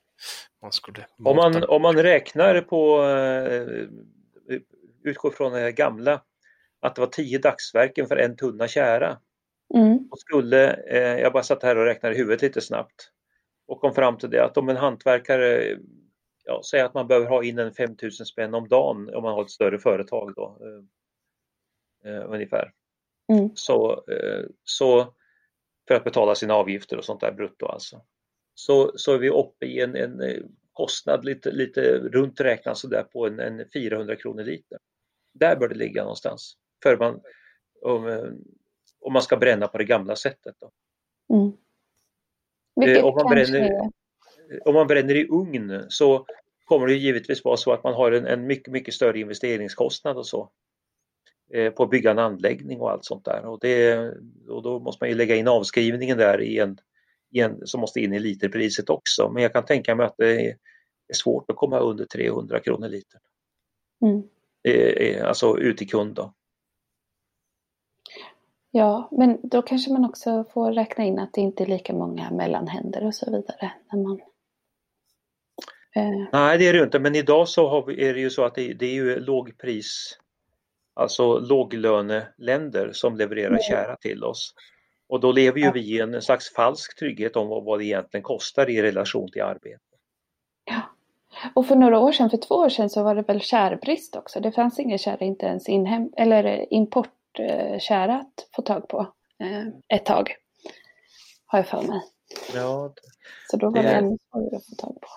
Man 0.62 0.72
skulle 0.72 1.06
Om, 1.24 1.36
man, 1.36 1.64
om 1.64 1.82
man 1.82 1.96
räknar 1.96 2.60
på, 2.60 3.04
eh, 3.04 3.88
utgår 5.02 5.30
från 5.30 5.52
det 5.52 5.72
gamla, 5.72 6.22
att 6.80 6.94
det 6.94 7.00
var 7.00 7.08
tio 7.08 7.38
dagsverken 7.38 8.06
för 8.06 8.16
en 8.16 8.36
tunna 8.36 8.68
kära. 8.68 9.18
Mm. 9.74 10.08
Och 10.10 10.18
skulle, 10.18 10.72
eh, 10.72 11.20
jag 11.20 11.32
bara 11.32 11.42
satt 11.42 11.62
här 11.62 11.76
och 11.76 11.84
räknade 11.84 12.14
i 12.14 12.18
huvudet 12.18 12.42
lite 12.42 12.60
snabbt 12.60 13.10
och 13.66 13.80
kom 13.80 13.94
fram 13.94 14.18
till 14.18 14.30
det 14.30 14.44
att 14.44 14.56
om 14.56 14.68
en 14.68 14.76
hantverkare, 14.76 15.76
ja, 16.44 16.62
säger 16.70 16.84
att 16.84 16.94
man 16.94 17.06
behöver 17.06 17.26
ha 17.26 17.44
in 17.44 17.58
en 17.58 17.74
5000 17.74 18.26
spänn 18.26 18.54
om 18.54 18.68
dagen 18.68 19.14
om 19.14 19.22
man 19.22 19.34
har 19.34 19.42
ett 19.42 19.50
större 19.50 19.78
företag 19.78 20.32
då, 20.36 20.58
eh, 22.04 22.16
eh, 22.16 22.32
ungefär. 22.32 22.72
Mm. 23.32 23.50
Så, 23.54 24.04
eh, 24.10 24.44
så 24.64 25.14
för 25.88 25.94
att 25.94 26.04
betala 26.04 26.34
sina 26.34 26.54
avgifter 26.54 26.96
och 26.96 27.04
sånt 27.04 27.20
där 27.20 27.32
brutto 27.32 27.66
alltså. 27.66 28.02
Så, 28.54 28.92
så 28.98 29.14
är 29.14 29.18
vi 29.18 29.30
uppe 29.30 29.66
i 29.66 29.80
en, 29.80 29.96
en 29.96 30.20
eh, 30.20 30.42
kostnad 30.72 31.24
lite, 31.24 31.50
lite 31.50 31.98
runt 31.98 32.40
räknat 32.40 32.78
sådär 32.78 33.02
på 33.02 33.26
en, 33.26 33.40
en 33.40 33.64
400 33.72 34.16
kronor 34.16 34.44
liter. 34.44 34.78
Där 35.32 35.56
bör 35.56 35.68
det 35.68 35.74
ligga 35.74 36.02
någonstans. 36.02 36.56
För 36.82 36.96
man, 36.96 37.20
om, 37.82 38.08
eh, 38.08 38.24
om 39.00 39.12
man 39.12 39.22
ska 39.22 39.36
bränna 39.36 39.68
på 39.68 39.78
det 39.78 39.84
gamla 39.84 40.16
sättet. 40.16 40.56
Då. 40.60 40.70
Mm. 41.34 41.52
Vilket 42.76 43.04
om 43.04 43.14
man 43.14 43.34
bränner- 43.34 43.90
Om 44.64 44.74
man 44.74 44.86
bränner 44.86 45.14
i 45.14 45.28
ugn 45.28 45.84
så 45.88 46.26
kommer 46.64 46.86
det 46.86 46.94
givetvis 46.94 47.44
vara 47.44 47.56
så 47.56 47.72
att 47.72 47.84
man 47.84 47.94
har 47.94 48.12
en, 48.12 48.26
en 48.26 48.46
mycket, 48.46 48.72
mycket 48.72 48.94
större 48.94 49.18
investeringskostnad 49.20 50.16
och 50.16 50.26
så. 50.26 50.50
Eh, 51.50 51.72
på 51.72 51.82
att 51.82 51.90
bygga 51.90 52.10
en 52.10 52.18
anläggning 52.18 52.80
och 52.80 52.90
allt 52.90 53.04
sånt 53.04 53.24
där. 53.24 53.46
Och, 53.46 53.58
det, 53.60 53.98
och 54.48 54.62
då 54.62 54.78
måste 54.78 55.04
man 55.04 55.08
ju 55.08 55.14
lägga 55.14 55.36
in 55.36 55.48
avskrivningen 55.48 56.18
där 56.18 56.40
i 56.40 56.58
en, 56.58 56.78
i 57.30 57.40
en, 57.40 57.66
som 57.66 57.80
måste 57.80 58.00
in 58.00 58.12
i 58.12 58.18
literpriset 58.18 58.90
också. 58.90 59.30
Men 59.30 59.42
jag 59.42 59.52
kan 59.52 59.64
tänka 59.64 59.94
mig 59.94 60.06
att 60.06 60.16
det 60.18 60.46
är, 60.46 60.56
svårt 61.12 61.50
att 61.50 61.56
komma 61.56 61.78
under 61.78 62.04
300 62.04 62.60
kronor 62.60 62.88
liter. 62.88 63.20
Mm. 64.02 64.22
Eh, 64.68 65.08
eh, 65.08 65.28
alltså 65.28 65.58
ut 65.58 65.78
till 65.78 65.90
kund 65.90 66.14
då. 66.14 66.34
Ja, 68.70 69.08
men 69.12 69.38
då 69.42 69.62
kanske 69.62 69.92
man 69.92 70.04
också 70.04 70.44
får 70.44 70.72
räkna 70.72 71.04
in 71.04 71.18
att 71.18 71.32
det 71.32 71.40
inte 71.40 71.64
är 71.64 71.66
lika 71.66 71.92
många 71.92 72.30
mellanhänder 72.30 73.06
och 73.06 73.14
så 73.14 73.30
vidare. 73.30 73.72
När 73.92 74.02
man, 74.02 74.20
eh. 75.96 76.28
Nej, 76.32 76.58
det 76.58 76.68
är 76.68 76.72
det 76.72 76.84
inte, 76.84 76.98
men 76.98 77.14
idag 77.14 77.48
så 77.48 77.84
vi, 77.84 78.08
är 78.08 78.14
det 78.14 78.20
ju 78.20 78.30
så 78.30 78.44
att 78.44 78.54
det, 78.54 78.74
det, 78.74 78.86
är 78.86 78.94
ju 78.94 79.20
lågpris, 79.20 80.18
alltså 80.98 81.38
låglöneländer 81.38 82.92
som 82.92 83.16
levererar 83.16 83.48
mm. 83.48 83.62
kära 83.62 83.96
till 83.96 84.24
oss. 84.24 84.54
Och 85.08 85.20
då 85.20 85.32
lever 85.32 85.60
ju 85.60 85.72
vi 85.72 85.80
i 85.80 86.00
en 86.00 86.22
slags 86.22 86.54
falsk 86.54 86.98
trygghet 86.98 87.36
om 87.36 87.48
vad, 87.48 87.78
det 87.78 87.84
egentligen 87.84 88.24
kostar 88.24 88.70
i 88.70 88.82
relation 88.82 89.30
till 89.30 89.42
arbete. 89.42 89.82
Ja. 90.64 90.80
Och 91.54 91.66
för 91.66 91.76
några 91.76 91.98
år 91.98 92.12
sedan, 92.12 92.30
för 92.30 92.36
två 92.36 92.54
år 92.54 92.68
sedan, 92.68 92.90
så 92.90 93.02
var 93.02 93.14
det 93.14 93.22
väl 93.22 93.40
kärbrist 93.40 94.16
också. 94.16 94.40
Det 94.40 94.52
fanns 94.52 94.78
inga 94.78 94.98
kära, 94.98 95.24
inte 95.24 95.46
ens 95.46 95.68
inhem 95.68 96.12
eller 96.16 96.72
importkära 96.72 98.14
att 98.14 98.48
få 98.56 98.62
tag 98.62 98.88
på 98.88 99.00
eh, 99.40 99.96
ett 99.96 100.06
tag. 100.06 100.36
Har 101.46 101.58
jag 101.58 101.66
för 101.66 101.82
mig. 101.82 102.00
Ja, 102.54 102.94
så 103.50 103.56
då 103.56 103.70
var 103.70 103.82
det, 103.82 103.88
det 103.88 103.94
ännu 103.94 104.18
svårare 104.30 104.56
att 104.56 104.66
få 104.66 104.74
tag 104.74 105.00
på. 105.00 105.08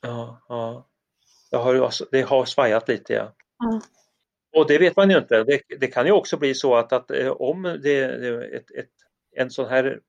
Ja, 0.00 0.40
ja. 0.48 0.86
Det 1.50 1.56
har, 1.56 1.90
det 2.10 2.22
har 2.22 2.44
svajat 2.44 2.88
lite 2.88 3.12
ja. 3.12 3.32
ja. 3.58 3.80
Och 4.52 4.66
det 4.68 4.78
vet 4.78 4.96
man 4.96 5.10
ju 5.10 5.18
inte. 5.18 5.44
Det, 5.44 5.60
det, 5.80 5.86
kan 5.86 6.06
ju 6.06 6.12
också 6.12 6.36
bli 6.36 6.54
så 6.54 6.74
att, 6.74 6.92
att 6.92 7.10
eh, 7.10 7.28
om 7.28 7.62
det, 7.82 8.02
ett, 8.54 8.70
ett, 8.70 8.90
en 9.36 9.50
sån 9.50 9.68
här 9.68 10.00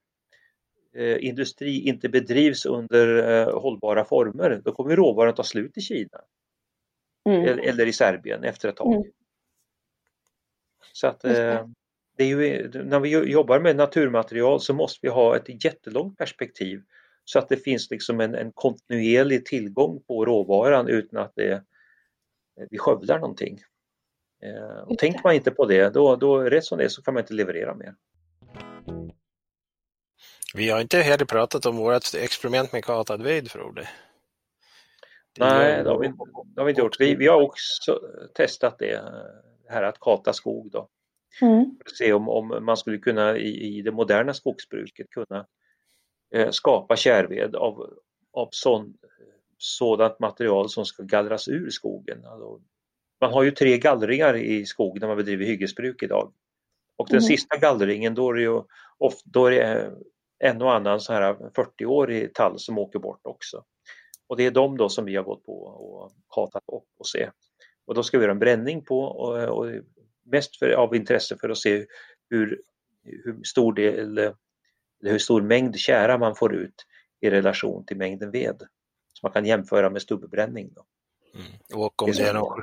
eh, 0.96 1.26
industri 1.26 1.80
inte 1.80 2.10
bedrivs 2.10 2.66
under 2.66 3.32
eh, 3.32 3.60
hållbara 3.60 4.06
former, 4.06 4.62
då 4.66 4.72
kommer 4.72 4.96
råvaran 4.96 5.36
ta 5.36 5.44
slut 5.44 5.78
i 5.78 5.82
Kina. 5.82 6.22
Mm. 7.30 7.42
Eller, 7.42 7.64
eller, 7.64 7.86
i 7.86 7.94
Serbien 7.94 8.44
efter 8.44 8.70
ett 8.70 8.76
tag. 8.76 8.94
Mm. 8.94 9.12
Så 10.94 11.08
att 11.08 11.26
eh, 11.26 11.68
det 12.18 12.24
är 12.24 12.28
ju, 12.28 12.70
när 12.84 13.00
vi 13.00 13.10
jobbar 13.10 13.60
med 13.60 13.76
naturmaterial 13.76 14.60
så 14.62 14.74
måste 14.74 15.00
vi 15.02 15.10
ha 15.10 15.36
ett 15.36 15.66
jättelångt 15.66 16.18
perspektiv 16.18 16.82
så 17.24 17.40
att 17.40 17.50
det 17.50 17.58
finns 17.58 17.92
liksom 17.92 18.20
en, 18.20 18.36
en 18.36 18.52
kontinuerlig 18.52 19.46
tillgång 19.46 20.04
på 20.08 20.26
råvaran 20.26 20.88
utan 20.88 21.20
att 21.20 21.36
det, 21.36 21.64
vi 22.70 22.78
skövlar 22.78 23.20
någonting. 23.20 23.60
Eh, 24.44 24.80
och 24.88 24.98
tänker 24.98 25.22
man 25.24 25.34
inte 25.34 25.52
på 25.52 25.66
det, 25.66 25.90
då, 25.90 26.16
då 26.16 26.40
rätt 26.40 26.66
som 26.66 26.78
det 26.78 26.84
är 26.84 26.90
så 26.90 27.02
kan 27.02 27.14
man 27.14 27.24
inte 27.24 27.34
leverera 27.34 27.76
mer. 27.76 27.96
Vi 30.56 30.70
har 30.70 30.82
inte 30.82 30.98
heller 30.98 31.26
pratat 31.26 31.66
om 31.66 31.78
vårt 31.78 32.14
experiment 32.16 32.74
med 32.74 32.86
katad 32.86 33.18
ved, 33.18 33.52
Frode. 33.52 33.90
Nej, 35.40 35.84
det 35.84 35.90
har, 35.90 36.00
vi, 36.00 36.08
det 36.56 36.62
har 36.62 36.66
vi 36.66 36.70
inte 36.70 36.82
gjort. 36.82 37.00
Vi, 37.00 37.16
vi 37.16 37.28
har 37.28 37.42
också 37.42 38.00
testat 38.34 38.80
det, 38.80 39.02
det 39.68 39.74
här 39.74 39.84
att 39.84 40.00
kata 40.00 40.34
skog 40.34 40.72
då. 40.72 40.90
Mm. 41.42 41.76
För 41.84 41.92
att 41.92 41.98
se 41.98 42.14
om, 42.14 42.30
om 42.30 42.66
man 42.66 42.78
skulle 42.78 42.98
kunna 42.98 43.38
i, 43.38 43.78
i 43.78 43.82
det 43.82 43.92
moderna 43.92 44.34
skogsbruket 44.34 45.10
kunna 45.10 45.48
eh, 46.34 46.50
skapa 46.50 46.96
kärved 46.96 47.56
av, 47.56 47.94
av 48.34 48.50
sån, 48.52 48.98
sådant 49.58 50.20
material 50.20 50.70
som 50.70 50.86
ska 50.86 51.04
gallras 51.04 51.48
ur 51.48 51.70
skogen. 51.70 52.26
Alltså, 52.26 52.62
man 53.24 53.34
har 53.34 53.44
ju 53.44 53.52
tre 53.52 53.78
gallringar 53.78 54.36
i 54.36 54.66
skog 54.66 55.00
när 55.00 55.08
man 55.08 55.18
bedriver 55.18 55.46
hyggesbruk 55.46 56.04
idag. 56.04 56.34
Och 56.98 57.08
den 57.08 57.18
mm. 57.18 57.28
sista 57.28 57.58
gallringen 57.58 58.16
då 58.16 58.30
är 58.30 58.34
det 58.34 58.42
ju 58.42 58.62
då 59.26 59.46
är 59.46 59.52
det 59.52 59.92
en 60.40 60.62
och 60.62 60.74
annan 60.74 61.00
så 61.00 61.14
här 61.14 61.34
40-årig 61.34 62.34
tall 62.34 62.60
som 62.60 62.78
åker 62.78 63.00
bort 63.00 63.22
också. 63.24 63.64
Och 64.28 64.38
det 64.38 64.46
är 64.46 64.52
de 64.52 64.78
då 64.78 64.90
som 64.90 65.06
vi 65.06 65.16
har 65.16 65.24
gått 65.24 65.46
på 65.46 65.64
och 65.64 66.12
katat 66.36 66.64
upp 66.68 66.90
och 67.00 67.08
se. 67.08 67.30
Och 67.86 67.96
då 67.96 68.04
ska 68.04 68.18
vi 68.18 68.24
göra 68.24 68.32
en 68.32 68.40
bränning 68.40 68.82
på 68.82 69.00
och, 69.00 69.58
och 69.58 69.72
mest 70.24 70.60
för, 70.60 70.70
av 70.70 70.96
intresse 70.96 71.38
för 71.38 71.50
att 71.50 71.58
se 71.58 71.86
hur, 72.30 72.62
hur 73.04 73.44
stor 73.44 73.74
del 73.74 74.00
eller 74.00 74.36
hur 75.00 75.20
stor 75.20 75.42
mängd 75.42 75.76
kära 75.76 76.18
man 76.18 76.36
får 76.36 76.56
ut 76.56 76.86
i 77.22 77.30
relation 77.30 77.86
till 77.86 77.98
mängden 77.98 78.32
ved. 78.32 78.58
Så 79.14 79.20
man 79.24 79.32
kan 79.32 79.46
jämföra 79.46 79.90
med 79.90 80.02
stubbebränning. 80.02 80.74
Då. 80.74 80.86
Mm. 81.36 81.84
Och, 81.84 82.04
om 82.04 82.12
det 82.12 82.24
är 82.24 82.34
någon, 82.34 82.62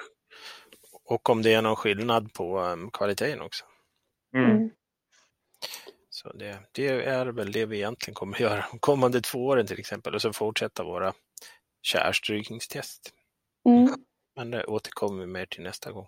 och 1.11 1.30
om 1.30 1.42
det 1.42 1.54
är 1.54 1.62
någon 1.62 1.76
skillnad 1.76 2.32
på 2.32 2.61
um, 2.61 2.90
kvaliteten 2.90 3.40
också. 3.40 3.64
Mm. 4.34 4.50
mm. 4.50 4.70
Så 6.11 6.32
det, 6.32 6.58
det, 6.72 6.88
är 6.88 7.26
väl 7.26 7.52
det 7.52 7.66
vi 7.66 7.76
egentligen 7.76 8.14
kommer 8.14 8.34
att 8.34 8.40
göra 8.40 8.64
de 8.72 8.78
kommande 8.78 9.20
två 9.20 9.46
åren 9.46 9.66
till 9.66 9.78
exempel 9.78 10.14
och 10.14 10.22
så 10.22 10.32
fortsätta 10.32 10.84
våra 10.84 11.12
kärstrykningstest. 11.82 13.12
Mm. 13.68 13.94
Men 14.36 14.50
det 14.50 14.64
återkommer 14.64 15.20
vi 15.20 15.26
mer 15.26 15.46
till 15.46 15.62
nästa 15.62 15.92
gång. 15.92 16.06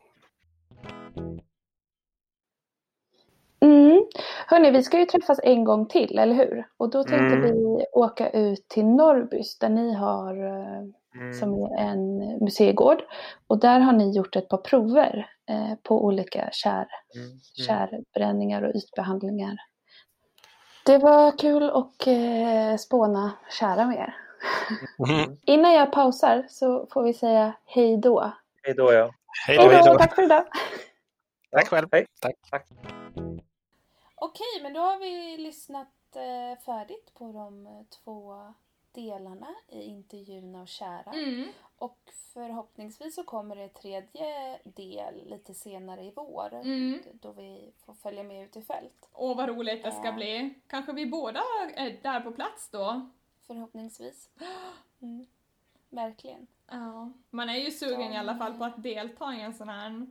Mm. 3.60 4.04
Hörni, 4.46 4.70
vi 4.70 4.82
ska 4.82 4.98
ju 4.98 5.06
träffas 5.06 5.40
en 5.42 5.64
gång 5.64 5.88
till, 5.88 6.18
eller 6.18 6.34
hur? 6.34 6.68
Och 6.76 6.90
då 6.90 7.04
tänkte 7.04 7.36
mm. 7.36 7.42
vi 7.42 7.84
åka 7.92 8.30
ut 8.30 8.68
till 8.68 8.84
Norrbys 8.84 9.58
där 9.58 9.68
ni 9.68 9.94
har, 9.94 10.44
eh, 10.44 10.82
mm. 11.14 11.34
som 11.34 11.62
är 11.62 11.78
en 11.78 12.18
museigård. 12.44 13.02
Och 13.46 13.58
där 13.58 13.80
har 13.80 13.92
ni 13.92 14.16
gjort 14.16 14.36
ett 14.36 14.48
par 14.48 14.58
prover 14.58 15.30
eh, 15.48 15.74
på 15.82 16.04
olika 16.04 16.48
kär, 16.52 16.86
mm. 17.14 17.26
mm. 17.26 17.38
kärbränningar 17.66 18.62
och 18.62 18.74
ytbehandlingar. 18.74 19.56
Det 20.86 20.98
var 20.98 21.38
kul 21.38 21.70
att 21.70 22.06
eh, 22.06 22.76
spåna 22.78 23.32
kära 23.58 23.86
med 23.86 23.96
er. 23.96 24.16
Mm. 25.08 25.36
Innan 25.46 25.72
jag 25.72 25.92
pausar 25.92 26.46
så 26.48 26.86
får 26.92 27.02
vi 27.02 27.14
säga 27.14 27.52
hej 27.64 27.96
då. 27.96 28.32
Hej 28.62 28.74
då 28.74 28.92
ja. 28.92 29.10
Hej 29.46 29.56
då, 29.56 29.68
hej 29.68 29.82
då. 29.86 29.98
Tack 29.98 30.14
för 30.14 30.22
idag. 30.22 30.44
Tack 31.50 31.68
själv. 31.68 31.88
Hej. 31.92 32.06
Tack. 32.20 32.34
Tack. 32.50 32.66
Okej, 34.14 34.62
men 34.62 34.72
då 34.72 34.80
har 34.80 34.98
vi 34.98 35.36
lyssnat 35.36 35.88
eh, 36.16 36.64
färdigt 36.64 37.14
på 37.14 37.32
de 37.32 37.66
eh, 37.66 37.82
två 38.04 38.34
delarna 38.92 39.54
i 39.68 39.82
intervjun 39.82 40.54
av 40.54 40.66
Kära. 40.66 41.12
Mm. 41.12 41.48
Och 41.78 41.98
förhoppningsvis 42.32 43.14
så 43.14 43.24
kommer 43.24 43.56
det 43.56 43.68
tredje 43.68 44.58
del 44.64 45.28
lite 45.30 45.54
senare 45.54 46.04
i 46.04 46.12
vår. 46.16 46.54
Mm. 46.54 47.02
Då 47.12 47.32
vi 47.32 47.72
får 47.84 47.94
följa 47.94 48.22
med 48.22 48.44
ut 48.44 48.56
i 48.56 48.62
fält. 48.62 49.08
Åh 49.12 49.36
vad 49.36 49.48
roligt 49.48 49.84
det 49.84 49.92
ska 49.92 50.08
äh. 50.08 50.14
bli. 50.14 50.54
Kanske 50.66 50.92
vi 50.92 51.06
båda 51.06 51.40
är 51.74 52.02
där 52.02 52.20
på 52.20 52.32
plats 52.32 52.68
då? 52.70 53.10
Förhoppningsvis. 53.46 54.30
Mm. 55.02 55.26
Verkligen. 55.90 56.46
Ja. 56.66 57.10
Man 57.30 57.48
är 57.48 57.56
ju 57.56 57.70
sugen 57.70 58.00
ja. 58.00 58.12
i 58.12 58.16
alla 58.16 58.36
fall 58.36 58.58
på 58.58 58.64
att 58.64 58.82
delta 58.82 59.34
i 59.34 59.40
en 59.40 59.54
sån 59.54 59.68
här 59.68 60.06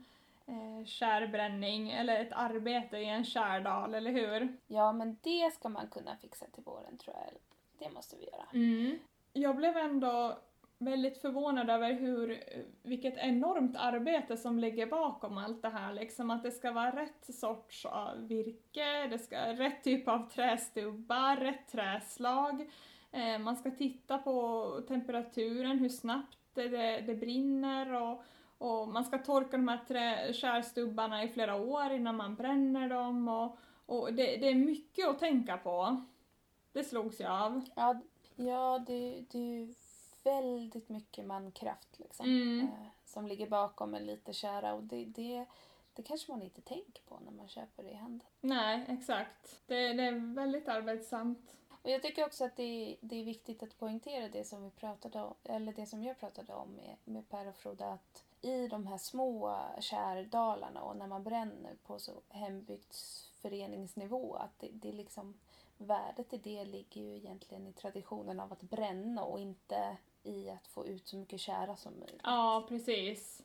eh, 0.45 0.86
kärbränning 0.86 1.91
eller 1.91 2.19
ett 2.21 2.34
arbete 2.34 2.97
i 2.97 3.05
en 3.05 3.25
kärdal, 3.25 3.95
eller 3.95 4.11
hur? 4.11 4.57
Ja, 4.67 4.93
men 4.93 5.17
det 5.21 5.53
ska 5.53 5.69
man 5.69 5.88
kunna 5.88 6.17
fixa 6.17 6.45
till 6.45 6.63
våren 6.63 6.97
tror 6.97 7.15
jag. 7.15 7.34
Det 7.82 7.89
måste 7.89 8.15
vi 8.15 8.25
göra. 8.25 8.45
Mm. 8.53 8.99
Jag 9.34 9.55
blev 9.55 9.77
ändå 9.77 10.38
väldigt 10.77 11.21
förvånad 11.21 11.69
över 11.69 11.93
hur, 11.93 12.43
vilket 12.84 13.17
enormt 13.17 13.75
arbete 13.75 14.38
som 14.38 14.59
ligger 14.59 14.86
bakom 14.86 15.38
allt 15.38 15.61
det 15.61 15.69
här. 15.69 15.93
Liksom 15.93 16.32
att 16.32 16.43
det 16.43 16.51
ska 16.51 16.71
vara 16.71 16.95
rätt 16.95 17.36
sorts 17.36 17.86
av 17.86 18.27
virke, 18.27 19.07
det 19.07 19.19
ska 19.19 19.38
rätt 19.38 19.84
typ 19.84 20.07
av 20.07 20.29
trästubbar, 20.29 21.36
rätt 21.36 21.67
träslag. 21.71 22.69
Eh, 23.11 23.39
man 23.39 23.55
ska 23.55 23.71
titta 23.71 24.17
på 24.17 24.67
temperaturen, 24.88 25.79
hur 25.79 25.89
snabbt 25.89 26.38
det, 26.53 26.67
det, 26.67 27.01
det 27.01 27.15
brinner 27.15 27.93
och, 27.93 28.23
och, 28.57 28.88
man 28.88 29.03
ska 29.03 29.17
torka 29.17 29.57
de 29.57 29.67
här 29.67 29.79
trä, 29.88 30.34
skärstubbarna 30.34 31.23
i 31.23 31.29
flera 31.29 31.55
år 31.55 31.91
innan 31.91 32.15
man 32.15 32.36
bränner 32.36 32.89
dem. 32.89 33.27
Och, 33.27 33.57
och 33.86 34.13
det, 34.13 34.38
det 34.38 34.47
är 34.47 34.55
mycket 34.55 35.07
att 35.07 35.19
tänka 35.19 35.57
på. 35.57 36.05
Det 36.74 36.84
slogs 36.84 37.19
jag 37.19 37.32
av. 37.32 37.61
Ja, 37.76 38.01
ja 38.36 38.84
det, 38.88 39.26
det 39.32 39.38
är 39.38 39.59
ju 39.59 39.74
väldigt 40.24 40.89
mycket 40.89 41.26
mankraft 41.26 41.99
liksom, 41.99 42.26
mm. 42.26 42.67
eh, 42.67 42.88
som 43.05 43.28
ligger 43.28 43.49
bakom 43.49 43.95
en 43.95 44.05
liter 44.05 44.34
kära 44.34 44.74
och 44.74 44.84
det, 44.84 45.05
det, 45.05 45.45
det 45.93 46.03
kanske 46.03 46.32
man 46.32 46.41
inte 46.41 46.61
tänker 46.61 47.03
på 47.03 47.19
när 47.19 47.32
man 47.32 47.47
köper 47.47 47.84
det 47.84 47.89
i 47.89 47.95
handeln. 47.95 48.30
Nej, 48.41 48.86
exakt. 48.88 49.61
Det, 49.67 49.93
det 49.93 50.03
är 50.03 50.36
väldigt 50.36 50.67
arbetsamt. 50.67 51.57
Och 51.82 51.89
jag 51.89 52.01
tycker 52.01 52.26
också 52.26 52.45
att 52.45 52.55
det, 52.55 52.97
det 53.01 53.15
är 53.15 53.26
viktigt 53.26 53.63
att 53.63 53.80
poängtera 53.80 54.30
det 54.30 54.43
som 54.43 54.63
vi 54.63 54.69
pratade 54.69 55.22
om, 55.22 55.34
eller 55.43 55.74
det 55.74 55.86
som 55.86 56.03
jag 56.03 56.19
pratade 56.19 56.53
om 56.53 56.76
med, 56.76 56.95
med 57.03 57.30
Per 57.30 57.47
och 57.47 57.55
Frode, 57.55 57.86
att 57.86 58.24
i 58.41 58.67
de 58.67 58.88
här 58.88 58.97
små 58.97 59.57
kärdalarna 59.80 60.82
och 60.82 60.97
när 60.97 61.07
man 61.07 61.24
bränner 61.24 61.76
på 61.84 61.99
så 61.99 62.22
hembygdsföreningsnivå, 62.30 64.36
att 64.36 64.59
det, 64.59 64.69
det 64.72 64.91
liksom 64.91 65.34
värdet 65.82 66.34
i 66.34 66.38
det 66.38 66.65
ligger 66.65 67.01
ju 67.01 67.17
egentligen 67.17 67.67
i 67.67 67.73
traditionen 67.73 68.39
av 68.39 68.53
att 68.53 68.61
bränna 68.61 69.23
och 69.23 69.39
inte 69.39 69.97
i 70.23 70.49
att 70.49 70.67
få 70.67 70.88
ut 70.88 71.07
så 71.07 71.17
mycket 71.17 71.39
kära 71.39 71.75
som 71.75 71.99
möjligt. 71.99 72.21
Ja, 72.23 72.65
precis. 72.69 73.41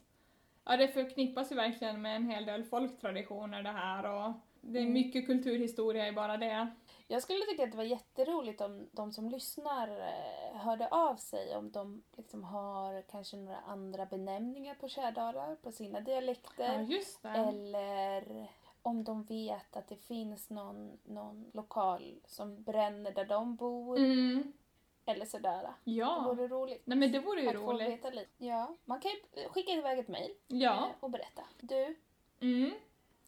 Ja, 0.65 0.77
det 0.77 0.89
förknippas 0.89 1.53
ju 1.53 1.57
verkligen 1.57 2.03
med 2.03 2.17
en 2.17 2.31
hel 2.31 2.45
del 2.45 2.65
folktraditioner 2.65 3.63
det 3.63 3.73
här 3.73 4.05
och 4.05 4.33
det 4.61 4.79
är 4.79 4.83
mm. 4.83 4.93
mycket 4.93 5.27
kulturhistoria 5.27 6.09
i 6.09 6.13
bara 6.13 6.37
det. 6.37 6.69
Jag 7.09 7.23
skulle 7.23 7.45
tycka 7.45 7.65
att 7.65 7.71
det 7.71 7.77
var 7.77 7.85
jätteroligt 7.85 8.61
om 8.61 8.89
de 8.93 9.13
som 9.13 9.29
lyssnar 9.29 9.89
eh, 9.89 10.59
hörde 10.59 10.89
av 10.89 11.17
sig 11.17 11.57
om 11.57 11.71
de 11.71 12.03
liksom 12.17 12.45
har 12.45 13.03
kanske 13.03 13.37
några 13.37 13.59
andra 13.59 14.07
benämningar 14.07 14.75
på 14.75 14.89
kärdalar 14.89 15.55
på 15.55 15.73
sina 15.73 16.01
dialekter. 16.01 16.87
Ja, 17.23 17.29
eller 17.29 18.49
om 18.87 19.05
de 19.05 19.23
vet 19.25 19.77
att 19.77 19.89
det 19.89 19.97
finns 19.97 20.51
någon, 20.51 20.99
någon 21.05 21.51
lokal 21.55 22.21
som 22.27 22.63
bränner 22.63 23.13
där 23.13 23.25
de 23.25 23.57
bor. 23.57 23.99
Mm. 23.99 24.53
Eller 25.05 25.25
sådär. 25.27 25.63
Det 25.63 25.91
Ja. 25.91 26.23
vore 26.27 26.49
roligt. 26.49 26.83
Nej 26.87 26.99
men 26.99 27.13
det 27.13 27.19
vore 27.21 27.41
ju 27.43 27.49
att 27.49 27.55
få 27.57 27.73
roligt. 27.73 27.89
veta 27.89 28.11
lite. 28.11 28.45
Ja, 28.45 28.77
man 28.85 29.01
kan 29.01 29.11
ju 29.11 29.49
skicka 29.49 29.73
iväg 29.73 29.99
ett 29.99 30.09
mejl 30.09 30.31
Ja. 30.47 30.75
eh, 30.87 30.93
och 31.01 31.11
berätta. 31.11 31.43
Du, 31.61 31.97
Mm. 32.41 32.71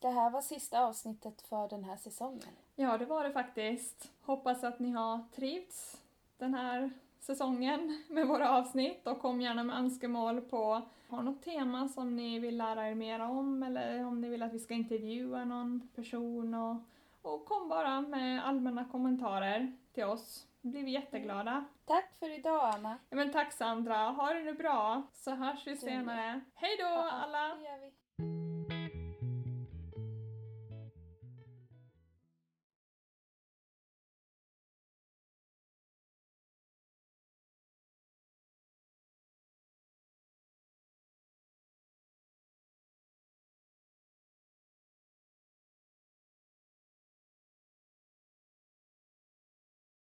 det 0.00 0.08
här 0.08 0.30
var 0.30 0.40
sista 0.42 0.84
avsnittet 0.84 1.42
för 1.42 1.68
den 1.68 1.84
här 1.84 1.96
säsongen. 1.96 2.56
Ja, 2.76 2.98
det 2.98 3.04
var 3.06 3.24
det 3.24 3.30
faktiskt. 3.32 4.12
Hoppas 4.22 4.64
att 4.64 4.78
ni 4.78 4.90
har 4.90 5.24
trivts 5.34 6.02
den 6.36 6.54
här 6.54 6.90
säsongen 7.20 8.02
med 8.08 8.26
våra 8.26 8.50
avsnitt 8.50 9.06
och 9.06 9.20
kom 9.20 9.40
gärna 9.40 9.64
med 9.64 9.76
önskemål 9.76 10.40
på 10.40 10.82
har 11.08 11.22
något 11.22 11.42
tema 11.42 11.88
som 11.88 12.16
ni 12.16 12.38
vill 12.38 12.56
lära 12.56 12.88
er 12.88 12.94
mer 12.94 13.20
om 13.20 13.62
eller 13.62 14.04
om 14.04 14.20
ni 14.20 14.28
vill 14.28 14.42
att 14.42 14.54
vi 14.54 14.58
ska 14.58 14.74
intervjua 14.74 15.44
någon 15.44 15.88
person 15.94 16.54
och, 16.54 16.76
och 17.22 17.44
kom 17.44 17.68
bara 17.68 18.00
med 18.00 18.46
allmänna 18.46 18.84
kommentarer 18.84 19.72
till 19.92 20.04
oss. 20.04 20.46
Då 20.60 20.68
blir 20.68 20.84
vi 20.84 20.90
jätteglada. 20.90 21.64
Tack 21.84 22.14
för 22.18 22.38
idag 22.38 22.74
Anna. 22.74 22.98
Ja, 23.10 23.16
men 23.16 23.32
tack 23.32 23.52
Sandra, 23.52 23.96
ha 23.96 24.34
det 24.34 24.42
nu 24.42 24.54
bra 24.54 25.02
så 25.12 25.30
hörs 25.30 25.66
vi 25.66 25.76
senare. 25.76 26.40
Hej 26.54 26.76
då 26.78 26.86
alla! 27.10 27.56